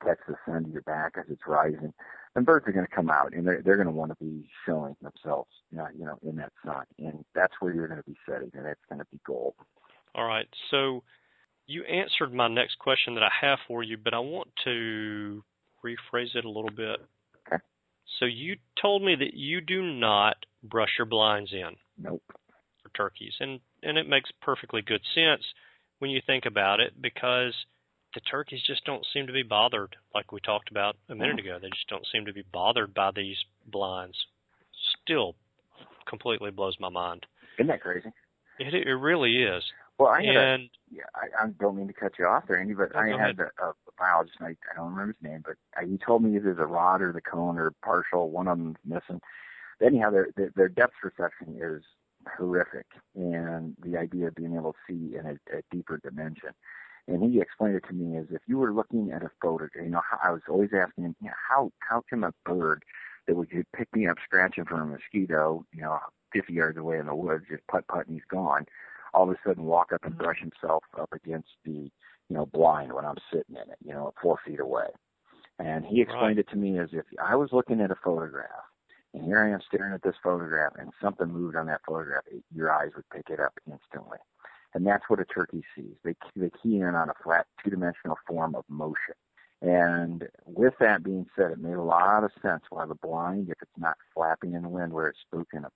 catch 0.04 0.20
the 0.28 0.36
sun 0.46 0.66
to 0.66 0.70
your 0.72 0.82
back 0.82 1.14
as 1.18 1.26
it's 1.30 1.42
rising, 1.48 1.94
and 2.36 2.46
birds 2.46 2.68
are 2.68 2.72
going 2.72 2.86
to 2.86 2.96
come 2.96 3.10
out 3.10 3.34
and 3.34 3.46
they're 3.46 3.62
they're 3.64 3.76
going 3.76 3.88
to 3.88 3.94
want 3.94 4.12
to 4.12 4.24
be 4.24 4.48
showing 4.66 4.96
themselves, 5.02 5.50
you 5.72 5.78
know, 5.78 5.88
you 5.98 6.06
know, 6.06 6.18
in 6.24 6.36
that 6.38 6.52
sun, 6.66 6.86
and 7.00 7.24
that's 7.34 7.54
where 7.60 7.74
you're 7.74 7.88
going 7.88 8.02
to 8.02 8.10
be 8.10 8.18
setting, 8.30 8.52
and 8.54 8.66
it's 8.66 8.82
going 8.90 9.00
to 9.00 9.08
be 9.12 9.20
gold. 9.26 9.54
All 10.14 10.26
right, 10.26 10.48
so 10.72 11.04
you 11.68 11.84
answered 11.84 12.34
my 12.34 12.48
next 12.48 12.78
question 12.80 13.16
that 13.16 13.24
I 13.24 13.32
have 13.42 13.60
for 13.68 13.84
you, 13.84 13.98
but 13.98 14.14
I 14.14 14.20
want 14.20 14.50
to 14.64 15.44
rephrase 15.84 16.36
it 16.36 16.46
a 16.46 16.50
little 16.50 16.72
bit. 16.72 17.00
Okay. 17.48 17.62
So 18.20 18.26
you 18.26 18.56
told 18.82 19.04
me 19.04 19.16
that 19.16 19.34
you 19.34 19.62
do 19.62 19.82
not 19.82 20.38
brush 20.64 20.92
your 20.98 21.06
blinds 21.06 21.52
in. 21.54 21.76
Nope. 21.98 22.24
For 22.84 22.90
turkeys, 22.96 23.34
and 23.40 23.60
and 23.82 23.98
it 23.98 24.08
makes 24.08 24.30
perfectly 24.42 24.82
good 24.82 25.02
sense 25.16 25.44
when 26.00 26.12
you 26.12 26.22
think 26.26 26.46
about 26.46 26.80
it 26.80 27.02
because 27.02 27.54
the 28.16 28.22
turkeys 28.22 28.62
just 28.66 28.84
don't 28.86 29.06
seem 29.14 29.28
to 29.28 29.34
be 29.34 29.44
bothered, 29.44 29.96
like 30.16 30.32
we 30.32 30.40
talked 30.40 30.72
about 30.72 30.96
a 31.10 31.16
minute 31.16 31.38
ago. 31.38 31.60
They 31.62 31.70
just 31.70 31.88
don't 31.90 32.08
seem 32.12 32.26
to 32.26 32.34
be 32.34 32.44
bothered 32.52 32.94
by 32.94 33.12
these 33.12 33.38
blinds. 33.68 34.18
Still, 35.04 35.36
completely 36.08 36.50
blows 36.50 36.78
my 36.80 36.90
mind. 36.90 37.26
Isn't 37.60 37.68
that 37.68 37.82
crazy? 37.82 38.10
It 38.60 38.74
it 38.74 38.96
really 38.96 39.44
is. 39.44 39.64
Well, 39.98 40.10
I 40.10 40.24
had 40.24 40.36
and 40.36 40.64
a, 40.64 40.96
yeah, 40.96 41.04
I, 41.14 41.44
I 41.44 41.48
don't 41.60 41.78
mean 41.78 41.88
to 41.88 41.94
cut 41.94 42.14
you 42.18 42.26
off 42.26 42.44
there, 42.48 42.58
Andy, 42.58 42.74
but 42.74 42.96
I 42.96 43.10
had 43.10 43.40
a, 43.40 43.52
a 43.64 43.74
biologist, 43.98 44.38
and 44.40 44.48
I, 44.48 44.52
I 44.72 44.76
don't 44.76 44.92
remember 44.92 45.14
his 45.14 45.30
name, 45.30 45.44
but 45.46 45.56
uh, 45.78 45.86
he 45.86 45.98
told 45.98 46.24
me 46.24 46.36
either 46.36 46.54
the 46.54 46.66
rod 46.66 47.02
or 47.02 47.14
the 47.14 47.22
cone 47.22 47.58
or 47.58 47.72
partial, 47.84 48.30
one 48.30 48.48
of 48.48 48.58
them's 48.58 48.78
missing. 48.86 49.22
Anyhow, 49.82 50.10
their, 50.12 50.30
their 50.36 50.52
their 50.56 50.70
depth 50.70 50.94
perception 51.02 51.58
is 51.62 51.84
horrific, 52.38 52.88
and 53.16 53.76
the 53.84 53.98
idea 53.98 54.28
of 54.28 54.36
being 54.36 54.56
able 54.56 54.74
to 54.74 54.80
see 54.88 55.18
in 55.18 55.26
a, 55.26 55.58
a 55.58 55.62
deeper 55.72 55.98
dimension. 55.98 56.52
And 57.08 57.22
he 57.22 57.40
explained 57.40 57.76
it 57.76 57.86
to 57.88 57.94
me 57.94 58.18
as 58.18 58.26
if 58.32 58.42
you 58.48 58.58
were 58.58 58.74
looking 58.74 59.12
at 59.12 59.24
a 59.24 59.30
photo. 59.42 59.68
You 59.76 59.90
know, 59.90 60.02
I 60.24 60.32
was 60.32 60.42
always 60.50 60.72
asking 60.74 61.04
him, 61.04 61.16
you 61.22 61.28
know, 61.28 61.34
how 61.50 61.72
how 61.80 62.04
can 62.10 62.24
a 62.24 62.34
bird 62.46 62.84
that 63.28 63.36
would 63.36 63.50
pick 63.76 63.96
me 63.96 64.08
up 64.08 64.18
scratching 64.24 64.66
from 64.66 64.82
a 64.82 64.86
mosquito, 64.86 65.66
you 65.72 65.82
know, 65.82 66.00
50 66.34 66.54
yards 66.54 66.78
away 66.78 66.98
in 66.98 67.08
the 67.08 67.16
woods, 67.16 67.46
just 67.50 67.66
putt 67.68 67.88
putt 67.88 68.08
and 68.08 68.16
he's 68.16 68.26
gone, 68.30 68.66
all 69.14 69.24
of 69.24 69.30
a 69.30 69.38
sudden 69.48 69.64
walk 69.64 69.92
up 69.94 70.04
and 70.04 70.18
brush 70.18 70.40
himself 70.40 70.84
up 71.00 71.12
against 71.14 71.50
the, 71.64 71.72
you 72.30 72.36
know, 72.36 72.46
blind 72.46 72.94
when 72.94 73.06
I'm 73.06 73.18
sitting 73.32 73.56
in 73.56 73.72
it, 73.72 73.78
you 73.84 73.94
know, 73.94 74.14
four 74.22 74.38
feet 74.46 74.60
away. 74.60 74.88
And 75.58 75.86
he 75.86 76.02
explained 76.02 76.40
it 76.40 76.50
to 76.50 76.58
me 76.58 76.80
as 76.80 76.90
if 76.92 77.06
I 77.24 77.36
was 77.36 77.50
looking 77.54 77.80
at 77.82 77.92
a 77.92 77.96
photograph, 78.04 78.66
and 79.14 79.24
here 79.24 79.40
I 79.40 79.52
am 79.52 79.62
staring 79.66 79.94
at 79.94 80.04
this 80.04 80.16
photograph, 80.22 80.74
and 80.78 80.92
something 81.02 81.32
moved 81.32 81.56
on 81.56 81.68
that 81.68 81.82
photograph. 81.88 82.24
Your 82.54 82.72
eyes 82.72 82.92
would 82.96 83.10
pick 83.10 83.30
it 83.30 83.40
up 83.40 83.54
instantly. 83.66 84.18
And 84.76 84.86
that's 84.86 85.06
what 85.08 85.22
a 85.22 85.26
turkey 85.26 85.64
sees. 85.74 85.96
They 86.04 86.16
they 86.36 86.52
key 86.62 86.82
in 86.82 86.96
on 86.96 87.10
a 87.10 87.14
flat 87.24 87.48
two 87.64 87.70
dimensional 87.70 88.18
form 88.28 88.56
of 88.56 88.66
motion. 88.68 89.16
And 89.62 90.28
with 90.46 90.74
that 90.82 91.02
being 91.02 91.26
said, 91.36 91.52
it 91.52 91.60
made 91.60 91.76
a 91.76 91.82
lot 91.82 92.26
of 92.26 92.32
sense 92.42 92.62
why 92.70 92.86
the 92.86 92.94
blind, 92.94 93.50
if 93.50 93.56
it's 93.62 93.72
not 93.78 93.96
flapping 94.14 94.54
in 94.54 94.64
the 94.64 94.70
wind 94.70 94.92
where 94.92 95.08
it's 95.08 95.20
spooking 95.32 95.62
them, 95.62 95.72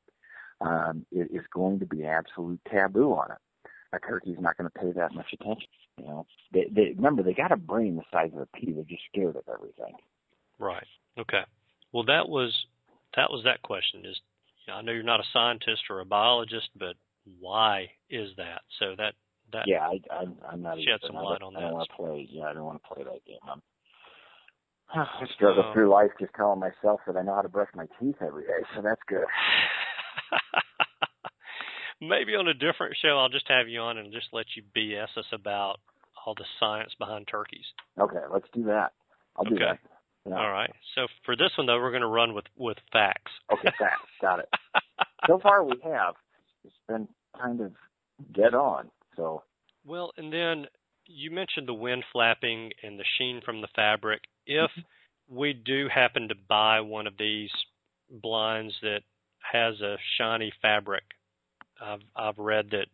um, 0.59 1.05
it 1.13 1.31
is 1.31 1.45
going 1.53 1.79
to 1.79 1.85
be 1.85 2.03
absolute 2.03 2.59
taboo 2.69 3.13
on 3.13 3.31
it. 3.31 3.37
A 3.93 3.99
turkey's 3.99 4.37
not 4.37 4.57
going 4.57 4.69
to 4.69 4.79
pay 4.79 4.91
that 4.91 5.15
much 5.15 5.33
attention. 5.33 5.69
You 5.97 6.05
know, 6.05 6.25
they, 6.53 6.67
they 6.69 6.93
remember 6.95 7.23
they 7.23 7.33
got 7.33 7.53
a 7.53 7.57
brain 7.57 7.95
the 7.95 8.03
size 8.11 8.31
of 8.33 8.41
a 8.41 8.47
pea. 8.47 8.73
They're 8.73 8.83
just 8.83 9.03
scared 9.11 9.37
of 9.37 9.43
everything. 9.51 9.93
right, 10.59 10.85
okay. 11.17 11.43
Well, 11.93 12.03
that 12.03 12.27
was 12.27 12.53
that 13.15 13.31
was 13.31 13.45
that 13.45 13.61
question. 13.61 14.05
Is 14.05 14.19
I 14.71 14.81
know 14.81 14.91
you're 14.91 15.03
not 15.03 15.21
a 15.21 15.31
scientist 15.31 15.83
or 15.89 16.01
a 16.01 16.05
biologist, 16.05 16.69
but 16.77 16.95
why 17.39 17.89
is 18.09 18.29
that? 18.37 18.61
So 18.79 18.95
that 18.97 19.13
that 19.53 19.63
Yeah, 19.67 19.87
I, 19.87 19.99
I'm, 20.13 20.35
I'm 20.49 20.61
not. 20.61 20.77
Shed 20.77 20.99
some 21.05 21.15
light 21.15 21.39
don't- 21.39 21.55
I 21.55 21.61
don't 21.61 21.73
want 21.73 21.89
to 21.89 21.95
play. 21.95 22.27
Yeah, 22.29 22.45
I 22.45 22.53
don't 22.53 22.65
want 22.65 22.81
to 22.83 22.93
play 22.93 23.03
that 23.03 23.25
game. 23.25 23.39
I'm, 23.49 23.61
I 24.93 25.25
struggle 25.35 25.63
So- 25.67 25.73
through 25.73 25.89
life 25.89 26.11
just 26.19 26.33
telling 26.35 26.59
myself 26.59 26.99
that 27.07 27.15
I 27.17 27.21
know 27.23 27.35
how 27.35 27.41
to 27.41 27.49
brush 27.49 27.69
my 27.75 27.85
teeth 27.99 28.15
every 28.21 28.43
day, 28.43 28.61
so 28.75 28.81
that's 28.81 29.01
good. 29.07 29.25
Maybe 32.01 32.33
on 32.35 32.47
a 32.47 32.53
different 32.53 32.95
show, 33.01 33.17
I'll 33.17 33.27
just 33.29 33.47
have 33.49 33.67
you 33.67 33.79
on 33.81 33.97
and 33.97 34.13
just 34.13 34.27
let 34.31 34.45
you 34.55 34.63
BS 34.75 35.17
us 35.17 35.25
about 35.33 35.79
all 36.25 36.33
the 36.33 36.45
science 36.59 36.93
behind 36.97 37.27
turkeys. 37.29 37.65
Okay, 37.99 38.19
let's 38.31 38.47
do 38.53 38.63
that. 38.65 38.93
I'll 39.35 39.43
do 39.43 39.55
Okay. 39.55 39.65
that. 39.65 39.79
Yeah. 40.25 40.37
All 40.39 40.49
right. 40.49 40.71
So 40.95 41.07
for 41.25 41.35
this 41.35 41.51
one 41.57 41.67
though, 41.67 41.77
we're 41.79 41.91
going 41.91 42.01
to 42.01 42.07
run 42.07 42.33
with 42.33 42.45
with 42.55 42.77
facts. 42.93 43.31
Okay, 43.51 43.69
facts. 43.77 44.07
Got 44.21 44.39
it. 44.39 44.49
So 45.27 45.37
far 45.37 45.63
we 45.63 45.73
have. 45.83 46.15
It's 46.63 46.73
been 46.87 47.07
kind 47.39 47.61
of 47.61 47.71
dead 48.33 48.53
on. 48.53 48.89
So 49.15 49.43
Well, 49.85 50.11
and 50.17 50.31
then 50.31 50.65
you 51.05 51.31
mentioned 51.31 51.67
the 51.67 51.73
wind 51.73 52.03
flapping 52.11 52.71
and 52.83 52.99
the 52.99 53.05
sheen 53.17 53.41
from 53.43 53.61
the 53.61 53.67
fabric. 53.75 54.21
If 54.45 54.71
mm-hmm. 54.71 55.35
we 55.35 55.53
do 55.53 55.87
happen 55.93 56.27
to 56.29 56.35
buy 56.47 56.81
one 56.81 57.07
of 57.07 57.13
these 57.17 57.51
blinds 58.09 58.73
that 58.81 59.01
has 59.51 59.79
a 59.81 59.97
shiny 60.17 60.51
fabric, 60.61 61.03
I've 61.81 62.01
I've 62.15 62.37
read 62.37 62.69
that 62.71 62.87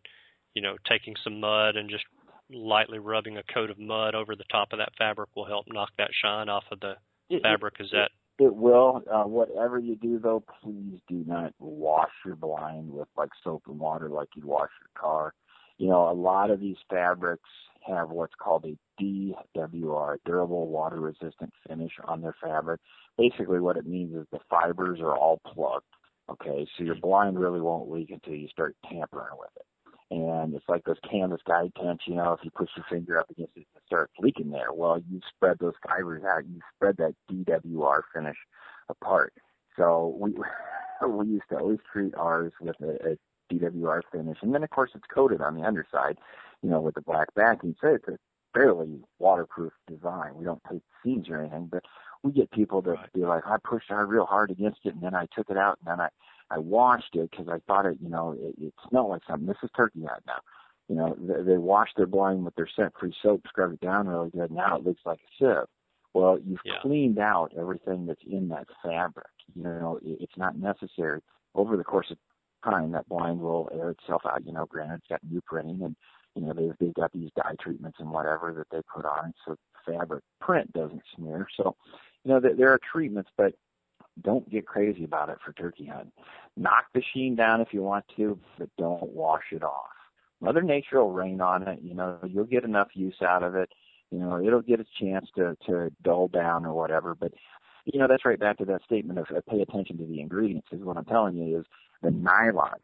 you 0.54 0.62
know 0.62 0.76
taking 0.88 1.14
some 1.22 1.40
mud 1.40 1.76
and 1.76 1.90
just 1.90 2.04
lightly 2.50 2.98
rubbing 2.98 3.36
a 3.38 3.42
coat 3.52 3.70
of 3.70 3.78
mud 3.78 4.14
over 4.14 4.36
the 4.36 4.44
top 4.50 4.68
of 4.72 4.78
that 4.78 4.92
fabric 4.96 5.28
will 5.34 5.46
help 5.46 5.66
knock 5.68 5.90
that 5.98 6.10
shine 6.22 6.48
off 6.48 6.64
of 6.70 6.80
the 6.80 6.94
it, 7.28 7.42
fabric. 7.42 7.74
Is 7.80 7.90
that 7.92 8.10
It 8.38 8.54
will. 8.54 9.02
Uh, 9.10 9.24
whatever 9.24 9.78
you 9.78 9.96
do, 9.96 10.18
though, 10.18 10.44
please 10.62 11.00
do 11.08 11.24
not 11.26 11.54
wash 11.58 12.10
your 12.24 12.36
blind 12.36 12.90
with 12.90 13.08
like 13.16 13.30
soap 13.42 13.62
and 13.66 13.78
water 13.78 14.10
like 14.10 14.28
you'd 14.36 14.44
wash 14.44 14.70
your 14.80 15.00
car. 15.00 15.32
You 15.78 15.88
know, 15.88 16.10
a 16.10 16.12
lot 16.12 16.50
of 16.50 16.60
these 16.60 16.76
fabrics 16.90 17.48
have 17.86 18.10
what's 18.10 18.34
called 18.34 18.64
a 18.66 18.76
DWR, 19.02 20.16
durable 20.24 20.68
water 20.68 21.00
resistant 21.00 21.52
finish 21.66 21.92
on 22.04 22.20
their 22.20 22.34
fabric. 22.42 22.80
Basically, 23.16 23.60
what 23.60 23.76
it 23.76 23.86
means 23.86 24.14
is 24.14 24.26
the 24.30 24.38
fibers 24.50 25.00
are 25.00 25.16
all 25.16 25.40
plugged. 25.46 25.84
Okay, 26.28 26.66
so 26.76 26.84
your 26.84 26.96
blind 26.96 27.38
really 27.38 27.60
won't 27.60 27.90
leak 27.90 28.10
until 28.10 28.34
you 28.34 28.48
start 28.48 28.76
tampering 28.90 29.36
with 29.38 29.50
it. 29.56 29.64
And 30.10 30.54
it's 30.54 30.68
like 30.68 30.84
those 30.84 31.00
canvas 31.10 31.40
guide 31.46 31.72
tents, 31.80 32.04
you 32.06 32.14
know, 32.14 32.32
if 32.32 32.40
you 32.44 32.50
push 32.50 32.68
your 32.76 32.86
finger 32.88 33.18
up 33.18 33.28
against 33.30 33.56
it, 33.56 33.66
it 33.74 33.82
starts 33.86 34.12
leaking 34.20 34.50
there. 34.50 34.72
Well, 34.72 35.02
you 35.10 35.20
spread 35.34 35.58
those 35.58 35.74
fibers 35.84 36.22
out, 36.22 36.46
you 36.46 36.60
spread 36.76 36.96
that 36.98 37.14
DWR 37.30 38.02
finish 38.14 38.36
apart. 38.88 39.32
So 39.76 40.16
we 40.18 40.34
we 41.08 41.26
used 41.26 41.48
to 41.50 41.58
always 41.58 41.78
treat 41.92 42.14
ours 42.14 42.52
with 42.60 42.76
a, 42.80 43.12
a 43.12 43.16
DWR 43.52 44.02
finish, 44.12 44.38
and 44.42 44.54
then 44.54 44.62
of 44.62 44.70
course 44.70 44.90
it's 44.94 45.04
coated 45.12 45.40
on 45.40 45.56
the 45.56 45.62
underside, 45.62 46.18
you 46.62 46.70
know, 46.70 46.80
with 46.80 46.94
the 46.94 47.00
black 47.00 47.34
backing. 47.34 47.74
So 47.80 47.88
it's 47.88 48.08
a 48.08 48.16
fairly 48.54 49.00
waterproof 49.18 49.72
design. 49.88 50.34
We 50.36 50.44
don't 50.44 50.62
take 50.70 50.82
seams 51.04 51.28
or 51.28 51.40
anything, 51.40 51.68
but 51.70 51.82
we 52.22 52.32
get 52.32 52.50
people 52.50 52.80
that 52.82 53.12
be 53.12 53.20
like, 53.20 53.42
I 53.46 53.56
pushed 53.62 53.88
hard 53.88 54.08
real 54.08 54.26
hard 54.26 54.50
against 54.50 54.80
it, 54.84 54.94
and 54.94 55.02
then 55.02 55.14
I 55.14 55.26
took 55.34 55.50
it 55.50 55.56
out, 55.56 55.78
and 55.80 55.92
then 55.92 56.00
I 56.00 56.08
I 56.50 56.58
washed 56.58 57.14
it 57.14 57.30
because 57.30 57.48
I 57.48 57.58
thought 57.66 57.86
it, 57.86 57.98
you 58.00 58.08
know, 58.08 58.32
it, 58.38 58.54
it 58.60 58.74
smelled 58.88 59.10
like 59.10 59.22
something. 59.28 59.46
This 59.46 59.56
is 59.62 59.70
turkey 59.76 60.04
hunt 60.08 60.22
now. 60.26 60.40
You 60.88 60.94
know, 60.96 61.16
they, 61.18 61.42
they 61.42 61.58
wash 61.58 61.88
their 61.96 62.06
blind 62.06 62.44
with 62.44 62.54
their 62.54 62.68
scent-free 62.76 63.14
soap, 63.22 63.42
scrub 63.48 63.72
it 63.72 63.80
down 63.80 64.06
really 64.06 64.30
good. 64.30 64.50
Now 64.52 64.76
it 64.76 64.84
looks 64.84 65.02
like 65.04 65.18
a 65.18 65.44
sieve. 65.44 65.66
Well, 66.14 66.38
you've 66.38 66.60
Yeah. 66.64 66.80
cleaned 66.80 67.18
out 67.18 67.52
everything 67.58 68.06
that's 68.06 68.22
in 68.26 68.48
that 68.48 68.68
fabric. 68.82 69.26
You 69.54 69.64
know, 69.64 69.98
it, 70.02 70.18
it's 70.20 70.36
not 70.36 70.56
necessary. 70.56 71.20
Over 71.54 71.76
the 71.76 71.84
course 71.84 72.10
of 72.10 72.18
time, 72.64 72.92
that 72.92 73.08
blind 73.08 73.40
will 73.40 73.68
air 73.72 73.90
itself 73.90 74.22
out. 74.24 74.44
You 74.46 74.52
know, 74.52 74.66
granted, 74.66 74.96
it's 74.98 75.08
got 75.08 75.20
new 75.28 75.40
printing 75.40 75.82
and 75.82 75.96
you 76.34 76.42
know 76.42 76.52
they've 76.52 76.74
they've 76.78 76.94
got 76.94 77.12
these 77.12 77.30
dye 77.36 77.54
treatments 77.60 77.98
and 77.98 78.10
whatever 78.10 78.52
that 78.52 78.68
they 78.70 78.82
put 78.94 79.04
on 79.04 79.32
so 79.44 79.54
the 79.54 79.92
fabric 79.92 80.22
print 80.40 80.72
doesn't 80.72 81.02
smear. 81.14 81.46
So, 81.56 81.76
you 82.24 82.32
know, 82.32 82.40
there, 82.40 82.54
there 82.54 82.72
are 82.72 82.80
treatments, 82.92 83.30
but 83.36 83.54
don't 84.22 84.48
get 84.50 84.66
crazy 84.66 85.04
about 85.04 85.28
it 85.28 85.38
for 85.44 85.52
turkey 85.52 85.86
hunting. 85.86 86.12
Knock 86.56 86.86
the 86.94 87.02
sheen 87.12 87.36
down 87.36 87.60
if 87.60 87.68
you 87.72 87.82
want 87.82 88.04
to, 88.16 88.38
but 88.58 88.68
don't 88.78 89.10
wash 89.10 89.52
it 89.52 89.62
off. 89.62 89.90
Mother 90.40 90.62
Nature 90.62 91.02
will 91.02 91.12
rain 91.12 91.40
on 91.40 91.66
it. 91.66 91.80
You 91.82 91.94
know, 91.94 92.18
you'll 92.26 92.44
get 92.44 92.64
enough 92.64 92.88
use 92.94 93.16
out 93.22 93.42
of 93.42 93.54
it. 93.54 93.70
You 94.10 94.18
know, 94.18 94.40
it'll 94.44 94.62
get 94.62 94.80
a 94.80 94.86
chance 95.00 95.28
to 95.36 95.56
to 95.66 95.90
dull 96.02 96.28
down 96.28 96.64
or 96.64 96.74
whatever. 96.74 97.14
But 97.14 97.32
you 97.84 97.98
know, 97.98 98.06
that's 98.08 98.24
right 98.24 98.38
back 98.38 98.58
to 98.58 98.64
that 98.66 98.82
statement 98.84 99.18
of 99.18 99.26
uh, 99.34 99.40
pay 99.48 99.60
attention 99.60 99.98
to 99.98 100.06
the 100.06 100.20
ingredients. 100.20 100.68
Is 100.72 100.82
what 100.82 100.96
I'm 100.96 101.04
telling 101.04 101.36
you 101.36 101.60
is 101.60 101.66
the 102.02 102.10
nylons. 102.10 102.80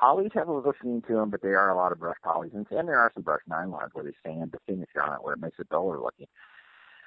Polys 0.00 0.34
have 0.34 0.48
a 0.48 0.52
little 0.52 0.72
sheen 0.82 1.02
to 1.06 1.14
them, 1.14 1.30
but 1.30 1.40
they 1.40 1.50
are 1.50 1.70
a 1.70 1.76
lot 1.76 1.92
of 1.92 2.00
brush 2.00 2.16
polys, 2.24 2.52
and, 2.52 2.66
and 2.70 2.88
there 2.88 2.98
are 2.98 3.12
some 3.14 3.22
brush 3.22 3.40
nylons 3.48 3.90
where 3.92 4.04
they 4.04 4.12
sand 4.24 4.52
the 4.52 4.58
finish 4.66 4.88
on 5.00 5.14
it, 5.14 5.22
where 5.22 5.34
it 5.34 5.40
makes 5.40 5.58
it 5.58 5.68
duller 5.68 6.00
looking. 6.00 6.26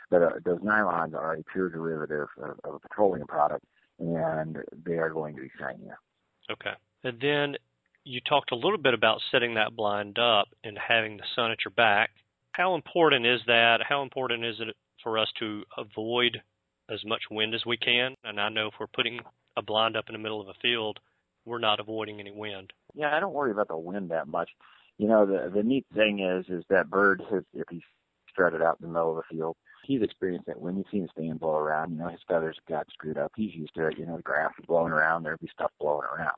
But 0.09 0.21
uh, 0.21 0.29
those 0.45 0.59
nylons 0.59 1.13
are 1.13 1.33
a 1.33 1.43
pure 1.51 1.69
derivative 1.69 2.27
of, 2.41 2.59
of 2.63 2.75
a 2.75 2.79
petroleum 2.79 3.27
product, 3.27 3.65
and 3.99 4.57
they 4.85 4.97
are 4.97 5.09
going 5.09 5.35
to 5.35 5.41
be 5.41 5.51
shinier. 5.57 5.97
Okay. 6.49 6.73
And 7.03 7.19
then 7.19 7.55
you 8.03 8.21
talked 8.21 8.51
a 8.51 8.55
little 8.55 8.77
bit 8.77 8.93
about 8.93 9.19
setting 9.31 9.55
that 9.55 9.75
blind 9.75 10.17
up 10.17 10.47
and 10.63 10.77
having 10.77 11.17
the 11.17 11.23
sun 11.35 11.51
at 11.51 11.57
your 11.65 11.73
back. 11.75 12.11
How 12.53 12.75
important 12.75 13.25
is 13.25 13.41
that? 13.47 13.79
How 13.87 14.01
important 14.01 14.45
is 14.45 14.55
it 14.59 14.75
for 15.03 15.19
us 15.19 15.27
to 15.39 15.63
avoid 15.77 16.41
as 16.89 17.03
much 17.05 17.23
wind 17.29 17.53
as 17.53 17.65
we 17.65 17.77
can? 17.77 18.15
And 18.23 18.39
I 18.39 18.49
know 18.49 18.67
if 18.67 18.73
we're 18.79 18.87
putting 18.87 19.19
a 19.57 19.61
blind 19.61 19.97
up 19.97 20.05
in 20.07 20.13
the 20.13 20.19
middle 20.19 20.39
of 20.39 20.47
a 20.47 20.53
field, 20.61 20.99
we're 21.45 21.59
not 21.59 21.79
avoiding 21.79 22.19
any 22.19 22.31
wind. 22.31 22.71
Yeah, 22.93 23.15
I 23.15 23.19
don't 23.19 23.33
worry 23.33 23.51
about 23.51 23.67
the 23.67 23.77
wind 23.77 24.11
that 24.11 24.27
much. 24.27 24.49
You 24.97 25.07
know, 25.07 25.25
the 25.25 25.51
the 25.53 25.63
neat 25.63 25.85
thing 25.93 26.19
is, 26.19 26.45
is 26.49 26.63
that 26.69 26.89
bird, 26.89 27.21
if, 27.31 27.43
if 27.53 27.67
he's 27.69 27.83
strutted 28.31 28.61
out 28.61 28.77
in 28.81 28.87
the 28.87 28.93
middle 28.93 29.11
of 29.11 29.17
the 29.17 29.35
field, 29.35 29.55
he's 29.87 30.01
experienced 30.01 30.45
that 30.47 30.59
wind. 30.59 30.77
You've 30.77 30.87
seen 30.91 31.01
his 31.01 31.11
fan 31.15 31.37
blow 31.37 31.55
around. 31.55 31.91
You 31.91 31.97
know, 31.97 32.09
his 32.09 32.19
feathers 32.27 32.59
got 32.67 32.87
screwed 32.91 33.17
up. 33.17 33.31
He's 33.35 33.55
used 33.55 33.73
to 33.75 33.87
it. 33.87 33.97
You 33.97 34.05
know, 34.05 34.17
the 34.17 34.21
grass 34.21 34.51
is 34.59 34.65
blowing 34.65 34.91
around. 34.91 35.23
There'd 35.23 35.39
be 35.39 35.49
stuff 35.53 35.71
blowing 35.79 36.07
around. 36.13 36.35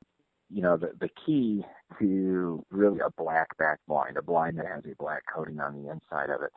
You 0.51 0.61
know, 0.61 0.77
the 0.77 0.91
the 0.99 1.09
key 1.25 1.65
to 1.99 2.63
really 2.69 2.99
a 2.99 3.09
black 3.11 3.57
back 3.57 3.79
blind, 3.87 4.17
a 4.17 4.21
blind 4.21 4.57
that 4.57 4.67
has 4.67 4.83
a 4.85 4.95
black 4.95 5.23
coating 5.33 5.59
on 5.59 5.83
the 5.83 5.91
inside 5.91 6.29
of 6.29 6.41
it, 6.43 6.51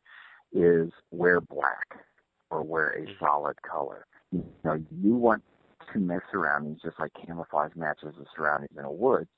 is 0.52 0.90
wear 1.10 1.40
black 1.40 1.98
or 2.50 2.62
wear 2.62 2.90
a 2.90 3.06
Mhm. 3.06 3.18
solid 3.18 3.60
color. 3.62 4.06
You 4.30 4.44
know, 4.64 4.74
you 4.90 5.16
want 5.16 5.42
to 5.92 5.98
mix 5.98 6.24
surroundings 6.30 6.80
just 6.82 6.98
like 7.00 7.12
camouflage 7.14 7.74
matches 7.74 8.14
the 8.16 8.26
surroundings 8.36 8.76
in 8.78 8.84
a 8.84 8.92
woods. 8.92 9.30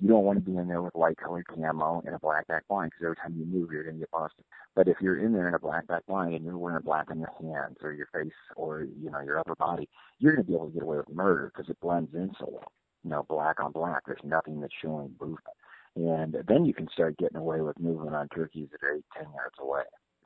You 0.00 0.08
don't 0.08 0.24
want 0.24 0.44
to 0.44 0.50
be 0.50 0.56
in 0.56 0.68
there 0.68 0.82
with 0.82 0.94
light 0.94 1.16
colored 1.16 1.46
camo 1.46 2.02
and 2.04 2.14
a 2.14 2.18
black 2.18 2.46
back 2.48 2.66
blind 2.68 2.90
because 2.90 3.04
every 3.04 3.16
time 3.16 3.36
you 3.38 3.44
move, 3.46 3.70
you're 3.70 3.84
going 3.84 3.96
to 3.96 4.00
get 4.00 4.10
busted. 4.10 4.44
But 4.74 4.88
if 4.88 4.96
you're 5.00 5.18
in 5.18 5.32
there 5.32 5.48
in 5.48 5.54
a 5.54 5.58
black 5.58 5.86
back 5.86 6.06
blind 6.06 6.34
and 6.34 6.44
you're 6.44 6.58
wearing 6.58 6.82
black 6.82 7.10
on 7.10 7.20
your 7.20 7.32
hands 7.40 7.76
or 7.82 7.92
your 7.92 8.08
face 8.12 8.32
or 8.56 8.82
you 8.82 9.10
know 9.10 9.20
your 9.20 9.38
upper 9.38 9.54
body, 9.54 9.88
you're 10.18 10.34
going 10.34 10.44
to 10.44 10.50
be 10.50 10.54
able 10.56 10.68
to 10.68 10.74
get 10.74 10.82
away 10.82 10.96
with 10.96 11.14
murder 11.14 11.52
because 11.54 11.70
it 11.70 11.80
blends 11.80 12.14
in 12.14 12.32
so 12.38 12.48
well. 12.50 12.72
You 13.04 13.10
know, 13.10 13.26
black 13.28 13.60
on 13.60 13.72
black. 13.72 14.02
There's 14.06 14.20
nothing 14.24 14.60
that's 14.60 14.72
showing 14.80 15.14
movement, 15.20 15.56
and 15.96 16.36
then 16.48 16.64
you 16.64 16.74
can 16.74 16.88
start 16.92 17.18
getting 17.18 17.36
away 17.36 17.60
with 17.60 17.78
movement 17.78 18.14
on 18.14 18.28
turkeys 18.28 18.68
that 18.72 18.86
are 18.86 18.94
eight, 18.94 19.04
ten 19.16 19.26
yards 19.34 19.56
away. 19.60 19.82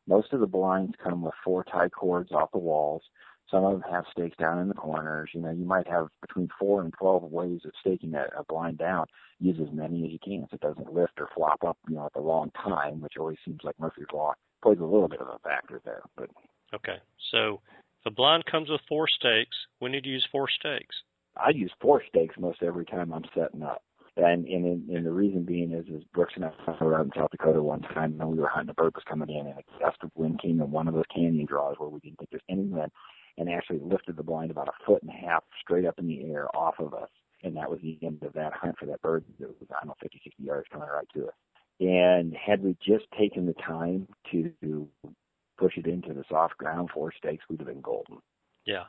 Most 0.07 0.33
of 0.33 0.41
the 0.41 0.47
blinds 0.47 0.95
come 1.03 1.23
with 1.23 1.35
four 1.45 1.65
tie 1.65 1.89
cords 1.89 2.31
off 2.33 2.53
the 2.53 2.59
walls. 2.59 3.03
Some 3.51 3.65
of 3.65 3.73
them 3.73 3.91
have 3.91 4.05
stakes 4.11 4.37
down 4.37 4.59
in 4.59 4.69
the 4.69 4.75
corners. 4.75 5.31
You 5.33 5.41
know, 5.41 5.51
you 5.51 5.65
might 5.65 5.87
have 5.87 6.09
between 6.21 6.49
four 6.59 6.83
and 6.83 6.93
twelve 6.99 7.23
ways 7.23 7.61
of 7.65 7.73
staking 7.81 8.15
a, 8.15 8.27
a 8.39 8.45
blind 8.49 8.79
down. 8.79 9.07
Use 9.39 9.59
as 9.61 9.73
many 9.73 10.05
as 10.05 10.13
you 10.13 10.19
can 10.23 10.47
so 10.51 10.55
it 10.55 10.61
doesn't 10.61 10.93
lift 10.93 11.13
or 11.19 11.29
flop 11.35 11.63
up, 11.65 11.79
you 11.89 11.95
know, 11.95 12.07
at 12.07 12.13
the 12.15 12.21
wrong 12.21 12.51
time, 12.63 13.01
which 13.01 13.15
always 13.19 13.39
seems 13.45 13.61
like 13.63 13.79
Murphy's 13.79 14.07
Law 14.13 14.35
plays 14.63 14.79
a 14.81 14.85
little 14.85 15.09
bit 15.09 15.21
of 15.21 15.29
a 15.29 15.39
factor 15.41 15.81
there. 15.85 16.03
But 16.17 16.31
Okay. 16.75 16.99
So 17.31 17.61
if 18.01 18.07
a 18.07 18.11
blind 18.11 18.45
comes 18.47 18.69
with 18.69 18.81
four 18.89 19.07
stakes, 19.09 19.57
we 19.81 19.91
need 19.91 20.05
to 20.05 20.11
use 20.11 20.27
four 20.33 20.49
stakes. 20.49 20.97
I 21.37 21.51
use 21.51 21.73
four 21.81 22.03
stakes 22.09 22.35
most 22.39 22.63
every 22.63 22.85
time 22.85 23.13
I'm 23.13 23.25
setting 23.35 23.63
up. 23.63 23.83
And 24.17 24.47
and, 24.47 24.89
and 24.89 25.05
the 25.05 25.13
reason 25.13 25.45
being 25.45 25.73
is 25.73 25.87
is 25.87 26.03
Brooks 26.15 26.33
and 26.37 26.47
I 26.47 26.51
were 26.83 26.99
out 26.99 27.05
in 27.05 27.13
South 27.15 27.31
Dakota 27.31 27.63
one 27.63 27.83
time 27.83 28.17
and 28.19 28.31
we 28.31 28.39
were 28.39 28.49
hunting 28.49 28.71
a 28.71 28.75
bird 28.75 28.95
was 28.95 29.05
coming 29.09 29.29
in 29.29 29.47
and 29.47 29.59
a 29.59 29.85
gust 29.85 29.99
of 30.03 30.11
wind 30.15 30.41
came 30.41 30.61
in 30.61 30.71
one 30.71 30.89
of 30.89 30.95
those 30.95 31.05
canyon 31.15 31.47
draws 31.47 31.77
where 31.79 31.91
we 31.91 32.01
didn't 32.01 32.19
think 32.19 32.31
there's 32.31 32.43
any 32.49 32.65
wind 32.65 32.91
and 33.39 33.51
actually 33.51 33.81
lifted 33.81 34.17
the 34.17 34.23
blind 34.23 34.51
about 34.51 34.69
a 34.69 34.85
foot 34.85 35.03
and 35.03 35.11
a 35.11 35.27
half 35.27 35.45
straight 35.61 35.85
up 35.85 35.99
in 35.99 36.07
the 36.07 36.25
air 36.31 36.49
off 36.57 36.75
of 36.79 36.95
us. 36.95 37.09
And 37.43 37.57
that 37.57 37.71
was 37.71 37.81
the 37.83 37.99
end 38.03 38.23
of 38.23 38.33
that 38.33 38.53
hunt 38.55 38.77
for 38.79 38.87
that 38.87 39.03
bird. 39.03 39.25
It 39.39 39.47
was, 39.47 39.55
I 39.71 39.75
don't 39.81 39.89
know, 39.89 39.95
50, 40.03 40.21
60 40.25 40.43
yards 40.43 40.67
coming 40.73 40.89
right 40.89 41.07
to 41.15 41.27
us. 41.27 41.35
And 41.81 42.35
had 42.35 42.63
we 42.63 42.77
just 42.85 43.05
taken 43.19 43.45
the 43.47 43.53
time 43.55 44.09
to 44.33 44.89
push 45.59 45.77
it 45.77 45.87
into 45.87 46.15
the 46.15 46.25
soft 46.31 46.57
ground, 46.57 46.91
four 46.95 47.13
stakes, 47.17 47.45
we'd 47.49 47.61
have 47.61 47.69
been 47.69 47.83
golden. 47.83 48.19
Yeah. 48.65 48.85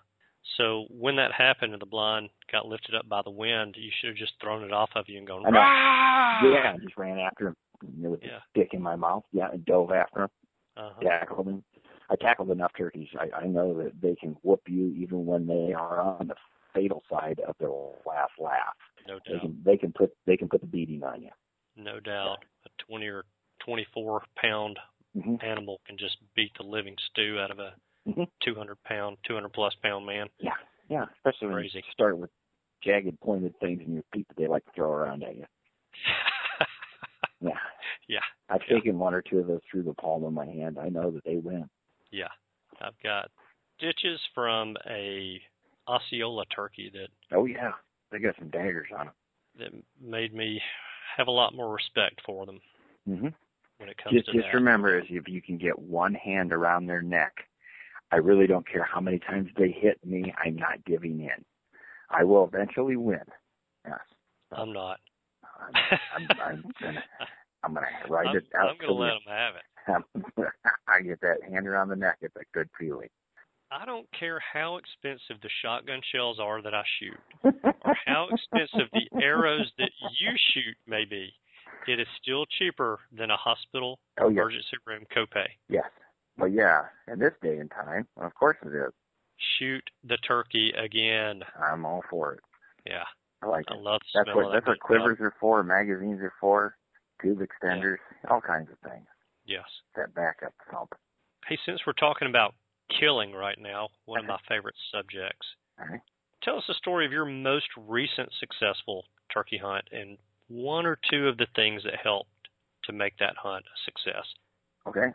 So 0.55 0.85
when 0.89 1.17
that 1.17 1.33
happened 1.33 1.73
and 1.73 1.81
the 1.81 1.85
blind 1.85 2.29
got 2.51 2.65
lifted 2.65 2.95
up 2.95 3.09
by 3.09 3.21
the 3.21 3.29
wind, 3.29 3.75
you 3.77 3.91
should 3.99 4.07
have 4.11 4.17
just 4.17 4.33
thrown 4.41 4.63
it 4.63 4.71
off 4.71 4.89
of 4.95 5.09
you 5.09 5.17
and 5.17 5.27
gone. 5.27 5.43
"Rah!" 5.43 5.51
Yeah, 6.43 6.73
I 6.73 6.77
just 6.81 6.95
ran 6.97 7.19
after 7.19 7.47
him 7.49 7.55
with 7.83 8.23
Yeah. 8.23 8.39
the 8.39 8.61
stick 8.61 8.73
in 8.73 8.81
my 8.81 8.95
mouth. 8.95 9.25
Yeah, 9.33 9.49
and 9.51 9.65
dove 9.65 9.91
after 9.91 10.23
him, 10.23 10.29
Uh-huh. 10.77 11.01
tackled 11.01 11.47
him. 11.49 11.63
I 12.09 12.15
tackled 12.15 12.51
enough 12.51 12.71
turkeys. 12.77 13.09
I, 13.19 13.43
I 13.43 13.47
know 13.47 13.73
that 13.83 14.01
they 14.01 14.15
can 14.15 14.37
whoop 14.43 14.61
you 14.67 14.93
even 14.97 15.25
when 15.25 15.45
they 15.47 15.73
are 15.73 15.99
on 15.99 16.27
the 16.29 16.35
fatal 16.73 17.03
side 17.09 17.39
of 17.47 17.55
their 17.59 17.69
last 18.05 18.31
laugh. 18.39 18.75
No 19.07 19.19
They 19.25 19.33
doubt. 19.33 19.41
can 19.41 19.61
they 19.65 19.77
can 19.77 19.91
put 19.93 20.11
they 20.25 20.37
can 20.37 20.47
put 20.47 20.61
the 20.61 20.67
beating 20.67 21.03
on 21.03 21.21
you. 21.21 21.29
No 21.75 21.99
doubt. 21.99 22.43
A 22.65 22.69
20 22.89 23.07
or 23.07 23.23
24 23.65 24.23
pound 24.41 24.79
hmm 25.13 25.35
animal 25.41 25.79
can 25.85 25.97
just 25.97 26.17
beat 26.35 26.51
the 26.57 26.63
living 26.63 26.95
stew 27.11 27.39
out 27.39 27.51
of 27.51 27.59
a 27.59 27.73
hmm 28.11 28.23
200 28.43 28.81
pound, 28.83 29.17
200 29.27 29.49
plus 29.49 29.73
pound 29.83 30.05
man. 30.05 30.27
Yeah, 30.39 30.51
yeah. 30.89 31.05
Especially 31.17 31.53
when 31.53 31.63
you 31.63 31.81
start 31.91 32.17
with 32.17 32.29
jagged, 32.83 33.19
pointed 33.21 33.53
things 33.59 33.81
in 33.85 33.93
your 33.93 34.03
feet 34.13 34.27
that 34.29 34.37
they 34.37 34.47
like 34.47 34.63
to 34.65 34.71
throw 34.75 34.91
around 34.91 35.23
at 35.23 35.35
you. 35.35 35.45
Yeah. 37.39 37.51
Yeah. 38.07 38.19
I've 38.49 38.61
Yeah. 38.67 38.77
taken 38.77 38.97
one 38.97 39.13
or 39.13 39.21
two 39.21 39.39
of 39.39 39.47
those 39.47 39.61
through 39.69 39.83
the 39.83 39.93
palm 39.93 40.23
of 40.23 40.33
my 40.33 40.45
hand. 40.45 40.77
I 40.79 40.89
know 40.89 41.11
that 41.11 41.23
they 41.23 41.35
win. 41.37 41.69
Yeah. 42.11 42.27
I've 42.81 42.99
got 43.03 43.29
ditches 43.79 44.19
from 44.33 44.75
a 44.89 45.39
Osceola 45.87 46.45
turkey 46.53 46.91
that 46.93 47.09
Oh 47.35 47.45
yeah, 47.45 47.71
they 48.11 48.19
got 48.19 48.35
some 48.37 48.49
daggers 48.49 48.87
on 48.97 49.07
them. 49.07 49.15
that 49.59 49.83
made 50.01 50.33
me 50.33 50.61
have 51.17 51.27
a 51.27 51.31
lot 51.31 51.55
more 51.55 51.73
respect 51.73 52.21
for 52.25 52.45
them 52.45 52.59
hmm 53.05 53.27
when 53.77 53.89
it 53.89 53.97
comes 54.03 54.15
Just 54.15 54.27
to 54.27 54.33
just 54.33 54.47
that. 54.47 54.53
remember, 54.53 54.97
is 54.99 55.05
if 55.09 55.27
you 55.27 55.41
can 55.41 55.57
get 55.57 55.77
one 55.77 56.13
hand 56.13 56.51
around 56.53 56.85
their 56.87 57.01
neck, 57.01 57.33
I 58.11 58.17
really 58.17 58.47
don't 58.47 58.67
care 58.67 58.83
how 58.83 58.99
many 59.01 59.19
times 59.19 59.49
they 59.57 59.69
hit 59.69 60.03
me. 60.05 60.33
I'm 60.43 60.55
not 60.55 60.83
giving 60.85 61.19
in. 61.19 61.45
I 62.09 62.23
will 62.23 62.45
eventually 62.45 62.95
win. 62.95 63.19
Yes, 63.85 63.99
I'm 64.51 64.71
not. 64.73 64.99
I'm, 65.59 65.73
I'm, 66.15 66.29
I'm 66.45 66.69
gonna 66.81 67.03
I'm 67.63 67.73
gonna 67.73 67.87
ride 68.09 68.27
I'm, 68.27 68.35
it 68.37 68.45
out. 68.57 68.69
I'm 68.69 68.77
going 68.77 68.79
to 68.79 68.85
till 68.85 68.99
let 68.99 69.13
them 69.13 69.21
have 69.27 69.55
it. 69.55 69.63
I 70.87 71.01
get 71.01 71.21
that 71.21 71.37
hand 71.49 71.67
around 71.67 71.89
the 71.89 71.95
neck. 71.95 72.17
It's 72.21 72.35
a 72.35 72.43
good 72.53 72.69
feeling. 72.79 73.09
I 73.71 73.85
don't 73.85 74.07
care 74.17 74.39
how 74.53 74.77
expensive 74.77 75.41
the 75.41 75.49
shotgun 75.61 75.99
shells 76.13 76.39
are 76.39 76.61
that 76.61 76.73
I 76.73 76.83
shoot, 76.99 77.17
or 77.43 77.95
how 78.05 78.27
expensive 78.31 78.87
the 78.93 79.21
arrows 79.21 79.69
that 79.77 79.91
you 80.19 80.29
shoot 80.53 80.75
may 80.87 81.03
be. 81.03 81.33
It 81.87 81.99
is 81.99 82.07
still 82.21 82.45
cheaper 82.59 82.99
than 83.17 83.29
a 83.29 83.35
hospital 83.37 83.99
Oh 84.19 84.29
yeah, 84.29 84.41
emergency 84.41 84.77
room 84.85 85.03
copay. 85.15 85.47
yes. 85.69 85.85
But 86.37 86.53
yeah, 86.53 86.83
in 87.11 87.17
this 87.19 87.33
day 87.41 87.57
and 87.57 87.69
time, 87.71 88.07
of 88.17 88.33
course 88.35 88.57
it 88.63 88.69
is. 88.75 88.93
Shoot 89.59 89.83
the 90.03 90.17
turkey 90.17 90.71
again. 90.77 91.41
I'm 91.61 91.85
all 91.85 92.03
for 92.09 92.33
it. 92.33 92.39
Yeah, 92.85 93.03
I 93.41 93.47
like 93.47 93.65
I 93.69 93.75
it. 93.75 93.81
love 93.81 93.99
the 94.13 94.19
That's 94.19 94.25
smell 94.31 94.35
what 94.37 94.45
of 94.45 94.51
that's 94.53 94.67
what 94.67 94.79
quivers 94.79 95.17
are 95.19 95.33
for. 95.39 95.61
Magazines 95.63 96.21
are 96.21 96.33
for. 96.39 96.75
Tube 97.21 97.39
extenders, 97.39 97.97
all 98.29 98.39
kinds 98.41 98.69
of 98.71 98.77
things. 98.89 99.07
Yes. 99.47 99.65
That 99.95 100.13
backup 100.13 100.53
thump. 100.69 100.93
Hey, 101.47 101.57
since 101.65 101.79
we're 101.87 101.93
talking 101.93 102.27
about 102.27 102.53
killing 102.99 103.31
right 103.33 103.57
now, 103.59 103.87
one 104.05 104.19
of 104.19 104.25
my 104.25 104.37
favorite 104.47 104.75
subjects, 104.91 105.47
right. 105.79 106.01
tell 106.43 106.57
us 106.57 106.65
the 106.67 106.73
story 106.73 107.05
of 107.05 107.11
your 107.11 107.25
most 107.25 107.67
recent 107.77 108.29
successful 108.39 109.05
turkey 109.33 109.57
hunt 109.57 109.85
and 109.91 110.17
one 110.49 110.85
or 110.85 110.97
two 111.09 111.27
of 111.27 111.37
the 111.37 111.47
things 111.55 111.83
that 111.83 111.95
helped 112.01 112.29
to 112.83 112.93
make 112.93 113.17
that 113.19 113.35
hunt 113.37 113.65
a 113.65 113.77
success. 113.85 114.25
Okay, 114.87 115.13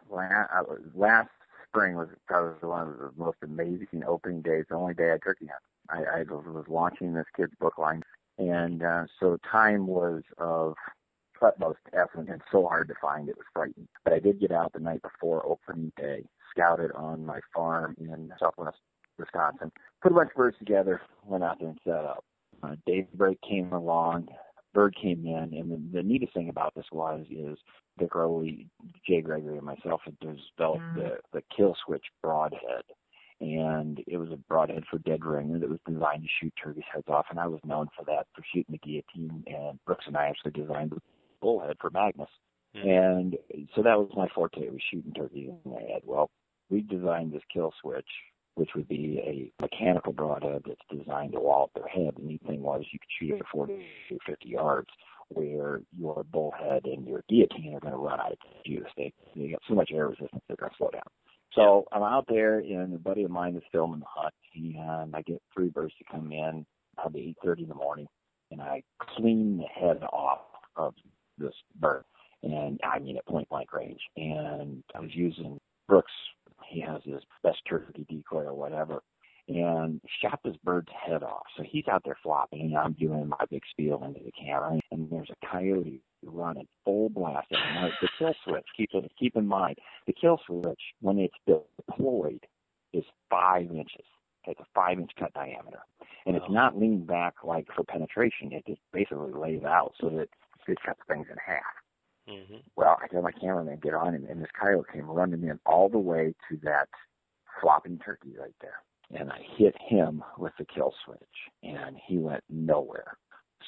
last 0.94 1.28
spring 1.68 1.96
was 1.96 2.08
probably 2.26 2.68
one 2.68 2.88
of 2.88 2.98
the 2.98 3.10
most 3.16 3.38
amazing 3.42 4.04
opening 4.06 4.42
days. 4.42 4.64
The 4.68 4.76
only 4.76 4.94
day 4.94 5.12
I 5.12 5.18
turkey 5.18 5.46
hunt. 5.46 5.62
I, 5.88 6.20
I 6.20 6.22
was 6.22 6.66
launching 6.68 7.14
this 7.14 7.26
kid's 7.36 7.54
book 7.58 7.78
line, 7.78 8.02
and 8.38 8.82
uh, 8.82 9.04
so 9.18 9.38
time 9.50 9.86
was 9.86 10.22
of 10.38 10.74
utmost 11.42 11.78
essence 11.92 12.28
and 12.30 12.42
so 12.50 12.66
hard 12.66 12.88
to 12.88 12.94
find 13.00 13.28
it 13.28 13.36
was 13.36 13.46
frightening. 13.52 13.88
But 14.04 14.12
I 14.12 14.18
did 14.18 14.40
get 14.40 14.52
out 14.52 14.72
the 14.72 14.80
night 14.80 15.02
before 15.02 15.46
opening 15.46 15.92
day, 15.96 16.24
scouted 16.50 16.92
on 16.92 17.24
my 17.24 17.40
farm 17.54 17.96
in 17.98 18.32
southwest 18.38 18.78
Wisconsin, 19.18 19.70
put 20.02 20.12
a 20.12 20.14
bunch 20.14 20.30
of 20.30 20.36
birds 20.36 20.56
together, 20.58 21.00
went 21.26 21.44
out 21.44 21.58
there 21.58 21.68
and 21.68 21.78
set 21.84 21.94
up. 21.94 22.24
Uh, 22.62 22.76
daybreak 22.86 23.38
came 23.48 23.72
along, 23.72 24.28
bird 24.72 24.96
came 25.00 25.26
in, 25.26 25.54
and 25.54 25.70
the, 25.70 25.98
the 25.98 26.02
neatest 26.02 26.32
thing 26.34 26.48
about 26.48 26.74
this 26.74 26.86
was 26.92 27.26
is 27.30 27.58
Dick 27.98 28.14
Rowley, 28.14 28.68
Jay 29.06 29.20
Gregory, 29.20 29.58
and 29.58 29.66
myself 29.66 30.00
had 30.04 30.18
developed 30.20 30.80
mm. 30.80 30.94
the 30.94 31.16
the 31.32 31.42
kill 31.54 31.76
switch 31.84 32.04
broadhead, 32.22 32.84
and 33.40 34.02
it 34.06 34.16
was 34.16 34.30
a 34.30 34.36
broadhead 34.36 34.84
for 34.90 34.98
dead 34.98 35.24
ringer 35.24 35.58
that 35.58 35.68
was 35.68 35.80
designed 35.86 36.22
to 36.22 36.28
shoot 36.40 36.52
turkeys' 36.62 36.84
heads 36.92 37.08
off, 37.08 37.26
and 37.30 37.40
I 37.40 37.48
was 37.48 37.60
known 37.64 37.88
for 37.96 38.04
that 38.06 38.26
for 38.34 38.42
shooting 38.54 38.72
the 38.72 38.78
guillotine, 38.78 39.44
and 39.46 39.78
Brooks 39.84 40.04
and 40.06 40.16
I 40.16 40.26
actually 40.26 40.52
designed 40.52 40.90
the 40.90 41.00
bullhead 41.42 41.76
for 41.80 41.90
Magnus, 41.90 42.30
mm. 42.74 42.86
and 42.86 43.36
so 43.74 43.82
that 43.82 43.98
was 43.98 44.08
my 44.16 44.28
forte 44.34 44.70
was 44.70 44.80
shooting 44.90 45.12
turkeys 45.12 45.50
in 45.64 45.70
the 45.70 45.78
head. 45.78 46.02
Well, 46.04 46.30
we 46.70 46.80
designed 46.80 47.32
this 47.32 47.42
kill 47.52 47.74
switch 47.82 48.08
which 48.54 48.70
would 48.74 48.88
be 48.88 49.18
a 49.60 49.62
mechanical 49.62 50.12
broadhead 50.12 50.62
that's 50.66 51.00
designed 51.04 51.32
to 51.32 51.40
wall 51.40 51.64
up 51.64 51.70
their 51.74 51.88
head. 51.88 52.14
The 52.16 52.24
neat 52.24 52.42
thing 52.46 52.62
was 52.62 52.84
you 52.92 52.98
could 52.98 53.08
shoot 53.18 53.34
it 53.34 53.40
at 53.40 53.46
40 53.52 53.72
or 54.10 54.18
50 54.26 54.48
yards, 54.48 54.88
where 55.28 55.80
your 55.96 56.24
bullhead 56.30 56.84
and 56.84 57.06
your 57.06 57.24
guillotine 57.28 57.74
are 57.74 57.80
going 57.80 57.94
to 57.94 57.98
run 57.98 58.20
out 58.20 58.32
of 58.32 58.38
juice. 58.66 58.88
They 58.96 59.12
they 59.34 59.48
got 59.48 59.62
so 59.66 59.74
much 59.74 59.90
air 59.92 60.08
resistance 60.08 60.42
they're 60.46 60.56
going 60.56 60.70
to 60.70 60.76
slow 60.76 60.90
down. 60.90 61.02
So 61.54 61.84
I'm 61.92 62.02
out 62.02 62.26
there, 62.28 62.58
and 62.58 62.94
a 62.94 62.98
buddy 62.98 63.24
of 63.24 63.30
mine 63.30 63.56
is 63.56 63.62
filming 63.72 64.00
the 64.00 64.06
hunt, 64.08 64.34
and 64.54 65.14
I 65.14 65.22
get 65.22 65.42
three 65.54 65.68
birds 65.68 65.94
to 65.98 66.04
come 66.10 66.32
in 66.32 66.66
probably 66.96 67.34
8:30 67.42 67.62
in 67.62 67.68
the 67.68 67.74
morning, 67.74 68.06
and 68.50 68.60
I 68.60 68.82
clean 69.16 69.58
the 69.58 69.64
head 69.64 70.02
off 70.12 70.40
of 70.76 70.94
this 71.42 71.54
bird, 71.80 72.04
and 72.42 72.80
I 72.82 72.98
mean 72.98 73.16
at 73.16 73.26
point 73.26 73.48
blank 73.48 73.72
range. 73.72 74.00
And 74.16 74.82
I 74.94 75.00
was 75.00 75.14
using 75.14 75.58
Brooks 75.88 76.12
he 76.68 76.80
has 76.80 77.02
his 77.04 77.22
best 77.42 77.58
turkey 77.68 78.06
decoy 78.08 78.44
or 78.44 78.54
whatever, 78.54 79.02
and 79.48 80.00
shot 80.20 80.40
this 80.44 80.56
bird's 80.64 80.88
head 81.06 81.22
off. 81.22 81.44
So 81.56 81.62
he's 81.62 81.88
out 81.88 82.02
there 82.04 82.18
flopping, 82.22 82.60
and 82.60 82.78
I'm 82.78 82.92
doing 82.94 83.28
my 83.28 83.44
big 83.50 83.62
spiel 83.70 84.02
into 84.04 84.20
the 84.24 84.32
camera, 84.32 84.78
and 84.90 85.10
there's 85.10 85.30
a 85.30 85.46
coyote 85.46 86.00
running 86.24 86.68
full 86.84 87.10
blast. 87.10 87.48
And 87.50 87.92
the 88.00 88.08
kill 88.18 88.34
switch, 88.44 88.66
keep 88.76 88.90
it, 88.94 89.10
keep 89.18 89.36
in 89.36 89.46
mind, 89.46 89.78
the 90.06 90.12
kill 90.12 90.40
switch 90.46 90.80
when 91.00 91.18
it's 91.18 91.34
deployed 91.46 92.44
is 92.92 93.04
five 93.30 93.70
inches. 93.70 94.06
It's 94.46 94.60
a 94.60 94.66
five 94.74 94.98
inch 94.98 95.10
cut 95.18 95.32
diameter, 95.34 95.80
and 96.26 96.34
it's 96.34 96.46
oh. 96.48 96.52
not 96.52 96.78
leaned 96.78 97.06
back 97.06 97.34
like 97.44 97.66
for 97.76 97.84
penetration. 97.84 98.52
It 98.52 98.66
just 98.66 98.80
basically 98.92 99.32
lays 99.32 99.62
out 99.62 99.94
so 100.00 100.08
that 100.10 100.28
it 100.68 100.78
cuts 100.84 101.00
things 101.08 101.26
in 101.30 101.36
half. 101.44 101.62
Mm-hmm. 102.28 102.56
Well, 102.76 102.96
I 103.02 103.08
tell 103.08 103.22
my 103.22 103.32
cameraman 103.32 103.80
get 103.82 103.94
on 103.94 104.14
him, 104.14 104.26
and 104.28 104.40
this 104.40 104.50
coyote 104.58 104.86
came 104.92 105.10
running 105.10 105.42
in 105.42 105.58
all 105.66 105.88
the 105.88 105.98
way 105.98 106.34
to 106.48 106.58
that 106.62 106.88
flopping 107.60 107.98
turkey 107.98 108.34
right 108.38 108.54
there. 108.60 108.82
And 109.10 109.30
I 109.30 109.40
hit 109.56 109.74
him 109.88 110.22
with 110.38 110.52
the 110.58 110.64
kill 110.64 110.94
switch, 111.04 111.18
and 111.62 111.96
he 112.06 112.18
went 112.18 112.44
nowhere. 112.48 113.16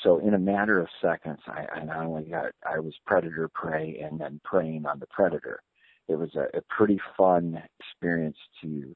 So 0.03 0.19
in 0.19 0.35
a 0.35 0.39
matter 0.39 0.81
of 0.81 0.89
seconds, 1.03 1.41
I, 1.47 1.67
I 1.75 1.85
not 1.85 2.07
only 2.07 2.25
got 2.25 2.53
I 2.69 2.79
was 2.79 2.95
predator 3.07 3.49
prey 3.53 4.01
and 4.03 4.21
then 4.21 4.41
preying 4.45 4.87
on 4.87 4.99
the 4.99 5.07
predator. 5.07 5.61
It 6.09 6.17
was 6.17 6.31
a, 6.35 6.57
a 6.57 6.63
pretty 6.69 7.01
fun 7.17 7.63
experience 7.81 8.37
to 8.63 8.95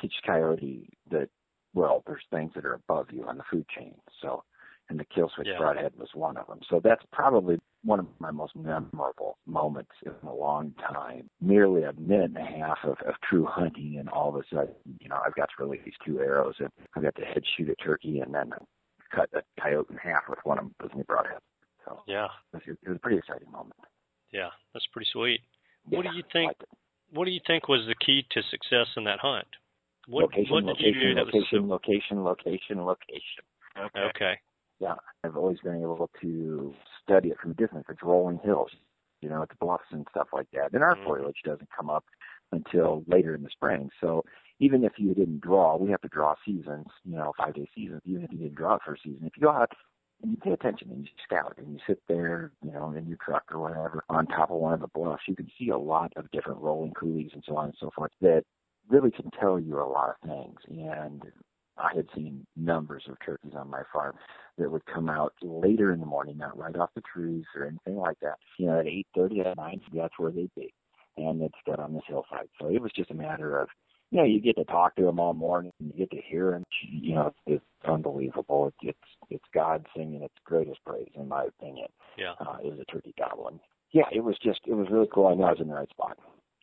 teach 0.00 0.14
coyote 0.26 0.88
that 1.10 1.28
well, 1.72 2.02
there's 2.06 2.24
things 2.30 2.52
that 2.54 2.64
are 2.64 2.74
above 2.74 3.06
you 3.12 3.24
on 3.26 3.38
the 3.38 3.44
food 3.50 3.66
chain. 3.68 3.94
So 4.20 4.42
and 4.90 4.98
the 4.98 5.04
kill 5.04 5.30
switch 5.34 5.46
yeah. 5.50 5.56
broadhead 5.56 5.92
was 5.96 6.08
one 6.14 6.36
of 6.36 6.48
them. 6.48 6.58
So 6.68 6.80
that's 6.82 7.02
probably 7.12 7.58
one 7.84 8.00
of 8.00 8.06
my 8.18 8.32
most 8.32 8.54
memorable 8.56 9.38
moments 9.46 9.92
in 10.04 10.12
a 10.28 10.34
long 10.34 10.74
time. 10.92 11.30
Nearly 11.40 11.84
a 11.84 11.92
minute 11.92 12.32
and 12.34 12.36
a 12.36 12.44
half 12.44 12.78
of, 12.82 12.96
of 13.06 13.14
true 13.28 13.46
hunting, 13.48 13.96
and 13.98 14.08
all 14.08 14.30
of 14.30 14.34
a 14.34 14.42
sudden, 14.52 14.74
you 15.00 15.08
know, 15.08 15.18
I've 15.24 15.34
got 15.36 15.48
to 15.56 15.64
release 15.64 15.80
these 15.84 15.94
two 16.04 16.18
arrows, 16.20 16.56
and 16.58 16.68
I've 16.94 17.04
got 17.04 17.14
to 17.16 17.22
head 17.22 17.42
shoot 17.56 17.70
a 17.70 17.76
turkey, 17.76 18.18
and 18.18 18.34
then 18.34 18.50
cut 19.14 19.30
a 19.32 19.42
coyote 19.62 19.86
in 19.90 19.96
half 19.96 20.24
with 20.28 20.40
one 20.42 20.58
of 20.58 20.64
them 20.64 20.74
with 20.82 20.94
my 20.94 21.02
broadhead. 21.02 21.38
So 21.86 22.00
yeah, 22.06 22.26
it 22.52 22.62
was, 22.66 22.76
it 22.82 22.88
was 22.88 22.96
a 22.96 23.00
pretty 23.00 23.18
exciting 23.18 23.50
moment. 23.50 23.78
Yeah, 24.32 24.48
that's 24.74 24.86
pretty 24.92 25.08
sweet. 25.12 25.40
What 25.88 26.02
do 26.02 26.14
you 26.14 26.24
think? 26.32 26.52
What 27.12 27.24
do 27.24 27.30
you 27.30 27.40
think 27.46 27.68
was 27.68 27.86
the 27.86 27.94
key 28.04 28.24
to 28.32 28.42
success 28.50 28.86
in 28.96 29.04
that 29.04 29.20
hunt? 29.20 29.46
What, 30.06 30.22
location, 30.22 30.52
what 30.52 30.60
did 30.60 30.68
location, 30.68 31.00
you 31.00 31.14
do 31.14 31.20
location, 31.20 31.46
so... 31.50 31.66
location, 31.66 32.24
location, 32.24 32.84
location. 32.84 33.44
Okay. 33.78 34.00
okay 34.00 34.34
yeah, 34.80 34.94
I've 35.22 35.36
always 35.36 35.58
been 35.60 35.76
able 35.76 36.10
to 36.22 36.74
study 37.02 37.28
it 37.28 37.38
from 37.40 37.52
a 37.52 37.54
distance. 37.54 37.84
It's 37.88 38.02
rolling 38.02 38.40
hills, 38.42 38.70
you 39.20 39.28
know, 39.28 39.42
it's 39.42 39.54
bluffs 39.60 39.84
and 39.90 40.06
stuff 40.10 40.28
like 40.32 40.48
that. 40.54 40.72
And 40.72 40.82
our 40.82 40.94
mm-hmm. 40.94 41.04
foliage 41.04 41.42
doesn't 41.44 41.68
come 41.76 41.90
up 41.90 42.04
until 42.52 43.04
later 43.06 43.34
in 43.34 43.42
the 43.42 43.50
spring. 43.50 43.90
So 44.00 44.24
even 44.58 44.82
if 44.82 44.92
you 44.96 45.14
didn't 45.14 45.40
draw, 45.40 45.76
we 45.76 45.90
have 45.90 46.00
to 46.00 46.08
draw 46.08 46.34
seasons, 46.44 46.86
you 47.04 47.16
know, 47.16 47.32
five 47.36 47.54
day 47.54 47.68
seasons, 47.74 48.00
even 48.04 48.24
if 48.24 48.32
you 48.32 48.38
didn't 48.38 48.56
draw 48.56 48.76
it 48.76 48.82
for 48.84 48.94
a 48.94 48.98
season. 48.98 49.20
If 49.24 49.36
you 49.36 49.42
go 49.42 49.50
out 49.50 49.72
and 50.22 50.32
you 50.32 50.36
pay 50.38 50.52
attention 50.52 50.90
and 50.90 51.02
you 51.02 51.08
scout 51.24 51.54
and 51.58 51.72
you 51.72 51.78
sit 51.86 52.00
there, 52.08 52.52
you 52.64 52.72
know, 52.72 52.92
in 52.92 53.06
your 53.06 53.18
truck 53.24 53.44
or 53.52 53.60
whatever 53.60 54.02
on 54.08 54.26
top 54.26 54.50
of 54.50 54.56
one 54.56 54.74
of 54.74 54.80
the 54.80 54.88
bluffs, 54.88 55.22
you 55.28 55.36
can 55.36 55.50
see 55.58 55.68
a 55.68 55.78
lot 55.78 56.12
of 56.16 56.30
different 56.30 56.60
rolling 56.60 56.92
coulees 56.92 57.32
and 57.32 57.44
so 57.46 57.56
on 57.56 57.66
and 57.66 57.74
so 57.78 57.90
forth 57.94 58.12
that 58.20 58.44
really 58.88 59.10
can 59.10 59.30
tell 59.38 59.60
you 59.60 59.78
a 59.78 59.84
lot 59.84 60.10
of 60.10 60.28
things. 60.28 60.58
And 60.68 61.22
I 61.80 61.94
had 61.94 62.06
seen 62.14 62.46
numbers 62.56 63.04
of 63.08 63.16
turkeys 63.24 63.54
on 63.56 63.70
my 63.70 63.82
farm 63.92 64.16
that 64.58 64.70
would 64.70 64.84
come 64.86 65.08
out 65.08 65.32
later 65.42 65.92
in 65.92 66.00
the 66.00 66.06
morning, 66.06 66.36
not 66.36 66.58
right 66.58 66.76
off 66.76 66.90
the 66.94 67.02
trees 67.02 67.44
or 67.56 67.64
anything 67.64 67.96
like 67.96 68.18
that. 68.20 68.38
You 68.58 68.66
know, 68.66 68.80
at 68.80 68.86
8:30 68.86 69.40
at 69.46 69.56
night, 69.56 69.80
that's 69.92 70.18
where 70.18 70.30
they'd 70.30 70.54
be, 70.54 70.72
and 71.16 71.40
they'd 71.40 71.54
sit 71.66 71.78
on 71.78 71.94
this 71.94 72.02
hillside. 72.06 72.48
So 72.60 72.68
it 72.68 72.80
was 72.80 72.92
just 72.92 73.10
a 73.10 73.14
matter 73.14 73.58
of, 73.58 73.68
you 74.10 74.18
know, 74.18 74.24
you 74.24 74.40
get 74.40 74.56
to 74.56 74.64
talk 74.64 74.94
to 74.96 75.02
them 75.02 75.18
all 75.18 75.32
morning, 75.32 75.72
and 75.80 75.90
you 75.90 75.98
get 75.98 76.10
to 76.10 76.22
hear 76.22 76.50
them. 76.50 76.64
You 76.82 77.14
know, 77.14 77.26
it's, 77.28 77.38
it's 77.46 77.88
unbelievable. 77.88 78.72
It's 78.82 78.98
it's 79.30 79.44
God 79.54 79.86
singing 79.96 80.22
its 80.22 80.34
greatest 80.44 80.84
praise, 80.84 81.10
in 81.14 81.28
my 81.28 81.44
opinion. 81.44 81.88
Yeah, 82.18 82.34
uh, 82.40 82.58
is 82.64 82.78
a 82.78 82.84
turkey 82.84 83.14
gobbling. 83.18 83.60
Yeah, 83.92 84.08
it 84.12 84.20
was 84.20 84.36
just 84.42 84.60
it 84.66 84.74
was 84.74 84.88
really 84.90 85.08
cool. 85.12 85.28
I 85.28 85.34
knew 85.34 85.44
I 85.44 85.52
was 85.52 85.60
in 85.60 85.68
the 85.68 85.74
right 85.74 85.90
spot. 85.90 86.18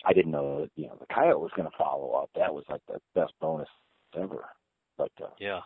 I 0.06 0.14
didn't 0.14 0.32
know 0.32 0.62
that 0.62 0.72
you 0.76 0.88
know 0.88 0.98
the 1.00 1.14
coyote 1.14 1.42
was 1.42 1.52
going 1.56 1.70
to 1.70 1.78
follow 1.78 2.12
up. 2.12 2.30
That 2.36 2.54
was 2.54 2.64
like 2.70 2.82
the 2.88 3.00
best 3.16 3.34
bonus 3.42 3.68
ever. 4.16 4.46
But 4.98 5.12
uh, 5.22 5.28
yeah, 5.40 5.60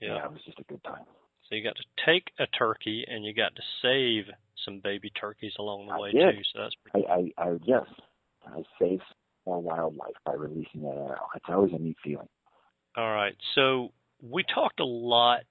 yeah, 0.00 0.16
yeah, 0.16 0.24
it 0.24 0.32
was 0.32 0.40
just 0.44 0.58
a 0.58 0.64
good 0.64 0.82
time. 0.84 1.04
So 1.48 1.56
you 1.56 1.62
got 1.62 1.76
to 1.76 2.04
take 2.06 2.30
a 2.38 2.46
turkey 2.46 3.04
and 3.08 3.24
you 3.24 3.34
got 3.34 3.54
to 3.56 3.62
save 3.82 4.24
some 4.64 4.80
baby 4.82 5.10
turkeys 5.10 5.52
along 5.58 5.86
the 5.86 5.92
I 5.92 5.98
way 5.98 6.12
did. 6.12 6.36
too. 6.36 6.42
So 6.52 6.62
that's 6.62 6.74
pretty. 6.84 7.06
I, 7.06 7.42
I, 7.42 7.48
I 7.48 7.58
yes, 7.64 7.84
I 8.46 8.62
saved 8.80 9.02
more 9.46 9.60
wildlife 9.60 10.14
by 10.24 10.34
releasing 10.34 10.82
that 10.82 10.96
arrow. 10.96 11.26
It's 11.34 11.44
always 11.48 11.72
a 11.72 11.78
neat 11.78 11.96
feeling. 12.02 12.28
All 12.96 13.12
right, 13.12 13.34
so 13.54 13.92
we 14.22 14.44
talked 14.54 14.80
a 14.80 14.84
lot 14.84 15.44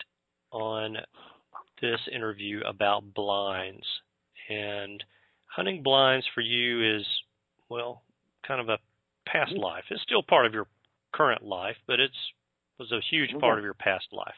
on 0.51 0.97
this 1.81 1.99
interview 2.13 2.61
about 2.67 3.13
blinds 3.13 3.85
and 4.49 5.03
hunting 5.47 5.81
blinds 5.83 6.25
for 6.33 6.41
you 6.41 6.97
is 6.97 7.05
well 7.69 8.03
kind 8.47 8.61
of 8.61 8.69
a 8.69 8.77
past 9.27 9.51
mm-hmm. 9.51 9.63
life. 9.63 9.83
It's 9.89 10.01
still 10.03 10.23
part 10.23 10.45
of 10.45 10.53
your 10.53 10.67
current 11.13 11.43
life, 11.43 11.77
but 11.87 11.99
it's 11.99 12.13
was 12.81 12.91
a 12.91 12.99
huge 13.09 13.31
part 13.39 13.59
of 13.59 13.63
your 13.63 13.75
past 13.75 14.07
life. 14.11 14.33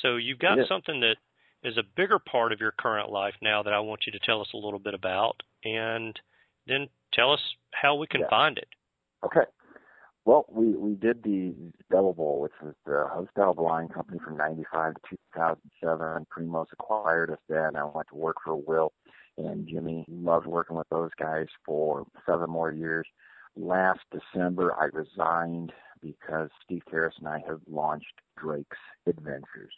So 0.00 0.16
you've 0.16 0.38
got 0.38 0.58
something 0.66 1.00
that 1.00 1.16
is 1.62 1.76
a 1.76 1.82
bigger 1.96 2.18
part 2.18 2.52
of 2.52 2.60
your 2.60 2.72
current 2.72 3.10
life 3.10 3.34
now 3.42 3.62
that 3.62 3.72
I 3.72 3.80
want 3.80 4.02
you 4.06 4.12
to 4.12 4.18
tell 4.18 4.40
us 4.40 4.48
a 4.54 4.56
little 4.56 4.78
bit 4.78 4.94
about, 4.94 5.42
and 5.64 6.18
then 6.66 6.88
tell 7.12 7.32
us 7.32 7.40
how 7.72 7.94
we 7.94 8.06
can 8.06 8.22
yeah. 8.22 8.30
find 8.30 8.58
it. 8.58 8.68
Okay. 9.24 9.44
Well, 10.24 10.46
we 10.48 10.68
we 10.68 10.94
did 10.94 11.22
the 11.22 11.54
Double 11.90 12.14
Bull, 12.14 12.40
which 12.40 12.52
was 12.62 12.74
the 12.86 13.06
Hostel 13.10 13.54
Blind 13.54 13.92
Company 13.92 14.18
from 14.24 14.36
'95 14.36 14.94
to 14.94 15.00
2007. 15.34 16.26
Primos 16.36 16.66
acquired 16.72 17.30
us 17.30 17.38
then. 17.48 17.76
I 17.76 17.84
went 17.84 18.08
to 18.08 18.16
work 18.16 18.36
for 18.44 18.56
Will 18.56 18.92
and 19.36 19.68
Jimmy. 19.68 20.04
Loved 20.08 20.46
working 20.46 20.76
with 20.76 20.88
those 20.90 21.10
guys 21.18 21.46
for 21.66 22.06
seven 22.24 22.48
more 22.48 22.72
years. 22.72 23.06
Last 23.56 24.00
December, 24.10 24.74
I 24.80 24.86
resigned 24.86 25.72
because 26.02 26.50
Steve 26.64 26.82
Harris 26.90 27.14
and 27.18 27.28
I 27.28 27.42
have 27.46 27.60
launched 27.70 28.20
Drake's 28.36 28.76
Adventures. 29.06 29.72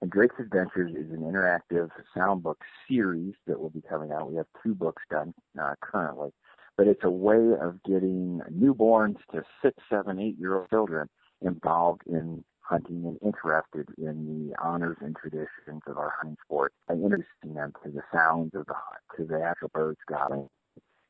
And 0.00 0.10
Drake's 0.10 0.38
Adventures 0.38 0.92
is 0.92 1.10
an 1.10 1.20
interactive 1.20 1.90
sound 2.16 2.42
book 2.42 2.62
series 2.88 3.34
that 3.46 3.60
will 3.60 3.70
be 3.70 3.82
coming 3.82 4.12
out. 4.12 4.30
We 4.30 4.36
have 4.36 4.46
two 4.62 4.74
books 4.74 5.02
done 5.10 5.34
uh, 5.60 5.74
currently, 5.80 6.30
but 6.76 6.86
it's 6.86 7.04
a 7.04 7.10
way 7.10 7.54
of 7.60 7.82
getting 7.82 8.40
newborns 8.52 9.16
to 9.32 9.42
six, 9.60 9.76
seven, 9.90 10.20
eight 10.20 10.38
year 10.38 10.58
old 10.58 10.70
children 10.70 11.08
involved 11.42 12.02
in 12.06 12.44
hunting 12.60 13.04
and 13.06 13.18
interested 13.22 13.88
in 13.96 14.50
the 14.50 14.54
honors 14.62 14.98
and 15.00 15.16
traditions 15.16 15.82
of 15.86 15.96
our 15.96 16.12
hunting 16.16 16.36
sport 16.44 16.72
by 16.86 16.94
introducing 16.94 17.54
them 17.54 17.72
to 17.82 17.90
the 17.90 18.02
sounds 18.12 18.54
of 18.54 18.66
the 18.66 18.74
hunt, 18.74 19.00
to 19.16 19.24
the 19.24 19.42
actual 19.42 19.70
birds 19.72 19.98
gobbling, 20.06 20.48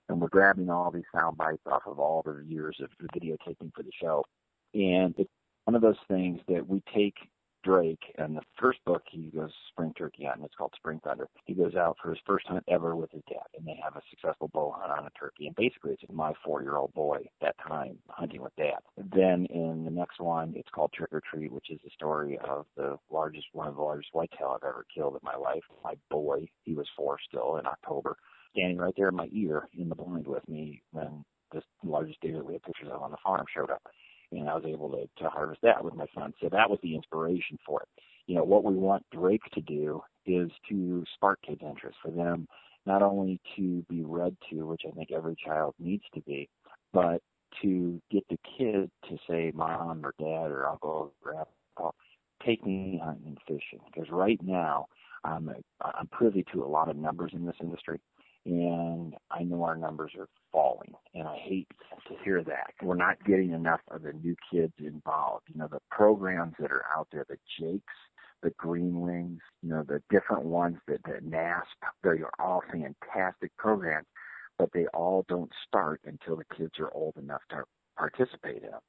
and 0.09 0.21
we're 0.21 0.29
grabbing 0.29 0.71
all 0.71 0.91
these 0.91 1.03
sound 1.15 1.37
bites 1.37 1.67
off 1.67 1.83
of 1.87 1.99
all 1.99 2.23
the 2.25 2.43
years 2.47 2.77
of 2.81 2.91
the 3.01 3.09
videotaping 3.09 3.75
for 3.75 3.83
the 3.83 3.91
show. 4.01 4.25
And 4.75 5.15
it's 5.19 5.31
one 5.65 5.75
of 5.75 5.83
those 5.83 5.97
things 6.09 6.41
that 6.49 6.67
we 6.67 6.83
take 6.95 7.15
Drake, 7.65 8.15
and 8.17 8.37
the 8.37 8.43
first 8.59 8.79
book 8.87 9.03
he 9.11 9.31
goes 9.35 9.51
spring 9.71 9.93
turkey 9.99 10.25
hunting. 10.25 10.45
It's 10.45 10.55
called 10.55 10.73
Spring 10.77 11.01
Thunder. 11.03 11.29
He 11.45 11.55
goes 11.55 11.75
out 11.75 11.97
for 12.01 12.11
his 12.11 12.19
first 12.25 12.47
hunt 12.47 12.65
ever 12.69 12.95
with 12.95 13.11
his 13.11 13.23
dad, 13.29 13.45
and 13.57 13.67
they 13.67 13.79
have 13.83 13.97
a 13.97 14.03
successful 14.09 14.49
bow 14.49 14.75
hunt 14.79 14.93
on 14.93 15.07
a 15.07 15.11
turkey. 15.19 15.49
And 15.49 15.57
basically, 15.57 15.93
it's 15.93 16.03
my 16.11 16.33
four-year-old 16.45 16.95
boy 16.95 17.27
that 17.41 17.57
time 17.67 17.99
hunting 18.09 18.43
with 18.43 18.55
dad. 18.57 18.79
Then 18.97 19.47
in 19.47 19.85
the 19.85 19.91
next 19.91 20.21
one, 20.21 20.55
it's 20.57 20.71
called 20.71 20.93
Trick 20.93 21.13
or 21.13 21.21
Treat, 21.21 21.53
which 21.53 21.71
is 21.71 21.81
the 21.83 21.91
story 21.91 22.39
of 22.49 22.65
the 22.77 22.97
largest, 23.11 23.47
one 23.53 23.67
of 23.67 23.75
the 23.75 23.83
largest 23.83 24.11
whitetail 24.13 24.57
I've 24.57 24.67
ever 24.67 24.87
killed 24.95 25.15
in 25.15 25.21
my 25.23 25.37
life. 25.37 25.65
My 25.85 25.95
boy, 26.11 26.49
he 26.63 26.75
was 26.75 26.87
four 26.97 27.19
still 27.29 27.57
in 27.57 27.67
October, 27.67 28.17
standing 28.53 28.79
right 28.79 28.95
there 28.97 29.09
in 29.09 29.17
my 29.17 29.29
ear 29.33 29.69
in 29.77 29.89
the 29.89 29.97
blind 29.97 30.29
with 30.29 30.49
me 30.49 30.81
when 30.93 31.25
this 31.53 31.65
largest 31.83 32.21
deer 32.21 32.39
that 32.39 32.47
we 32.47 32.53
had 32.53 32.63
pictures 32.63 32.89
of 32.93 33.03
on 33.03 33.11
the 33.11 33.17
farm 33.23 33.45
showed 33.53 33.71
up 33.71 33.83
and 34.33 34.49
I 34.49 34.55
was 34.55 34.65
able 34.67 34.91
to, 34.91 35.09
to 35.23 35.31
harvest 35.31 35.61
that 35.63 35.83
with 35.83 35.95
my 35.95 36.07
son. 36.15 36.35
So 36.41 36.49
that 36.51 36.69
was 36.69 36.79
the 36.83 36.95
inspiration 36.95 37.59
for 37.65 37.83
it. 37.83 37.89
You 38.27 38.37
know, 38.37 38.45
what 38.45 38.65
we 38.65 38.75
want 38.75 39.05
Drake 39.13 39.43
to 39.55 39.61
do 39.61 40.03
is 40.27 40.51
to 40.69 41.05
spark 41.15 41.41
kids' 41.47 41.63
interest 41.63 41.97
for 42.03 42.11
them 42.11 42.47
not 42.87 43.03
only 43.03 43.41
to 43.57 43.85
be 43.89 44.03
read 44.05 44.37
to, 44.51 44.67
which 44.67 44.83
I 44.87 44.91
think 44.93 45.11
every 45.13 45.37
child 45.45 45.75
needs 45.79 46.05
to 46.15 46.21
be, 46.23 46.49
but 46.93 47.23
to 47.63 48.01
get 48.11 48.25
the 48.29 48.39
kid 48.59 48.91
to 49.09 49.19
say, 49.29 49.53
mom 49.55 50.05
or 50.05 50.15
dad 50.19 50.51
or 50.51 50.69
uncle 50.69 50.91
or 50.91 51.11
grandpa, 51.23 51.91
take 52.45 52.65
me 52.65 53.01
hunting 53.03 53.27
and 53.27 53.39
fishing. 53.47 53.81
Because 53.93 54.11
right 54.11 54.41
now, 54.43 54.87
I'm, 55.25 55.51
I'm 55.83 56.07
privy 56.09 56.45
to 56.53 56.65
a 56.65 56.67
lot 56.67 56.89
of 56.89 56.97
numbers 56.97 57.33
in 57.35 57.45
this 57.45 57.57
industry 57.61 58.01
and 58.49 59.15
I 59.31 59.43
know 59.43 59.63
our 59.63 59.77
numbers 59.77 60.13
are 60.19 60.29
falling, 60.51 60.95
and 61.15 61.29
I 61.29 61.37
hate 61.37 61.69
to 62.09 62.15
hear 62.25 62.43
that. 62.45 62.73
We're 62.83 62.97
not 62.97 63.23
getting 63.25 63.53
enough 63.53 63.81
of 63.91 64.03
the 64.03 64.15
new 64.15 64.35
kids 64.51 64.73
involved. 64.79 65.45
You 65.53 65.61
know, 65.61 65.69
the 65.71 65.81
programs 65.91 66.55
that 66.59 66.73
are 66.73 66.85
out 66.97 67.09
there, 67.13 67.27
the 67.29 67.37
Jakes, 67.61 67.93
the 68.43 68.51
Green 68.57 69.01
Wings, 69.01 69.41
you 69.63 69.69
know, 69.69 69.85
the 69.87 70.03
different 70.11 70.45
ones 70.45 70.79
that 70.87 71.03
the 71.05 71.21
NASP, 71.23 71.63
they 72.03 72.23
are 72.23 72.33
all 72.39 72.63
fantastic 72.73 73.55
programs, 73.59 74.07
but 74.59 74.71
they 74.73 74.87
all 74.95 75.27
don't 75.29 75.53
start 75.67 76.01
until 76.07 76.37
the 76.37 76.57
kids 76.57 76.79
are 76.79 76.93
old 76.95 77.17
enough 77.19 77.43
to 77.51 77.65
participate 77.99 78.63
in 78.63 78.71
them. 78.71 78.81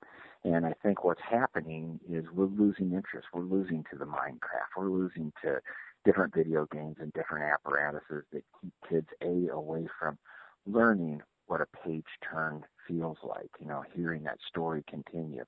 And 0.45 0.66
I 0.66 0.74
think 0.82 1.03
what's 1.03 1.22
happening 1.30 1.99
is 2.10 2.24
we're 2.34 2.45
losing 2.45 2.93
interest. 2.93 3.28
We're 3.34 3.41
losing 3.41 3.84
to 3.91 3.97
the 3.97 4.05
Minecraft. 4.05 4.78
We're 4.78 4.89
losing 4.89 5.34
to 5.43 5.60
different 6.10 6.34
video 6.34 6.66
games 6.72 6.95
and 6.99 7.14
different 7.14 7.45
apparatuses 7.45 8.24
that 8.34 8.43
keep 8.60 8.74
kids 8.89 9.07
a 9.22 9.47
away 9.53 9.88
from 9.99 10.18
learning 10.66 11.22
what 11.45 11.62
a 11.62 11.68
page 11.86 12.05
turn 12.28 12.64
feels 12.88 13.18
like. 13.24 13.51
You 13.60 13.68
know, 13.68 13.84
hearing 13.95 14.24
that 14.24 14.39
story 14.47 14.84
continue 14.89 15.43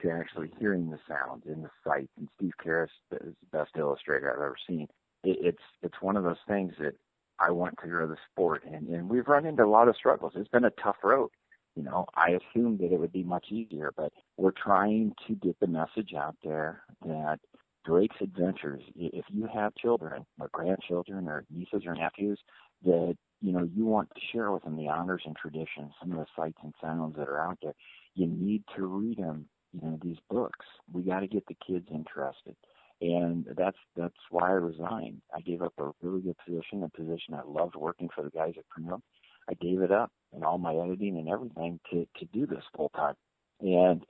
to 0.00 0.10
actually 0.10 0.52
hearing 0.60 0.88
the 0.88 1.00
sounds 1.08 1.42
in 1.46 1.62
the 1.62 1.70
sight. 1.82 2.08
And 2.16 2.28
Steve 2.36 2.52
Karras 2.64 2.84
is 2.84 3.34
the 3.50 3.58
best 3.58 3.72
illustrator 3.76 4.30
I've 4.30 4.36
ever 4.36 4.56
seen. 4.68 4.86
It, 5.24 5.38
it's 5.40 5.62
it's 5.82 6.00
one 6.00 6.16
of 6.16 6.22
those 6.22 6.42
things 6.46 6.74
that 6.78 6.94
I 7.40 7.50
want 7.50 7.74
to 7.82 7.88
grow 7.88 8.06
the 8.06 8.16
sport, 8.30 8.62
and 8.64 8.86
and 8.88 9.08
we've 9.08 9.26
run 9.26 9.46
into 9.46 9.64
a 9.64 9.66
lot 9.66 9.88
of 9.88 9.96
struggles. 9.96 10.34
It's 10.36 10.48
been 10.48 10.64
a 10.64 10.70
tough 10.70 10.98
road. 11.02 11.30
You 11.74 11.82
know, 11.82 12.06
I 12.14 12.38
assumed 12.38 12.78
that 12.78 12.92
it 12.92 13.00
would 13.00 13.12
be 13.12 13.24
much 13.24 13.46
easier, 13.50 13.92
but 13.96 14.12
we're 14.36 14.52
trying 14.52 15.12
to 15.26 15.34
get 15.34 15.58
the 15.58 15.66
message 15.66 16.14
out 16.16 16.36
there 16.44 16.82
that 17.04 17.40
Drake's 17.84 18.16
Adventures, 18.20 18.82
if 18.96 19.24
you 19.28 19.48
have 19.52 19.74
children 19.74 20.24
or 20.40 20.48
grandchildren 20.52 21.28
or 21.28 21.44
nieces 21.50 21.82
or 21.86 21.94
nephews 21.94 22.38
that, 22.84 23.16
you 23.40 23.52
know, 23.52 23.68
you 23.74 23.84
want 23.84 24.08
to 24.14 24.20
share 24.32 24.50
with 24.52 24.64
them 24.64 24.76
the 24.76 24.88
honors 24.88 25.22
and 25.26 25.36
traditions, 25.36 25.92
some 26.00 26.12
of 26.12 26.18
the 26.18 26.26
sights 26.36 26.58
and 26.62 26.74
sounds 26.80 27.16
that 27.16 27.28
are 27.28 27.40
out 27.40 27.58
there, 27.62 27.74
you 28.14 28.26
need 28.26 28.62
to 28.76 28.86
read 28.86 29.18
them, 29.18 29.46
you 29.72 29.80
know, 29.82 29.98
these 30.02 30.16
books. 30.30 30.64
We 30.92 31.02
got 31.02 31.20
to 31.20 31.26
get 31.26 31.46
the 31.46 31.56
kids 31.66 31.86
interested. 31.92 32.56
And 33.00 33.46
that's 33.58 33.76
that's 33.96 34.14
why 34.30 34.50
I 34.50 34.52
resigned. 34.52 35.20
I 35.34 35.40
gave 35.40 35.62
up 35.62 35.74
a 35.78 35.90
really 36.00 36.22
good 36.22 36.36
position, 36.46 36.84
a 36.84 36.88
position 36.88 37.34
I 37.34 37.42
loved 37.46 37.74
working 37.74 38.08
for 38.14 38.22
the 38.22 38.30
guys 38.30 38.54
at 38.56 38.68
Primo. 38.68 39.02
I 39.48 39.54
gave 39.54 39.82
it 39.82 39.90
up 39.90 40.10
and 40.32 40.44
all 40.44 40.58
my 40.58 40.74
editing 40.74 41.18
and 41.18 41.28
everything 41.28 41.80
to 41.90 42.06
to 42.18 42.24
do 42.32 42.46
this 42.46 42.62
full 42.74 42.90
time. 42.90 43.16
And 43.60 44.04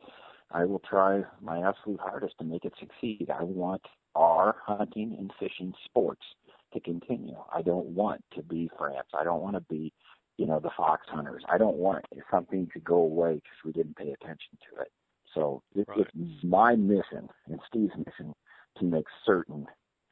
I 0.51 0.65
will 0.65 0.81
try 0.81 1.23
my 1.43 1.67
absolute 1.67 2.01
hardest 2.01 2.39
to 2.39 2.45
make 2.45 2.65
it 2.65 2.73
succeed. 2.79 3.29
I 3.31 3.43
want 3.43 3.83
our 4.15 4.57
hunting 4.65 5.17
and 5.19 5.33
fishing 5.39 5.73
sports 5.85 6.23
to 6.73 6.81
continue. 6.81 7.37
I 7.53 7.63
don't 7.63 7.87
want 7.87 8.23
to 8.37 8.43
be 8.43 8.71
France. 8.79 9.09
I 9.19 9.25
don't 9.25 9.43
want 9.43 9.57
to 9.57 9.63
be, 9.63 9.93
you 10.37 10.47
know, 10.47 10.61
the 10.61 10.71
fox 10.77 11.07
hunters. 11.09 11.43
I 11.49 11.59
don't 11.59 11.77
want 11.77 12.05
something 12.31 12.69
to 12.73 12.81
go 12.81 12.97
away 12.97 13.35
because 13.35 13.59
we 13.65 13.73
didn't 13.73 13.97
pay 13.97 14.13
attention 14.13 14.59
to 14.71 14.83
it. 14.83 14.93
So 15.35 15.63
it, 15.75 15.87
right. 15.89 16.01
it's 16.01 16.45
my 16.45 16.77
mission 16.77 17.29
and 17.49 17.59
Steve's 17.69 17.97
mission 17.97 18.35
to 18.79 18.85
make 18.85 19.07
certain 19.27 19.67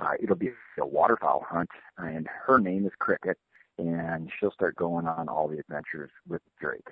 Uh, 0.00 0.14
it'll 0.20 0.34
be 0.34 0.50
a 0.80 0.86
waterfowl 0.86 1.46
hunt, 1.48 1.70
and 1.98 2.26
her 2.46 2.58
name 2.58 2.86
is 2.86 2.92
Cricket 2.98 3.38
and 3.88 4.30
she'll 4.38 4.52
start 4.52 4.76
going 4.76 5.06
on 5.06 5.28
all 5.28 5.48
the 5.48 5.58
adventures 5.58 6.10
with 6.28 6.42
Drake. 6.60 6.88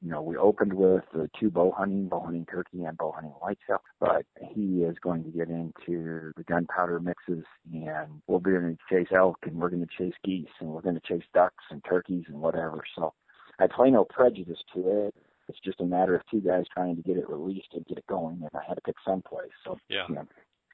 You 0.00 0.10
know, 0.10 0.20
we 0.20 0.36
opened 0.36 0.72
with 0.74 1.04
the 1.14 1.30
two 1.38 1.48
bow 1.48 1.72
hunting, 1.76 2.08
bow 2.08 2.20
hunting 2.20 2.44
turkey 2.46 2.82
and 2.82 2.98
bow 2.98 3.12
hunting 3.12 3.30
whitetail, 3.32 3.82
but 4.00 4.26
he 4.52 4.82
is 4.82 4.96
going 5.00 5.22
to 5.22 5.30
get 5.30 5.48
into 5.48 6.32
the 6.36 6.42
gunpowder 6.42 6.98
mixes 6.98 7.44
and 7.72 8.20
we're 8.26 8.40
going 8.40 8.76
to 8.76 8.78
chase 8.90 9.12
elk 9.14 9.38
and 9.44 9.56
we're 9.56 9.68
going 9.68 9.86
to 9.86 9.96
chase 9.96 10.14
geese 10.24 10.48
and 10.58 10.70
we're 10.70 10.80
going 10.80 10.96
to 10.96 11.06
chase 11.06 11.24
ducks 11.32 11.64
and 11.70 11.84
turkeys 11.88 12.24
and 12.26 12.40
whatever. 12.40 12.82
So 12.96 13.14
I 13.60 13.68
play 13.68 13.90
no 13.90 14.04
prejudice 14.04 14.58
to 14.74 15.06
it. 15.06 15.14
It's 15.48 15.60
just 15.60 15.80
a 15.80 15.84
matter 15.84 16.16
of 16.16 16.22
two 16.30 16.40
guys 16.40 16.64
trying 16.72 16.96
to 16.96 17.02
get 17.02 17.16
it 17.16 17.28
released 17.28 17.68
and 17.74 17.86
get 17.86 17.98
it 17.98 18.06
going, 18.06 18.38
and 18.40 18.50
I 18.54 18.60
had 18.66 18.74
to 18.74 18.80
pick 18.80 18.96
someplace. 19.06 19.50
So 19.64 19.78
yeah, 19.88 20.04
you 20.08 20.14
know, 20.14 20.26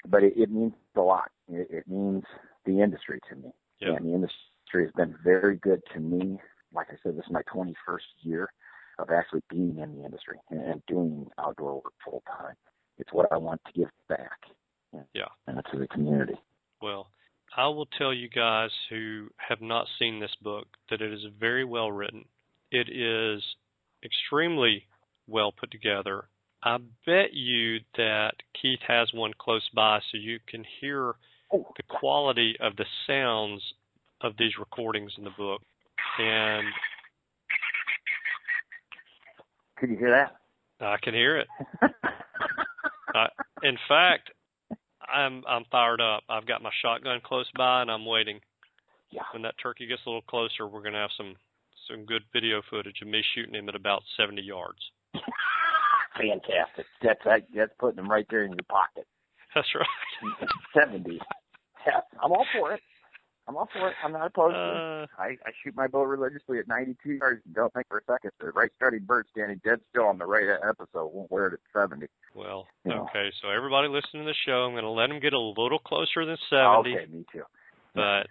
but 0.06 0.22
it, 0.22 0.34
it 0.36 0.50
means 0.50 0.72
a 0.96 1.00
lot. 1.00 1.30
It, 1.48 1.68
it 1.70 1.88
means 1.88 2.24
the 2.64 2.80
industry 2.80 3.20
to 3.30 3.36
me, 3.36 3.50
yeah. 3.80 3.94
and 3.94 4.06
the 4.06 4.14
industry 4.14 4.38
has 4.72 4.92
been 4.96 5.14
very 5.24 5.56
good 5.56 5.80
to 5.94 6.00
me. 6.00 6.38
Like 6.72 6.88
I 6.90 6.96
said, 7.02 7.16
this 7.16 7.24
is 7.24 7.32
my 7.32 7.42
21st 7.52 8.00
year 8.22 8.52
of 8.98 9.10
actually 9.10 9.42
being 9.48 9.78
in 9.78 9.96
the 9.96 10.04
industry 10.04 10.38
and 10.50 10.82
doing 10.86 11.26
outdoor 11.38 11.74
work 11.76 11.92
full 12.04 12.22
time. 12.26 12.54
It's 12.98 13.12
what 13.12 13.30
I 13.32 13.36
want 13.36 13.60
to 13.66 13.72
give 13.72 13.88
back. 14.08 14.38
Yeah. 15.14 15.28
And 15.46 15.62
to 15.72 15.78
the 15.78 15.86
community. 15.88 16.34
Well, 16.82 17.08
I 17.56 17.68
will 17.68 17.86
tell 17.86 18.12
you 18.12 18.28
guys 18.28 18.70
who 18.90 19.28
have 19.36 19.60
not 19.60 19.86
seen 19.98 20.20
this 20.20 20.34
book 20.42 20.66
that 20.90 21.00
it 21.00 21.12
is 21.12 21.24
very 21.38 21.64
well 21.64 21.90
written. 21.90 22.24
It 22.70 22.88
is 22.88 23.42
extremely 24.04 24.86
well 25.26 25.52
put 25.52 25.70
together. 25.70 26.28
I 26.62 26.78
bet 27.06 27.32
you 27.32 27.78
that 27.96 28.32
Keith 28.60 28.80
has 28.86 29.12
one 29.12 29.32
close 29.38 29.68
by 29.74 30.00
so 30.10 30.18
you 30.18 30.38
can 30.46 30.64
hear 30.80 31.14
oh. 31.52 31.66
the 31.76 31.82
quality 31.88 32.56
of 32.60 32.76
the 32.76 32.86
sounds 33.06 33.62
of 34.20 34.34
these 34.38 34.52
recordings 34.58 35.12
in 35.18 35.24
the 35.24 35.30
book. 35.36 35.62
And 36.18 36.66
can 39.78 39.90
you 39.90 39.96
hear 39.96 40.10
that? 40.10 40.36
I 40.80 40.96
can 41.02 41.14
hear 41.14 41.38
it. 41.38 41.48
uh, 41.82 43.26
in 43.62 43.76
fact, 43.88 44.30
I'm 45.12 45.42
I'm 45.48 45.64
fired 45.70 46.00
up. 46.00 46.22
I've 46.28 46.46
got 46.46 46.62
my 46.62 46.70
shotgun 46.82 47.20
close 47.24 47.48
by, 47.56 47.82
and 47.82 47.90
I'm 47.90 48.04
waiting. 48.04 48.40
Yeah. 49.10 49.22
When 49.32 49.42
that 49.42 49.54
turkey 49.62 49.86
gets 49.86 50.02
a 50.06 50.08
little 50.08 50.22
closer, 50.22 50.66
we're 50.66 50.82
going 50.82 50.92
to 50.92 50.98
have 50.98 51.10
some 51.16 51.34
some 51.90 52.04
good 52.04 52.22
video 52.32 52.60
footage 52.68 53.00
of 53.00 53.08
me 53.08 53.22
shooting 53.34 53.54
him 53.54 53.68
at 53.68 53.74
about 53.74 54.02
70 54.16 54.42
yards. 54.42 54.78
Fantastic. 56.16 56.86
That's 57.02 57.20
that's 57.54 57.72
putting 57.78 57.98
him 57.98 58.10
right 58.10 58.26
there 58.30 58.44
in 58.44 58.50
your 58.50 58.58
pocket. 58.68 59.06
That's 59.54 59.68
right. 59.74 60.48
70. 60.78 61.18
Yeah, 61.86 62.00
I'm 62.22 62.32
all 62.32 62.46
for 62.52 62.74
it. 62.74 62.80
I'm 63.48 63.56
all 63.56 63.68
for 63.72 63.88
it. 63.88 63.94
I'm 64.04 64.12
not 64.12 64.26
opposed 64.26 64.54
uh, 64.54 64.58
to 64.58 65.02
it. 65.04 65.10
I, 65.18 65.24
I 65.24 65.50
shoot 65.64 65.74
my 65.74 65.86
bow 65.86 66.02
religiously 66.02 66.58
at 66.58 66.68
92 66.68 67.12
yards. 67.12 67.40
Don't 67.54 67.72
think 67.72 67.86
for 67.88 67.98
a 67.98 68.04
second 68.04 68.30
the 68.40 68.50
right 68.50 68.70
starting 68.76 69.04
bird 69.04 69.26
standing 69.30 69.60
dead 69.64 69.80
still 69.90 70.04
on 70.04 70.18
the 70.18 70.26
right 70.26 70.44
episode 70.68 71.08
won't 71.12 71.30
wear 71.30 71.46
it 71.48 71.54
at 71.54 71.60
70. 71.72 72.06
Well, 72.34 72.66
you 72.84 72.90
know. 72.90 73.06
okay. 73.10 73.32
So 73.40 73.48
everybody 73.48 73.88
listening 73.88 74.24
to 74.24 74.30
the 74.30 74.34
show, 74.46 74.64
I'm 74.66 74.72
going 74.72 74.84
to 74.84 74.90
let 74.90 75.10
him 75.10 75.18
get 75.20 75.32
a 75.32 75.38
little 75.40 75.78
closer 75.78 76.26
than 76.26 76.36
70. 76.50 76.90
Okay, 76.94 77.06
me 77.10 77.24
too. 77.32 77.42
But 77.94 78.26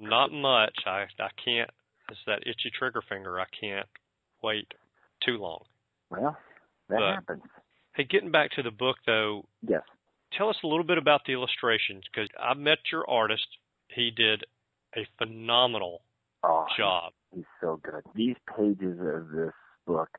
not 0.00 0.32
much. 0.32 0.74
I 0.86 1.04
I 1.20 1.28
can't. 1.44 1.70
It's 2.08 2.20
that 2.26 2.46
itchy 2.46 2.70
trigger 2.78 3.02
finger. 3.08 3.38
I 3.38 3.46
can't 3.60 3.86
wait 4.42 4.72
too 5.24 5.36
long. 5.38 5.64
Well, 6.10 6.36
that 6.88 6.98
But- 6.98 7.14
happens. 7.14 7.42
Hey, 7.94 8.04
getting 8.04 8.30
back 8.30 8.50
to 8.52 8.62
the 8.62 8.70
book 8.70 8.96
though, 9.06 9.44
Yes. 9.66 9.82
tell 10.36 10.50
us 10.50 10.56
a 10.62 10.66
little 10.66 10.84
bit 10.84 10.98
about 10.98 11.22
the 11.26 11.32
illustrations 11.32 12.04
because 12.12 12.28
I 12.38 12.52
met 12.54 12.78
your 12.92 13.08
artist. 13.08 13.46
He 13.96 14.10
did 14.10 14.44
a 14.94 15.06
phenomenal 15.18 16.02
Oh, 16.42 16.66
job. 16.76 17.12
he's 17.34 17.46
so 17.60 17.80
good. 17.82 18.02
These 18.14 18.36
pages 18.56 19.00
of 19.00 19.30
this 19.30 19.54
book 19.86 20.10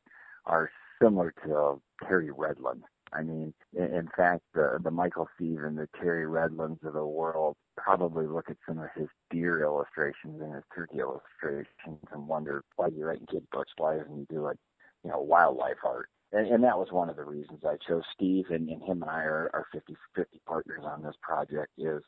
are 0.46 0.70
similar 1.02 1.32
to 1.46 1.80
Terry 2.04 2.30
Redlin. 2.32 2.82
I 3.14 3.22
mean, 3.22 3.54
in, 3.74 4.10
fact, 4.18 4.42
the 4.54 4.80
the 4.84 4.92
Michael 4.92 5.30
Sieve 5.38 5.64
and 5.64 5.78
the 5.78 5.88
Terry 6.02 6.26
Redlins 6.26 6.80
of 6.84 6.94
the 6.94 7.06
world 7.06 7.56
probably 7.78 8.26
look 8.26 8.50
at 8.50 8.58
some 8.68 8.80
of 8.80 8.90
his 8.96 9.08
deer 9.30 9.62
illustrations 9.64 10.42
and 10.42 10.56
his 10.56 10.64
turkey 10.76 11.00
illustrations 11.00 12.00
and 12.12 12.28
wonder 12.28 12.64
why 12.76 12.88
you 12.88 13.06
writing 13.06 13.28
kid 13.28 13.48
books? 13.52 13.72
Why 13.78 13.98
doesn't 13.98 14.18
he 14.18 14.26
doing, 14.26 14.58
you 15.04 15.12
know, 15.12 15.22
wildlife 15.22 15.78
art? 15.86 16.10
And, 16.34 16.48
and 16.48 16.64
that 16.64 16.78
was 16.78 16.92
one 16.92 17.10
of 17.10 17.16
the 17.16 17.24
reasons 17.24 17.64
I 17.64 17.78
chose 17.88 18.04
Steve 18.14 18.46
and, 18.50 18.68
and 18.68 18.82
him 18.82 19.02
and 19.04 19.12
I 19.12 19.24
are, 19.24 19.50
are 19.54 19.68
50 19.72 19.96
50 20.16 20.42
partners 20.46 20.84
on 20.84 21.04
this 21.04 21.16
project. 21.22 21.72
Is 21.78 22.02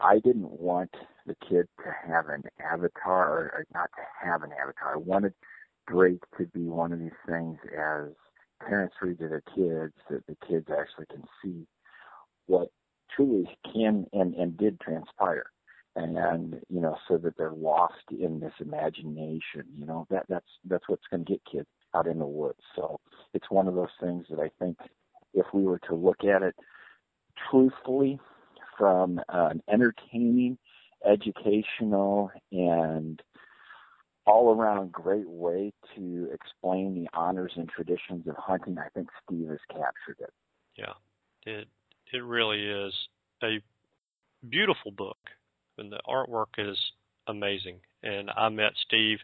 I 0.00 0.18
didn't 0.18 0.50
want 0.60 0.94
the 1.26 1.36
kid 1.48 1.66
to 1.78 1.94
have 2.06 2.28
an 2.28 2.42
avatar 2.60 3.28
or, 3.28 3.66
not 3.72 3.90
to 3.96 4.26
have 4.26 4.42
an 4.42 4.50
avatar. 4.52 4.94
I 4.94 4.98
wanted 4.98 5.32
Drake 5.88 6.22
to 6.38 6.46
be 6.46 6.64
one 6.64 6.92
of 6.92 6.98
these 6.98 7.10
things 7.26 7.58
as 7.76 8.08
parents 8.66 8.96
read 9.00 9.18
to 9.18 9.28
their 9.28 9.42
kids 9.54 9.94
that 10.10 10.26
the 10.26 10.36
kids 10.46 10.66
actually 10.70 11.06
can 11.06 11.22
see 11.42 11.66
what 12.46 12.68
truly 13.14 13.48
can 13.72 14.06
and, 14.12 14.34
and 14.34 14.56
did 14.56 14.80
transpire. 14.80 15.46
And 15.94 16.60
you 16.68 16.80
know, 16.82 16.96
so 17.08 17.16
that 17.16 17.38
they're 17.38 17.52
lost 17.52 17.94
in 18.10 18.38
this 18.38 18.52
imagination. 18.60 19.64
You 19.78 19.86
know, 19.86 20.06
that 20.10 20.26
that's 20.28 20.44
that's 20.68 20.86
what's 20.88 21.06
going 21.10 21.24
to 21.24 21.32
get 21.32 21.40
kids 21.50 21.68
out 21.94 22.06
in 22.06 22.18
the 22.18 22.26
woods. 22.26 22.60
So 22.74 23.00
it's 23.32 23.50
one 23.50 23.66
of 23.66 23.74
those 23.74 23.88
things 23.98 24.26
that 24.28 24.38
I 24.38 24.50
think 24.58 24.76
if 25.32 25.46
we 25.54 25.62
were 25.62 25.78
to 25.88 25.94
look 25.94 26.22
at 26.22 26.42
it 26.42 26.54
truthfully 27.50 28.20
from 28.76 29.20
an 29.28 29.62
entertaining, 29.68 30.58
educational, 31.04 32.30
and 32.52 33.22
all 34.26 34.54
around 34.54 34.90
great 34.90 35.28
way 35.28 35.72
to 35.94 36.28
explain 36.32 36.94
the 36.94 37.08
honors 37.16 37.52
and 37.56 37.68
traditions 37.68 38.26
of 38.26 38.34
hunting, 38.36 38.76
I 38.78 38.88
think 38.88 39.08
Steve 39.24 39.48
has 39.48 39.60
captured 39.70 40.18
it. 40.20 40.32
Yeah, 40.76 40.94
it 41.44 41.68
it 42.12 42.24
really 42.24 42.62
is 42.62 42.92
a 43.42 43.60
beautiful 44.48 44.90
book, 44.90 45.18
and 45.78 45.90
the 45.92 46.00
artwork 46.08 46.58
is 46.58 46.78
amazing. 47.28 47.80
And 48.02 48.30
I 48.36 48.48
met 48.48 48.72
Steve 48.86 49.18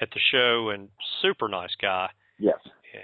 at 0.00 0.10
the 0.10 0.20
show, 0.30 0.70
and 0.70 0.88
super 1.20 1.48
nice 1.48 1.74
guy, 1.80 2.10
Yes. 2.38 2.58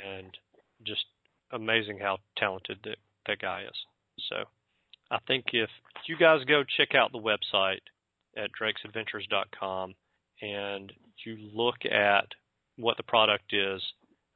and 0.04 0.36
just 0.84 1.04
amazing 1.52 1.98
how 1.98 2.18
talented 2.36 2.78
that 2.84 2.98
that 3.26 3.38
guy 3.40 3.62
is. 3.62 3.76
So, 4.28 4.44
I 5.10 5.18
think 5.26 5.46
if 5.52 5.70
you 6.06 6.16
guys 6.16 6.44
go 6.44 6.62
check 6.64 6.94
out 6.94 7.12
the 7.12 7.18
website 7.18 7.80
at 8.36 8.50
drakesadventures.com 8.60 9.94
and 10.42 10.92
you 11.24 11.36
look 11.52 11.84
at 11.90 12.26
what 12.76 12.96
the 12.96 13.02
product 13.02 13.52
is, 13.52 13.82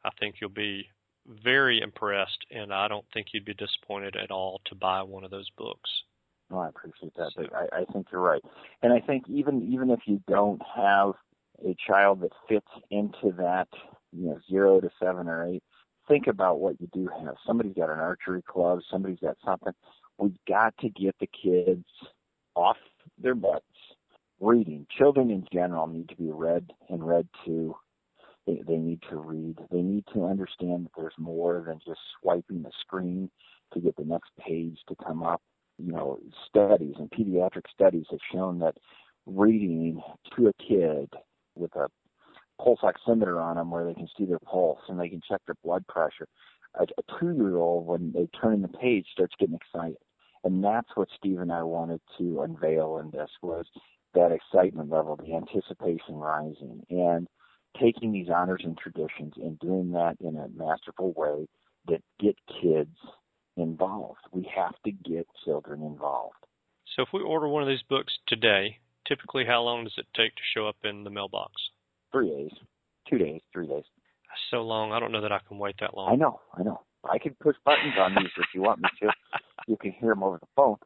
I 0.05 0.11
think 0.21 0.37
you'll 0.41 0.51
be 0.51 0.87
very 1.27 1.81
impressed, 1.81 2.39
and 2.51 2.73
I 2.73 2.89
don't 2.89 3.07
think 3.15 3.29
you'd 3.33 3.45
be 3.47 3.55
disappointed 3.55 4.17
at 4.17 4.31
all 4.31 4.61
to 4.67 4.75
buy 4.75 5.03
one 5.03 5.25
of 5.25 5.31
those 5.31 5.49
books. 5.57 5.89
No, 6.51 6.59
I 6.59 6.69
appreciate 6.69 7.15
that, 7.17 7.33
So- 7.35 7.43
but 7.49 7.55
I, 7.55 7.81
I 7.81 7.85
think 7.93 8.09
you're 8.13 8.21
right. 8.21 8.43
And 8.83 8.93
I 8.93 9.01
think 9.01 9.25
even 9.29 9.63
even 9.73 9.91
if 9.91 10.01
you 10.07 10.21
don't 10.29 10.61
have 10.77 11.15
a 11.65 11.75
child 11.87 12.21
that 12.21 12.33
fits 12.49 12.67
into 12.91 13.33
that, 13.39 13.69
you 14.13 14.27
know, 14.29 14.39
zero 14.51 14.81
to 14.81 14.91
seven 15.01 15.27
or 15.29 15.47
eight, 15.49 15.63
think 16.07 16.27
about 16.27 16.61
what 16.61 16.79
you 16.81 16.89
do 16.93 17.09
have. 17.09 17.37
Somebody's 17.47 17.75
got 17.75 17.89
an 17.89 17.99
archery 18.01 18.43
club, 18.43 18.81
somebody's 18.91 19.21
got 19.21 19.37
something. 19.45 19.73
We've 20.19 20.37
got 20.49 20.75
to 20.79 20.89
get 20.89 21.17
the 21.21 21.29
kids 21.29 21.85
off 22.55 22.77
their 23.19 23.35
butts 23.35 23.65
reading. 24.41 24.87
Children 24.99 25.31
in 25.31 25.47
general 25.53 25.87
need 25.87 26.09
to 26.11 26.17
be 26.17 26.31
read 26.31 26.71
and 26.89 27.07
read 27.07 27.29
to. 27.47 27.75
They, 28.47 28.63
they 28.67 28.77
need 28.77 29.01
to 29.11 29.17
read. 29.17 29.59
They 29.71 29.83
need 29.83 30.05
to 30.15 30.27
understand 30.27 30.87
that 30.87 30.93
there's 30.97 31.15
more 31.19 31.65
than 31.67 31.81
just 31.87 32.01
swiping 32.21 32.63
the 32.63 32.71
screen 32.81 33.31
to 33.73 33.81
get 33.81 33.97
the 33.97 34.05
next 34.05 34.31
page 34.47 34.79
to 34.89 34.95
come 35.05 35.23
up 35.23 35.41
you 35.79 35.93
know, 35.93 36.19
studies 36.49 36.95
and 36.99 37.11
pediatric 37.11 37.65
studies 37.73 38.07
have 38.11 38.21
shown 38.33 38.59
that 38.61 38.77
reading 39.27 40.01
to 40.37 40.49
a 40.49 40.53
kid 40.55 41.13
with 41.57 41.75
a 41.77 41.89
pulse 42.63 42.81
oximeter 42.83 43.43
on 43.43 43.57
them 43.57 43.71
where 43.71 43.85
they 43.85 43.95
can 43.95 44.09
see 44.17 44.25
their 44.25 44.39
pulse 44.39 44.81
and 44.89 44.99
they 44.99 45.09
can 45.09 45.21
check 45.29 45.41
their 45.47 45.57
blood 45.63 45.87
pressure. 45.87 46.29
A, 46.79 46.85
a 46.85 47.19
two-year-old, 47.21 47.87
when 47.87 48.13
they 48.13 48.29
turn 48.41 48.63
the 48.63 48.69
page, 48.69 49.07
starts 49.13 49.35
getting 49.39 49.57
excited. 49.57 49.99
And 50.43 50.63
that's 50.63 50.89
what 50.95 51.09
Steve 51.17 51.41
and 51.41 51.53
I 51.53 51.63
wanted 51.63 52.01
to 52.19 52.43
unveil 52.43 52.99
in 52.99 53.11
this 53.11 53.31
was 53.43 53.67
that 54.15 54.31
excitement 54.31 54.91
level, 54.91 55.17
the 55.17 55.35
anticipation 55.35 56.17
rising, 56.17 56.83
and 56.91 57.29
taking 57.81 58.13
these 58.13 58.29
honors 58.29 58.63
and 58.65 58.77
traditions 58.77 59.35
and 59.37 59.59
doing 59.59 59.93
that 59.93 60.17
in 60.21 60.37
a 60.37 60.49
masterful 60.57 61.13
way 61.17 61.47
that 61.89 62.03
get 62.21 62.37
kids 62.63 62.97
involved. 63.57 64.21
We 64.33 64.49
have 64.55 64.75
to 64.85 64.93
get 64.93 65.27
children 65.45 65.83
involved. 65.83 66.37
So, 66.95 67.03
if 67.03 67.09
we 67.13 67.21
order 67.21 67.49
one 67.49 67.63
of 67.63 67.69
these 67.69 67.83
books 67.89 68.13
today, 68.27 68.79
typically 69.07 69.45
how 69.45 69.63
long 69.63 69.85
does 69.85 69.95
it 69.97 70.07
take 70.15 70.35
to 70.37 70.43
show 70.55 70.69
up 70.69 70.77
in 70.85 71.05
the 71.05 71.11
mailbox? 71.11 71.53
Three 72.15 72.31
days, 72.31 72.53
two 73.11 73.19
days, 73.19 73.41
three 73.53 73.67
days. 73.67 73.83
That's 74.29 74.41
so 74.53 74.59
long. 74.59 74.93
I 74.93 75.01
don't 75.01 75.11
know 75.11 75.21
that 75.21 75.33
I 75.33 75.41
can 75.49 75.59
wait 75.59 75.75
that 75.81 75.97
long. 75.97 76.13
I 76.13 76.15
know, 76.15 76.39
I 76.57 76.63
know. 76.63 76.83
I 77.05 77.19
can 77.19 77.35
push 77.43 77.57
buttons 77.65 77.95
on 77.99 78.15
these 78.15 78.31
if 78.37 78.47
you 78.55 78.63
want 78.63 78.81
me 78.81 78.89
to. 79.03 79.09
You 79.67 79.79
can 79.81 79.93
hear 79.93 80.11
them 80.11 80.23
over 80.23 80.37
the 80.39 80.47
phone. 80.55 80.77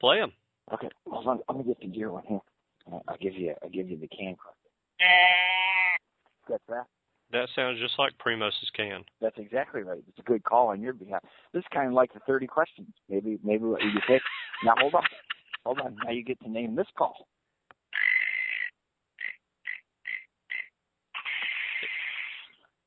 Play 0.00 0.18
them. 0.18 0.32
Okay, 0.72 0.88
hold 1.06 1.26
on. 1.26 1.40
I'm 1.50 1.56
gonna 1.56 1.68
get 1.68 1.78
the 1.80 1.86
gear 1.86 2.10
one 2.10 2.22
here. 2.26 2.40
Uh, 2.90 2.98
I'll 3.06 3.18
give 3.18 3.34
you, 3.34 3.52
I'll 3.62 3.68
give 3.68 3.90
you 3.90 3.98
the 3.98 4.08
can 4.08 4.36
crack. 4.36 4.54
That's 6.48 6.62
that. 6.68 6.86
That 7.32 7.48
sounds 7.54 7.78
just 7.78 7.98
like 7.98 8.12
Primos's 8.18 8.70
can. 8.74 9.04
That's 9.20 9.36
exactly 9.36 9.82
right. 9.82 10.02
It's 10.08 10.18
a 10.18 10.22
good 10.22 10.44
call 10.44 10.68
on 10.68 10.80
your 10.80 10.94
behalf. 10.94 11.22
This 11.52 11.60
is 11.60 11.66
kind 11.74 11.88
of 11.88 11.92
like 11.92 12.14
the 12.14 12.20
30 12.26 12.46
questions. 12.46 12.88
Maybe, 13.10 13.38
maybe 13.44 13.64
what 13.64 13.82
you 13.82 13.90
pick. 14.06 14.22
Now 14.64 14.74
hold 14.78 14.94
on, 14.94 15.02
hold 15.66 15.80
on. 15.80 15.96
Now 16.02 16.10
you 16.10 16.24
get 16.24 16.40
to 16.40 16.50
name 16.50 16.74
this 16.74 16.88
call. 16.96 17.28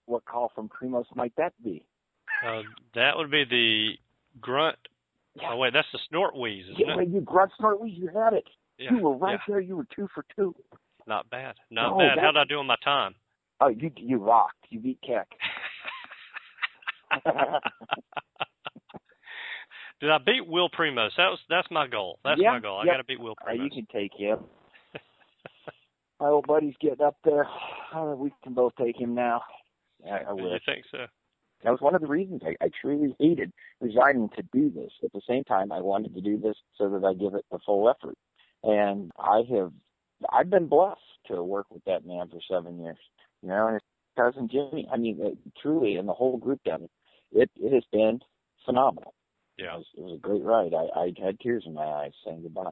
What 0.06 0.26
call 0.26 0.52
from 0.54 0.70
Primos 0.70 1.06
might 1.16 1.34
that 1.38 1.54
be? 1.64 1.86
Uh, 2.46 2.62
that 2.96 3.18
would 3.18 3.32
be 3.32 3.44
the 3.50 3.94
grunt. 4.40 4.78
Oh 5.44 5.58
wait, 5.58 5.74
that's 5.74 5.88
the 5.92 6.00
snort 6.10 6.36
wheeze, 6.38 6.66
isn't 6.66 6.80
Yeah, 6.80 7.00
it? 7.02 7.10
you 7.10 7.22
grunt 7.22 7.52
snort 7.58 7.80
wheeze, 7.82 7.98
you 7.98 8.08
had 8.14 8.34
it. 8.34 8.46
Yeah, 8.78 8.92
you 8.92 9.00
were 9.00 9.16
right 9.18 9.34
yeah. 9.48 9.54
there. 9.54 9.60
You 9.62 9.78
were 9.78 9.88
two 9.96 10.08
for 10.14 10.26
two. 10.36 10.54
Not 11.08 11.30
bad. 11.30 11.56
Not 11.72 11.92
No, 11.92 11.98
bad. 12.00 12.18
that- 12.18 12.24
How'd 12.24 12.38
I 12.38 12.44
do 12.46 12.60
on 12.60 12.68
my 12.68 12.76
time? 12.84 13.16
Oh, 13.62 13.68
you 13.70 13.92
you 13.98 14.18
rocked. 14.18 14.66
You 14.70 14.80
beat 14.80 15.00
Keck. 15.06 15.28
Did 20.02 20.12
I 20.12 20.18
beat 20.18 20.46
Will 20.46 20.70
Primos? 20.70 21.12
That 21.18 21.30
was 21.30 21.40
that's 21.50 21.70
my 21.72 21.88
goal. 21.88 22.20
That's 22.24 22.40
Yeah, 22.42 22.52
my 22.52 22.60
goal. 22.60 22.80
I 22.80 22.86
got 22.86 22.98
to 22.98 23.04
beat 23.06 23.20
Will 23.20 23.36
Uh, 23.48 23.52
you 23.54 23.62
Primos. 23.62 23.74
can 23.74 23.88
take 23.94 24.12
him. 24.14 24.40
My 26.20 26.28
old 26.28 26.48
buddy's 26.48 26.76
getting 26.82 27.06
up 27.06 27.16
there. 27.24 27.46
Uh, 27.94 28.06
we 28.18 28.32
can 28.44 28.54
both 28.54 28.74
take 28.78 29.00
him 29.00 29.16
now. 29.16 29.42
I, 30.10 30.30
I 30.30 30.34
wish. 30.34 30.62
think 30.66 30.86
so? 30.92 31.06
That 31.64 31.72
was 31.72 31.82
one 31.82 31.96
of 31.96 32.02
the 32.02 32.08
reasons 32.08 32.42
I, 32.46 32.56
I 32.64 32.70
truly 32.82 33.16
hated 33.20 33.52
resigning 33.82 34.30
to 34.36 34.44
do 34.54 34.70
this. 34.70 34.92
At 35.04 35.14
the 35.14 35.22
same 35.28 35.44
time, 35.46 35.72
I 35.72 35.82
wanted 35.82 36.14
to 36.16 36.22
do 36.22 36.38
this 36.38 36.56
so 36.78 36.90
that 36.90 37.06
I 37.06 37.14
give 37.14 37.34
it 37.34 37.46
the 37.52 37.60
full 37.66 37.90
effort. 37.90 38.16
And 38.64 39.12
I 39.18 39.42
have, 39.52 39.72
I've 40.32 40.50
been 40.50 40.68
blessed 40.68 41.00
to 41.28 41.42
work 41.42 41.68
with 41.72 41.84
that 41.86 42.06
man 42.06 42.30
for 42.30 42.40
seven 42.50 42.80
years. 42.82 42.98
You 43.42 43.50
know, 43.50 43.68
and 43.68 43.74
his 43.76 43.82
cousin 44.18 44.48
Jimmy. 44.52 44.88
I 44.92 44.98
mean, 44.98 45.20
uh, 45.24 45.30
truly, 45.62 45.96
and 45.96 46.08
the 46.08 46.14
whole 46.14 46.38
group 46.38 46.62
down 46.64 46.82
there, 47.32 47.44
it 47.44 47.50
it 47.56 47.74
has 47.74 47.84
been 47.92 48.20
phenomenal. 48.66 49.14
It 49.58 49.64
Yeah. 49.64 49.78
was, 49.78 49.86
it 49.98 50.02
was 50.02 50.14
a 50.16 50.20
great 50.20 50.44
ride. 50.44 50.74
I, 50.74 51.00
I 51.00 51.14
had 51.24 51.40
tears 51.40 51.64
in 51.66 51.74
my 51.74 51.84
eyes 51.86 52.12
saying 52.26 52.42
goodbye. 52.44 52.70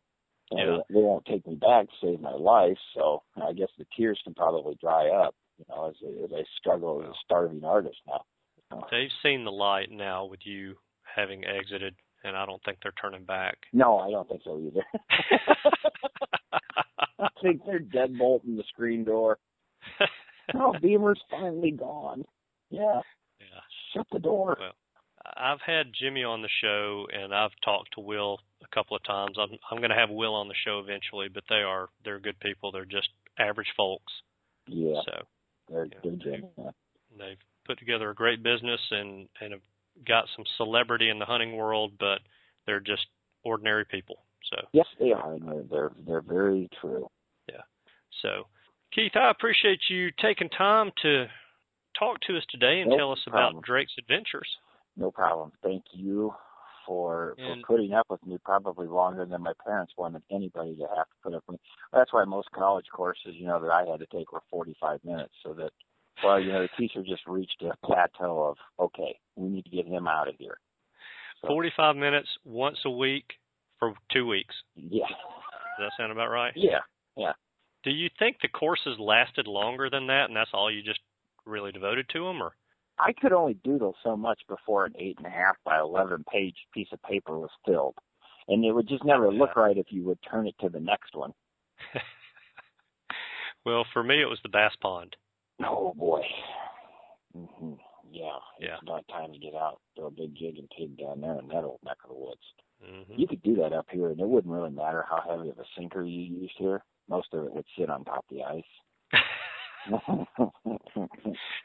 Know, 0.52 0.58
Yeah. 0.58 0.78
they, 0.90 0.96
they 0.96 1.02
won't 1.02 1.26
take 1.26 1.48
me 1.48 1.56
back 1.56 1.88
to 1.88 1.94
save 2.02 2.22
my 2.22 2.34
life, 2.34 2.78
so 2.96 3.24
I 3.42 3.54
guess 3.54 3.70
the 3.78 3.86
tears 3.96 4.20
can 4.24 4.34
probably 4.34 4.76
dry 4.82 5.10
up. 5.10 5.36
You 5.58 5.66
know, 5.70 5.90
as 5.90 5.96
a, 6.04 6.24
as 6.26 6.32
I 6.34 6.44
struggle 6.58 7.02
as 7.04 7.10
a 7.10 7.14
starving 7.26 7.64
artist 7.64 7.98
now. 8.08 8.24
So, 8.70 8.82
They've 8.92 9.10
seen 9.22 9.46
the 9.46 9.52
light 9.52 9.90
now 9.92 10.26
with 10.26 10.40
you 10.46 10.76
having 11.16 11.46
exited, 11.46 11.96
and 12.24 12.36
I 12.36 12.46
don't 12.46 12.62
think 12.64 12.80
they're 12.82 12.94
turning 13.02 13.24
back. 13.24 13.58
no, 13.72 14.00
I 14.00 14.10
don't 14.10 14.28
think 14.28 14.42
so 14.44 14.60
either. 14.60 14.84
I 17.20 17.28
think 17.42 17.62
they're 17.66 17.80
deadbolting 17.80 18.58
the 18.58 18.64
screen 18.70 19.04
door. 19.04 19.38
Oh, 20.56 20.74
Beamer's 20.82 21.22
finally 21.32 21.72
gone. 21.72 22.26
Yeah, 22.70 23.02
yeah. 23.40 23.62
shut 23.96 24.08
the 24.12 24.20
door. 24.20 24.58
Well, 24.60 24.74
I've 25.38 25.62
had 25.66 25.94
Jimmy 25.98 26.24
on 26.24 26.42
the 26.42 26.50
show, 26.62 27.08
and 27.14 27.34
I've 27.34 27.52
talked 27.64 27.94
to 27.96 28.02
Will 28.02 28.40
a 28.62 28.76
couple 28.76 28.98
of 28.98 29.04
times. 29.04 29.38
I'm 29.40 29.58
I'm 29.72 29.78
going 29.78 29.90
to 29.92 29.96
have 29.96 30.10
Will 30.10 30.34
on 30.36 30.48
the 30.50 30.56
show 30.66 30.80
eventually, 30.80 31.28
but 31.34 31.44
they 31.50 31.62
are 31.62 31.88
they're 32.04 32.20
good 32.20 32.40
people. 32.40 32.72
They're 32.72 32.84
just 32.86 33.10
average 33.40 33.72
folks. 33.78 34.12
Yeah, 34.68 35.02
So 35.06 35.24
they're 35.70 35.86
yeah, 35.86 35.98
they're 36.04 36.12
genuine. 36.16 36.74
they've 37.18 37.38
put 37.66 37.80
together 37.80 38.10
a 38.10 38.16
great 38.16 38.44
business 38.44 38.80
and 38.92 39.28
and 39.42 39.54
have 39.54 39.62
got 40.08 40.26
some 40.36 40.46
celebrity 40.58 41.10
in 41.10 41.20
the 41.20 41.26
hunting 41.26 41.56
world, 41.56 41.94
but 42.00 42.20
they're 42.66 42.80
just 42.80 43.06
ordinary 43.44 43.86
people. 43.86 44.18
So 44.52 44.58
Yes, 44.74 44.88
they 45.00 45.12
are, 45.12 45.34
and 45.34 45.48
they're 45.48 45.64
they're 45.70 45.92
they're 46.06 46.22
very 46.22 46.70
true. 46.82 47.08
Yeah. 47.50 47.62
So 48.22 48.48
Keith, 48.94 49.16
I 49.16 49.30
appreciate 49.30 49.80
you 49.90 50.10
taking 50.22 50.50
time 50.50 50.92
to 51.02 51.28
talk 51.98 52.20
to 52.28 52.38
us 52.38 52.44
today 52.50 52.82
and 52.82 52.90
No 52.90 52.98
tell 52.98 53.12
us 53.12 53.20
problem. 53.28 53.58
about 53.58 53.64
Drake's 53.66 53.94
adventures. 53.98 54.48
No 54.98 55.12
problem. 55.12 55.52
Thank 55.64 55.84
you 55.94 56.34
for 56.86 57.36
And- 57.38 57.62
for 57.62 57.74
putting 57.76 57.94
up 57.94 58.10
with 58.10 58.26
me 58.26 58.38
probably 58.44 58.88
longer 58.88 59.26
than 59.26 59.42
my 59.42 59.54
parents 59.66 59.94
wanted 59.98 60.24
anybody 60.30 60.76
to 60.76 60.88
have 60.88 61.10
to 61.10 61.16
put 61.22 61.34
up 61.34 61.44
with 61.48 61.60
me. 61.60 61.70
That's 61.92 62.12
why 62.14 62.24
most 62.26 62.52
college 62.52 62.88
courses, 62.92 63.36
you 63.36 63.48
know, 63.48 63.60
that 63.60 63.72
I 63.72 63.86
had 63.86 64.00
to 64.00 64.06
take 64.08 64.32
were 64.32 64.42
45 64.50 65.04
minutes 65.04 65.34
so 65.44 65.54
that 65.54 65.72
well, 66.24 66.40
you 66.40 66.52
know, 66.52 66.62
the 66.62 66.70
teacher 66.78 67.02
just 67.02 67.26
reached 67.26 67.62
a 67.64 67.76
plateau 67.86 68.44
of 68.44 68.58
okay, 68.80 69.20
we 69.36 69.50
need 69.50 69.66
to 69.66 69.72
get 69.72 69.88
him 69.88 70.08
out 70.08 70.28
of 70.28 70.36
here. 70.38 70.60
So, 71.42 71.48
45 71.48 71.96
minutes 71.96 72.30
once 72.46 72.80
a 72.86 72.92
week 72.92 73.40
for 73.80 73.94
2 74.10 74.28
weeks. 74.28 74.56
Yeah. 74.76 75.08
Does 75.08 75.80
that 75.80 75.92
sound 75.98 76.12
about 76.12 76.30
right? 76.30 76.54
Yeah. 76.56 76.82
Yeah. 77.16 77.34
Do 77.84 77.92
you 77.92 78.10
think 78.20 78.40
the 78.42 78.48
courses 78.48 78.98
lasted 79.00 79.48
longer 79.48 79.90
than 79.90 80.08
that 80.08 80.26
and 80.26 80.36
that's 80.36 80.54
all 80.54 80.72
you 80.72 80.82
just 80.84 81.02
really 81.46 81.72
devoted 81.72 82.08
to 82.10 82.26
them 82.26 82.42
or 82.42 82.56
I 83.00 83.12
could 83.14 83.34
only 83.34 83.56
doodle 83.64 83.96
so 84.04 84.16
much 84.16 84.42
before 84.48 84.86
an 84.86 84.94
eight 84.98 85.18
and 85.18 85.26
a 85.28 85.30
half 85.30 85.56
by 85.66 85.80
eleven 85.80 86.24
page 86.32 86.56
piece 86.74 86.88
of 86.92 87.02
paper 87.04 87.38
was 87.38 87.50
filled. 87.66 87.96
And 88.48 88.64
it 88.66 88.72
would 88.72 88.88
just 88.88 89.04
never 89.06 89.32
look 89.32 89.56
right 89.56 89.78
if 89.78 89.88
you 89.90 90.04
would 90.04 90.20
turn 90.30 90.48
it 90.48 90.56
to 90.62 90.70
the 90.70 90.80
next 90.80 91.16
one. 91.16 91.34
Well, 93.66 93.86
for 93.94 94.04
me 94.04 94.22
it 94.22 94.26
was 94.30 94.40
the 94.44 94.50
bass 94.50 94.74
pond. 94.82 95.16
Oh 95.66 95.94
boy. 95.96 96.22
hmm 97.34 97.74
Yeah. 98.12 98.38
Yeah. 98.60 98.74
It's 98.74 98.84
about 98.84 99.08
time 99.08 99.32
to 99.32 99.40
get 99.40 99.56
out, 99.56 99.80
throw 99.96 100.08
a 100.08 100.12
big 100.12 100.36
jig 100.36 100.58
and 100.58 100.70
pig 100.78 100.98
down 100.98 101.22
there 101.22 101.40
in 101.40 101.48
that 101.48 101.64
old 101.64 101.80
neck 101.86 101.98
of 102.04 102.10
the 102.10 102.16
woods. 102.16 102.42
Mhm. 102.84 103.18
You 103.18 103.26
could 103.28 103.42
do 103.42 103.56
that 103.56 103.72
up 103.72 103.88
here 103.90 104.10
and 104.10 104.20
it 104.20 104.28
wouldn't 104.28 104.54
really 104.54 104.70
matter 104.70 105.06
how 105.10 105.22
heavy 105.22 105.50
of 105.50 105.60
a 105.60 105.66
sinker 105.78 106.04
you 106.04 106.22
used 106.24 106.56
here. 106.58 106.84
Most 107.08 107.34
of 107.34 107.46
it 107.46 107.54
would 107.54 107.66
sit 107.78 107.90
on 107.90 108.04
top 108.04 108.26
of 108.30 108.36
the 108.36 108.44
ice. 108.44 108.64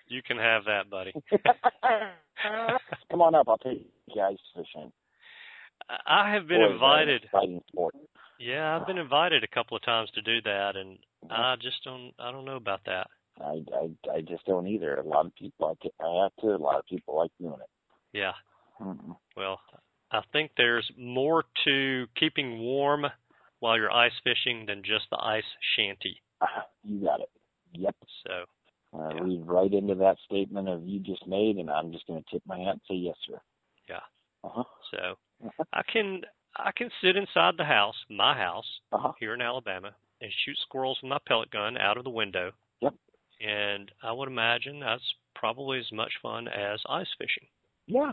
you 0.08 0.22
can 0.22 0.38
have 0.38 0.64
that, 0.64 0.90
buddy. 0.90 1.12
Come 3.10 3.22
on 3.22 3.34
up, 3.34 3.48
I'll 3.48 3.58
take 3.58 3.86
you 4.06 4.22
ice 4.22 4.36
fishing. 4.54 4.92
I 6.06 6.32
have 6.32 6.48
been 6.48 6.60
Boy, 6.60 6.74
is 6.74 6.80
that 6.80 7.42
an 7.42 7.60
invited. 7.72 8.08
Yeah, 8.40 8.76
I've 8.76 8.86
been 8.86 8.98
invited 8.98 9.42
a 9.42 9.48
couple 9.48 9.76
of 9.76 9.82
times 9.82 10.10
to 10.14 10.22
do 10.22 10.40
that 10.42 10.76
and 10.76 10.98
I 11.30 11.56
just 11.60 11.82
don't 11.84 12.12
I 12.18 12.30
don't 12.30 12.44
know 12.44 12.56
about 12.56 12.80
that. 12.86 13.08
I, 13.40 13.62
I 13.74 14.16
I 14.16 14.20
just 14.20 14.44
don't 14.46 14.66
either. 14.66 14.96
A 14.96 15.06
lot 15.06 15.26
of 15.26 15.34
people 15.34 15.68
like 15.68 15.84
it. 15.84 15.94
I 16.00 16.22
have 16.22 16.32
to. 16.40 16.54
A 16.54 16.62
lot 16.62 16.78
of 16.78 16.86
people 16.86 17.16
like 17.16 17.30
doing 17.40 17.54
it. 17.54 17.70
Yeah. 18.12 18.32
Mm-mm. 18.80 19.16
Well, 19.36 19.60
I 20.10 20.20
think 20.32 20.52
there's 20.56 20.90
more 20.96 21.44
to 21.66 22.06
keeping 22.18 22.58
warm 22.60 23.06
while 23.60 23.76
you're 23.76 23.92
ice 23.92 24.12
fishing 24.24 24.66
than 24.66 24.82
just 24.82 25.04
the 25.10 25.18
ice 25.20 25.44
shanty. 25.76 26.20
Ah, 26.40 26.66
you 26.84 27.04
got 27.04 27.20
it. 27.20 27.30
Yep. 27.74 27.94
So, 28.28 28.44
I 28.98 29.14
Yeah. 29.14 29.20
read 29.22 29.46
right 29.46 29.72
into 29.72 29.94
that 29.96 30.18
statement 30.24 30.68
of 30.68 30.86
you 30.86 31.00
just 31.00 31.26
made, 31.26 31.56
and 31.56 31.70
I'm 31.70 31.90
just 31.92 32.06
going 32.06 32.22
to 32.22 32.30
tip 32.30 32.42
my 32.46 32.58
hat 32.58 32.74
and 32.74 32.80
say 32.88 32.94
yes, 32.94 33.16
sir. 33.26 33.40
Yeah. 33.88 34.00
Uh 34.44 34.48
huh. 34.50 34.64
so 34.90 35.18
I 35.72 35.82
can 35.82 36.22
I 36.56 36.70
can 36.72 36.90
sit 37.02 37.16
inside 37.16 37.56
the 37.56 37.64
house, 37.64 37.96
my 38.08 38.36
house 38.36 38.80
Uh 38.92 38.98
huh. 38.98 39.12
here 39.18 39.34
in 39.34 39.40
Alabama, 39.42 39.94
and 40.20 40.30
shoot 40.44 40.56
squirrels 40.58 40.98
with 41.02 41.08
my 41.10 41.18
pellet 41.26 41.50
gun 41.50 41.76
out 41.76 41.96
of 41.96 42.04
the 42.04 42.10
window. 42.10 42.52
Yep. 42.80 42.94
And 43.40 43.90
I 44.02 44.12
would 44.12 44.28
imagine 44.28 44.78
that's 44.80 45.02
probably 45.34 45.78
as 45.80 45.90
much 45.92 46.12
fun 46.22 46.48
as 46.48 46.80
ice 46.88 47.08
fishing. 47.18 47.48
Yeah. 47.86 48.12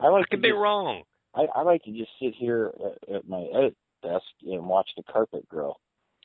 I 0.00 0.08
like 0.08 0.24
I 0.24 0.28
could 0.30 0.42
be 0.42 0.48
just, 0.48 0.58
wrong. 0.58 1.02
I, 1.34 1.46
I 1.54 1.62
like 1.62 1.82
to 1.84 1.92
just 1.92 2.10
sit 2.20 2.34
here 2.34 2.72
at, 3.08 3.14
at 3.16 3.28
my 3.28 3.42
edit 3.54 3.76
desk 4.02 4.24
and 4.44 4.66
watch 4.66 4.88
the 4.96 5.02
carpet 5.04 5.48
grow. 5.48 5.74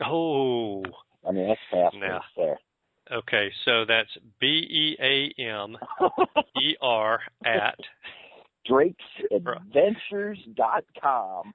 Oh, 0.04 0.84
I 1.28 1.32
mean, 1.32 1.48
that's 1.48 1.60
fast 1.70 1.96
Now. 2.00 2.22
there. 2.36 2.60
Okay. 3.12 3.52
So 3.66 3.86
that's 3.88 4.10
B 4.40 4.48
E 4.48 4.96
A 5.02 5.34
M 5.42 5.76
E 6.62 6.76
R 6.82 7.20
at 7.46 7.76
DrakesAdventures.com. 8.70 11.54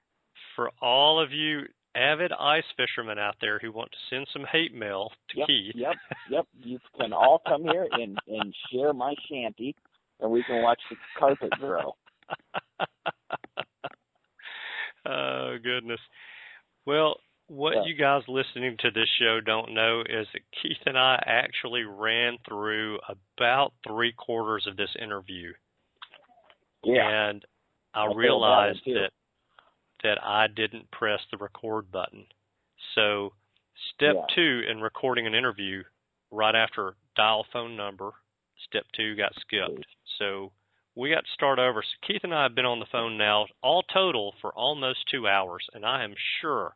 for 0.54 0.70
all 0.82 1.20
of 1.22 1.32
you 1.32 1.62
avid 1.94 2.32
ice 2.38 2.64
fishermen 2.76 3.18
out 3.18 3.36
there 3.40 3.59
who 3.59 3.72
want 3.72 3.90
to 3.90 3.96
send 4.11 4.26
some 4.32 4.44
hate 4.50 4.74
mail 4.74 5.11
to 5.30 5.38
Yep, 5.38 5.46
Keith. 5.48 5.72
yep, 5.74 5.94
yep. 6.30 6.46
You 6.62 6.78
can 7.00 7.12
all 7.12 7.40
come 7.46 7.62
here 7.64 7.86
and 7.92 8.18
and 8.28 8.54
share 8.72 8.92
my 8.92 9.14
shanty, 9.30 9.74
and 10.20 10.30
we 10.30 10.42
can 10.44 10.62
watch 10.62 10.80
the 10.90 10.96
carpet 11.18 11.50
grow. 11.59 11.94
oh 15.07 15.57
goodness. 15.62 16.00
Well, 16.86 17.16
what 17.49 17.74
Yeah. 17.74 17.84
you 17.84 17.94
guys 17.94 18.26
listening 18.28 18.76
to 18.78 18.90
this 18.90 19.09
show 19.18 19.40
don't 19.40 19.72
know 19.72 20.01
is 20.03 20.26
that 20.32 20.51
Keith 20.51 20.82
and 20.86 20.99
I 20.99 21.22
actually 21.24 21.84
ran 21.84 22.38
through 22.38 23.01
about 23.09 23.72
three 23.86 24.12
quarters 24.12 24.66
of 24.66 24.76
this 24.76 24.94
interview, 24.97 25.55
Yeah, 26.82 27.30
and 27.30 27.44
I 27.94 28.05
I 28.05 28.12
realized 28.14 28.84
that 28.86 29.12
that 30.03 30.22
I 30.22 30.47
didn't 30.49 30.90
press 30.90 31.24
the 31.30 31.38
record 31.38 31.90
button. 31.90 32.26
So, 32.94 33.32
step 33.94 34.14
Yeah. 34.14 34.26
two 34.34 34.61
in 34.68 34.80
recording 34.80 35.26
an 35.26 35.34
interview, 35.34 35.82
right 36.30 36.55
after 36.55 36.97
dial 37.14 37.44
phone 37.44 37.76
number, 37.76 38.12
step 38.59 38.86
two 38.92 39.14
got 39.16 39.34
skipped. 39.36 39.86
So 40.18 40.53
we 40.94 41.11
got 41.11 41.24
to 41.24 41.30
start 41.32 41.59
over. 41.59 41.82
So 41.82 41.97
Keith 42.03 42.24
and 42.24 42.34
I 42.34 42.42
have 42.44 42.55
been 42.55 42.66
on 42.66 42.78
the 42.78 42.86
phone 42.86 43.16
now, 43.16 43.47
all 43.62 43.82
total, 43.84 44.32
for 44.40 44.53
almost 44.53 45.07
two 45.09 45.26
hours, 45.28 45.66
and 45.72 45.84
I 45.84 46.05
am 46.05 46.14
sure 46.40 46.74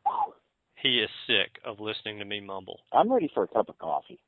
he 0.82 1.00
is 1.00 1.10
sick 1.26 1.58
of 1.64 1.80
listening 1.80 2.18
to 2.18 2.24
me 2.24 2.40
mumble. 2.40 2.80
I'm 2.92 3.12
ready 3.12 3.30
for 3.34 3.44
a 3.44 3.48
cup 3.48 3.68
of 3.68 3.78
coffee. 3.78 4.20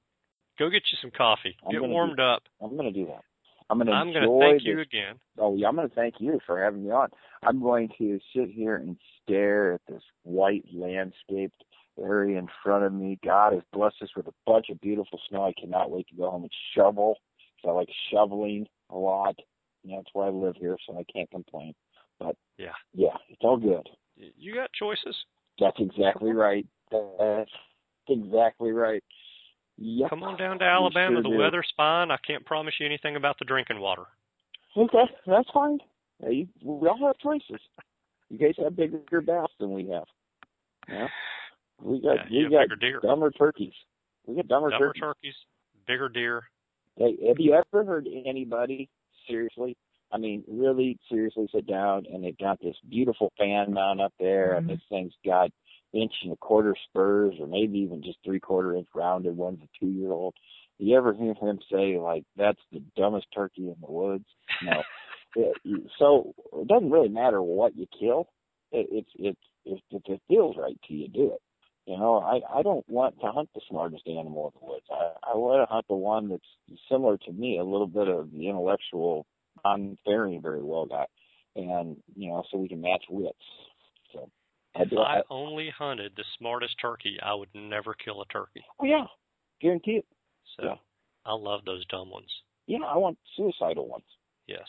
Go 0.58 0.68
get 0.68 0.82
you 0.92 0.98
some 1.00 1.10
coffee. 1.10 1.56
I'm 1.66 1.72
Get 1.72 1.82
warmed 1.82 2.20
up. 2.20 2.42
I'm 2.60 2.76
going 2.76 2.92
to 2.92 2.98
do 2.98 3.06
that. 3.06 3.22
I'm 3.70 3.78
going 3.78 3.86
to 3.86 3.92
I'm 3.92 4.12
going 4.12 4.28
to 4.28 4.38
thank 4.38 4.62
this. 4.62 4.66
you 4.66 4.80
again. 4.80 5.18
Oh, 5.38 5.56
yeah, 5.56 5.68
I'm 5.68 5.76
going 5.76 5.88
to 5.88 5.94
thank 5.94 6.16
you 6.18 6.38
for 6.46 6.62
having 6.62 6.84
me 6.84 6.90
on. 6.90 7.08
I'm 7.42 7.62
going 7.62 7.88
to 7.98 8.20
sit 8.36 8.50
here 8.50 8.76
and 8.76 8.96
stare 9.22 9.74
at 9.74 9.80
this 9.88 10.02
white 10.24 10.64
landscaped 10.72 11.64
area 11.98 12.38
in 12.38 12.48
front 12.62 12.84
of 12.84 12.92
me. 12.92 13.18
God 13.24 13.54
has 13.54 13.62
blessed 13.72 14.02
us 14.02 14.10
with 14.14 14.26
a 14.26 14.34
bunch 14.46 14.68
of 14.68 14.80
beautiful 14.80 15.18
snow. 15.28 15.44
I 15.44 15.54
cannot 15.58 15.90
wait 15.90 16.06
to 16.08 16.16
go 16.16 16.30
home 16.30 16.42
and 16.42 16.52
shovel. 16.74 17.16
So 17.62 17.70
I 17.70 17.72
like 17.72 17.88
shoveling 18.10 18.66
a 18.90 18.96
lot. 18.96 19.36
You 19.84 19.92
know, 19.92 19.96
that's 19.98 20.10
why 20.12 20.26
I 20.26 20.30
live 20.30 20.56
here, 20.58 20.76
so 20.86 20.98
I 20.98 21.04
can't 21.12 21.30
complain. 21.30 21.74
But 22.18 22.36
Yeah. 22.58 22.74
yeah, 22.92 23.16
it's 23.28 23.42
all 23.42 23.56
good. 23.56 23.88
You 24.16 24.54
got 24.54 24.70
choices. 24.72 25.16
That's 25.62 25.78
exactly 25.80 26.32
right. 26.32 26.66
That's 26.90 27.50
exactly 28.08 28.72
right. 28.72 29.02
Yep. 29.78 30.10
Come 30.10 30.22
on 30.22 30.36
down 30.36 30.58
to 30.58 30.64
Alabama. 30.64 31.14
sure 31.16 31.22
the 31.22 31.28
do. 31.30 31.36
weather's 31.36 31.72
fine. 31.76 32.10
I 32.10 32.16
can't 32.26 32.44
promise 32.44 32.74
you 32.78 32.86
anything 32.86 33.16
about 33.16 33.38
the 33.38 33.44
drinking 33.44 33.80
water. 33.80 34.02
Okay, 34.76 35.04
that's 35.26 35.48
fine. 35.52 35.78
You, 36.20 36.46
we 36.62 36.88
all 36.88 36.98
have 37.06 37.18
choices. 37.18 37.60
You 38.28 38.38
guys 38.38 38.54
have 38.62 38.76
bigger 38.76 39.20
bass 39.20 39.48
than 39.58 39.72
we 39.72 39.88
have. 39.88 40.04
Yeah. 40.88 41.08
We 41.82 42.00
got 42.00 42.14
Yeah, 42.14 42.22
we 42.30 42.36
you 42.38 42.50
got 42.50 42.62
bigger 42.68 42.76
deer. 42.76 43.00
dumber 43.02 43.30
turkeys. 43.30 43.72
We 44.26 44.36
got 44.36 44.48
dumber, 44.48 44.70
Dumber 44.70 44.86
turkeys. 44.88 45.00
turkeys, 45.02 45.34
bigger 45.86 46.08
deer. 46.08 46.42
Hey, 46.96 47.16
have 47.28 47.38
you 47.38 47.54
ever 47.54 47.84
heard 47.84 48.06
anybody 48.26 48.88
seriously? 49.28 49.76
I 50.12 50.18
mean, 50.18 50.44
really 50.46 50.98
seriously 51.10 51.48
sit 51.52 51.66
down 51.66 52.04
and 52.12 52.22
they've 52.22 52.36
got 52.36 52.60
this 52.60 52.76
beautiful 52.88 53.32
fan 53.38 53.72
mount 53.72 54.00
up 54.00 54.12
there, 54.20 54.54
and 54.54 54.66
mm-hmm. 54.66 54.74
this 54.74 54.82
thing's 54.88 55.14
got 55.24 55.50
inch 55.92 56.12
and 56.22 56.32
a 56.32 56.36
quarter 56.36 56.74
spurs, 56.88 57.34
or 57.40 57.46
maybe 57.46 57.78
even 57.78 58.02
just 58.02 58.18
three 58.24 58.40
quarter 58.40 58.76
inch 58.76 58.88
rounded 58.94 59.36
ones, 59.36 59.58
a 59.62 59.68
two 59.78 59.90
year 59.90 60.12
old. 60.12 60.34
You 60.78 60.96
ever 60.96 61.14
hear 61.14 61.34
him 61.34 61.60
say 61.70 61.98
like, 61.98 62.24
"That's 62.36 62.60
the 62.72 62.82
dumbest 62.96 63.26
turkey 63.34 63.68
in 63.68 63.76
the 63.80 63.90
woods"? 63.90 64.26
No. 64.62 64.82
It- 65.34 65.56
so 65.98 66.34
it 66.52 66.68
doesn't 66.68 66.90
really 66.90 67.08
matter 67.08 67.40
what 67.40 67.74
you 67.74 67.86
kill. 67.98 68.28
It, 68.70 68.86
it's 68.92 69.10
it's 69.18 69.40
if, 69.64 69.78
if 69.90 70.02
it 70.06 70.20
feels 70.28 70.58
right 70.58 70.78
to 70.88 70.92
you, 70.92 71.08
do 71.08 71.32
it. 71.32 71.40
You 71.86 71.96
know, 71.96 72.18
I 72.18 72.58
I 72.58 72.62
don't 72.62 72.86
want 72.88 73.18
to 73.20 73.32
hunt 73.32 73.48
the 73.54 73.62
smartest 73.68 74.06
animal 74.06 74.52
in 74.54 74.60
the 74.60 74.66
woods. 74.72 74.84
I 74.90 75.32
I 75.32 75.36
want 75.36 75.66
to 75.66 75.72
hunt 75.72 75.86
the 75.88 75.94
one 75.94 76.28
that's 76.28 76.80
similar 76.90 77.16
to 77.16 77.32
me, 77.32 77.58
a 77.58 77.64
little 77.64 77.86
bit 77.86 78.08
of 78.08 78.30
the 78.30 78.48
intellectual, 78.48 79.26
non 79.64 79.96
faring 80.04 80.40
very 80.42 80.62
well 80.62 80.86
guy, 80.86 81.06
and 81.56 81.96
you 82.16 82.28
know, 82.28 82.42
so 82.50 82.58
we 82.58 82.68
can 82.68 82.80
match 82.80 83.04
wits. 83.10 83.36
So 84.12 84.30
I 84.76 84.82
If 84.82 84.90
do. 84.90 84.98
I 84.98 85.18
I, 85.18 85.22
only 85.30 85.70
hunted 85.76 86.12
the 86.16 86.24
smartest 86.38 86.76
turkey, 86.80 87.16
I 87.22 87.34
would 87.34 87.48
never 87.54 87.94
kill 87.94 88.20
a 88.22 88.26
turkey. 88.26 88.64
oh 88.80 88.84
yeah, 88.84 89.04
guarantee 89.60 89.92
it. 89.98 90.06
So 90.56 90.64
Yeah. 90.64 90.74
I 91.24 91.34
love 91.34 91.64
those 91.64 91.84
dumb 91.86 92.10
ones. 92.10 92.30
Yeah, 92.66 92.84
I 92.86 92.96
want 92.96 93.18
suicidal 93.36 93.86
ones. 93.88 94.04
Yes. 94.46 94.66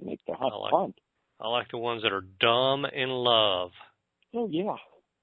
Make 0.00 0.20
the 0.26 0.34
hunt 0.34 0.52
I 0.54 0.56
like- 0.56 0.70
fun. 0.70 0.94
I 1.40 1.48
like 1.48 1.68
the 1.70 1.78
ones 1.78 2.02
that 2.02 2.12
are 2.12 2.24
dumb 2.40 2.84
in 2.86 3.08
love. 3.10 3.72
Oh 4.34 4.48
yeah, 4.50 4.76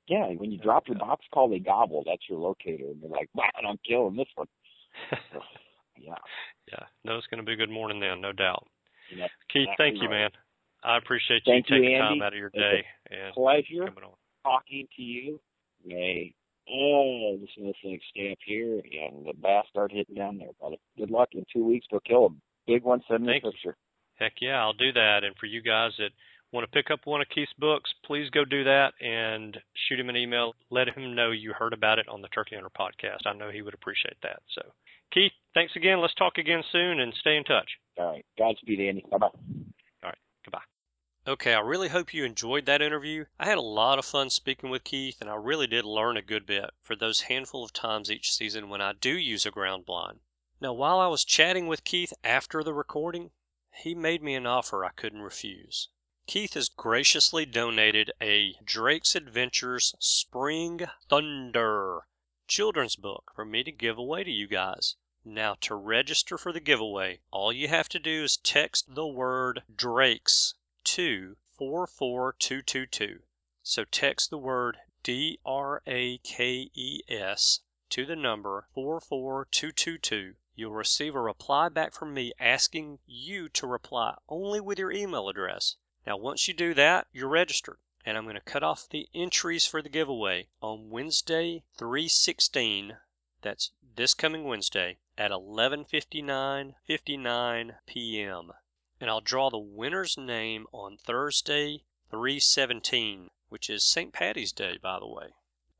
yeah. 0.07 0.27
When 0.35 0.51
you 0.51 0.57
drop 0.57 0.87
your 0.87 0.97
box 0.97 1.25
call, 1.33 1.47
they 1.49 1.59
gobble. 1.59 2.03
That's 2.05 2.21
your 2.29 2.39
locator, 2.39 2.85
and 2.85 3.01
they're 3.01 3.09
like, 3.09 3.29
"Wow, 3.33 3.49
I'm 3.67 3.77
killing 3.87 4.15
this 4.17 4.27
one." 4.35 4.47
Yeah. 6.01 6.15
Yeah. 6.71 6.85
No, 7.03 7.17
it's 7.17 7.27
going 7.27 7.39
to 7.39 7.45
be 7.45 7.53
a 7.53 7.57
good 7.57 7.69
morning 7.69 7.99
then, 7.99 8.21
no 8.21 8.31
doubt. 8.31 8.65
Yeah, 9.15 9.27
Keith, 9.51 9.69
thank 9.77 10.01
you, 10.01 10.09
man. 10.09 10.29
I 10.83 10.97
appreciate 10.97 11.41
you 11.45 11.55
you, 11.55 11.61
taking 11.63 11.95
Andy. 11.95 11.97
time 11.97 12.21
out 12.21 12.33
of 12.33 12.39
your 12.39 12.47
It's 12.47 12.57
a 12.57 12.59
day 12.59 12.85
and 13.11 13.33
Pleasure 13.33 13.89
talking 14.43 14.87
to 14.95 15.01
you. 15.01 15.39
May 15.85 16.33
all 16.67 17.37
the 17.41 17.47
snowflakes 17.55 18.05
stay 18.11 18.31
up 18.31 18.37
here 18.45 18.75
and 18.75 19.25
the 19.25 19.33
bass 19.33 19.65
start 19.69 19.91
hitting 19.91 20.15
down 20.15 20.37
there, 20.37 20.49
brother. 20.59 20.77
Good 20.97 21.09
luck 21.11 21.29
in 21.33 21.45
two 21.51 21.65
weeks. 21.65 21.87
Go 21.91 21.99
kill 22.05 22.25
a 22.27 22.29
big 22.67 22.83
one. 22.83 23.01
Send 23.09 23.25
me 23.25 23.33
Thank 23.33 23.43
a 23.43 23.47
you. 23.47 23.51
picture. 23.51 23.77
Heck 24.15 24.33
yeah, 24.41 24.61
I'll 24.61 24.73
do 24.73 24.91
that. 24.93 25.23
And 25.23 25.35
for 25.37 25.45
you 25.45 25.61
guys 25.61 25.91
that 25.97 26.11
want 26.51 26.65
to 26.65 26.71
pick 26.71 26.91
up 26.91 27.01
one 27.05 27.21
of 27.21 27.27
Keith's 27.29 27.53
books, 27.57 27.89
please 28.05 28.29
go 28.29 28.43
do 28.43 28.63
that 28.65 28.93
and 29.01 29.57
shoot 29.87 29.99
him 29.99 30.09
an 30.09 30.17
email. 30.17 30.53
Let 30.69 30.89
him 30.89 31.15
know 31.15 31.31
you 31.31 31.53
heard 31.53 31.73
about 31.73 31.99
it 31.99 32.07
on 32.09 32.21
the 32.21 32.27
Turkey 32.29 32.55
Hunter 32.55 32.69
podcast. 32.77 33.25
I 33.25 33.33
know 33.33 33.49
he 33.49 33.61
would 33.61 33.73
appreciate 33.73 34.17
that. 34.23 34.41
So, 34.53 34.61
Keith, 35.11 35.31
thanks 35.53 35.75
again. 35.75 36.01
Let's 36.01 36.13
talk 36.15 36.37
again 36.37 36.63
soon 36.71 36.99
and 36.99 37.13
stay 37.19 37.35
in 37.37 37.43
touch. 37.43 37.69
All 37.97 38.11
right. 38.11 38.25
Godspeed, 38.37 38.79
Andy. 38.79 39.05
Bye 39.09 39.17
bye. 39.17 39.27
All 39.27 39.33
right. 40.03 40.17
Goodbye. 40.45 40.59
Okay, 41.27 41.53
I 41.53 41.59
really 41.59 41.89
hope 41.89 42.13
you 42.13 42.23
enjoyed 42.23 42.65
that 42.65 42.81
interview. 42.81 43.25
I 43.39 43.45
had 43.45 43.57
a 43.57 43.61
lot 43.61 43.99
of 43.99 44.05
fun 44.05 44.29
speaking 44.29 44.69
with 44.69 44.83
Keith, 44.83 45.17
and 45.21 45.29
I 45.29 45.35
really 45.35 45.67
did 45.67 45.85
learn 45.85 46.17
a 46.17 46.21
good 46.21 46.45
bit 46.45 46.71
for 46.81 46.95
those 46.95 47.21
handful 47.21 47.63
of 47.63 47.73
times 47.73 48.09
each 48.09 48.31
season 48.31 48.69
when 48.69 48.81
I 48.81 48.93
do 48.93 49.17
use 49.17 49.45
a 49.45 49.51
ground 49.51 49.85
blind. 49.85 50.19
Now, 50.61 50.73
while 50.73 50.99
I 50.99 51.07
was 51.07 51.23
chatting 51.23 51.67
with 51.67 51.83
Keith 51.83 52.13
after 52.23 52.63
the 52.63 52.73
recording, 52.73 53.31
he 53.73 53.93
made 53.93 54.23
me 54.23 54.35
an 54.35 54.45
offer 54.45 54.83
I 54.83 54.89
couldn't 54.95 55.21
refuse. 55.21 55.89
Keith 56.25 56.53
has 56.53 56.69
graciously 56.69 57.45
donated 57.45 58.11
a 58.21 58.55
Drake's 58.63 59.15
Adventures 59.15 59.95
Spring 59.99 60.81
Thunder 61.09 62.01
children's 62.49 62.97
book 62.97 63.31
for 63.35 63.45
me 63.45 63.63
to 63.63 63.71
give 63.71 63.97
away 63.97 64.23
to 64.25 64.31
you 64.31 64.47
guys. 64.47 64.95
Now, 65.23 65.55
to 65.61 65.75
register 65.75 66.37
for 66.37 66.51
the 66.51 66.59
giveaway, 66.59 67.19
all 67.31 67.53
you 67.53 67.67
have 67.67 67.87
to 67.89 67.99
do 67.99 68.23
is 68.23 68.35
text 68.35 68.95
the 68.95 69.07
word 69.07 69.61
Drake's 69.73 70.55
to 70.85 71.37
44222. 71.51 73.19
So 73.61 73.83
text 73.83 74.29
the 74.29 74.37
word 74.37 74.77
D 75.03 75.39
R 75.45 75.81
A 75.85 76.17
K 76.17 76.71
E 76.73 77.01
S 77.07 77.59
to 77.89 78.05
the 78.05 78.15
number 78.15 78.67
44222. 78.73 80.33
You'll 80.55 80.71
receive 80.71 81.15
a 81.15 81.21
reply 81.21 81.69
back 81.69 81.93
from 81.93 82.13
me 82.13 82.33
asking 82.39 82.99
you 83.05 83.47
to 83.49 83.67
reply 83.67 84.15
only 84.27 84.59
with 84.59 84.79
your 84.79 84.91
email 84.91 85.29
address. 85.29 85.75
Now, 86.07 86.17
once 86.17 86.47
you 86.47 86.53
do 86.53 86.73
that, 86.73 87.07
you're 87.13 87.29
registered. 87.29 87.77
And 88.05 88.17
I'm 88.17 88.23
going 88.23 88.35
to 88.35 88.41
cut 88.41 88.63
off 88.63 88.87
the 88.89 89.09
entries 89.13 89.65
for 89.65 89.81
the 89.81 89.89
giveaway 89.89 90.47
on 90.61 90.89
Wednesday, 90.89 91.63
316. 91.77 92.95
That's 93.41 93.71
this 93.95 94.13
coming 94.13 94.45
Wednesday 94.45 94.99
at 95.17 95.31
11:59:59 95.31 97.75
p.m. 97.85 98.51
And 99.01 99.09
I'll 99.09 99.21
draw 99.21 99.49
the 99.49 99.57
winner's 99.57 100.17
name 100.17 100.67
on 100.71 100.97
Thursday, 100.97 101.83
317, 102.09 103.29
which 103.49 103.69
is 103.69 103.83
St. 103.83 104.13
Patty's 104.13 104.51
Day, 104.51 104.77
by 104.81 104.99
the 104.99 105.07
way. 105.07 105.33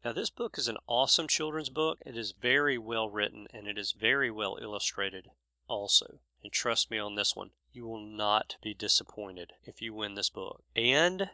Now, 0.03 0.13
this 0.13 0.29
book 0.29 0.57
is 0.57 0.69
an 0.69 0.77
awesome 0.87 1.27
children's 1.27 1.69
book. 1.69 1.99
It 2.05 2.17
is 2.17 2.31
very 2.31 2.77
well 2.77 3.09
written 3.09 3.47
and 3.53 3.67
it 3.67 3.77
is 3.77 3.91
very 3.91 4.31
well 4.31 4.57
illustrated 4.61 5.31
also. 5.67 6.21
And 6.41 6.53
trust 6.53 6.89
me 6.89 6.97
on 6.97 7.15
this 7.15 7.35
one, 7.35 7.51
you 7.73 7.85
will 7.85 7.99
not 7.99 8.55
be 8.61 8.73
disappointed 8.73 9.51
if 9.65 9.81
you 9.81 9.93
win 9.93 10.15
this 10.15 10.29
book. 10.29 10.63
And 10.75 11.29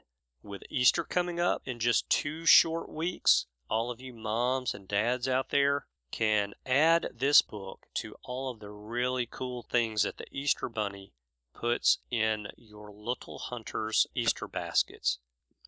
with 0.45 0.63
Easter 0.69 1.03
coming 1.03 1.39
up 1.39 1.63
in 1.65 1.79
just 1.79 2.09
two 2.09 2.45
short 2.45 2.87
weeks, 2.87 3.47
all 3.69 3.89
of 3.89 3.99
you 3.99 4.13
moms 4.13 4.73
and 4.73 4.87
dads 4.87 5.27
out 5.27 5.49
there 5.49 5.87
can 6.11 6.53
add 6.65 7.09
this 7.13 7.41
book 7.41 7.87
to 7.95 8.15
all 8.23 8.49
of 8.49 8.59
the 8.59 8.69
really 8.69 9.27
cool 9.29 9.63
things 9.63 10.03
that 10.03 10.17
the 10.17 10.27
Easter 10.31 10.69
Bunny 10.69 11.11
puts 11.53 11.97
in 12.11 12.47
your 12.55 12.91
little 12.91 13.39
hunter's 13.39 14.05
Easter 14.13 14.47
baskets. 14.47 15.17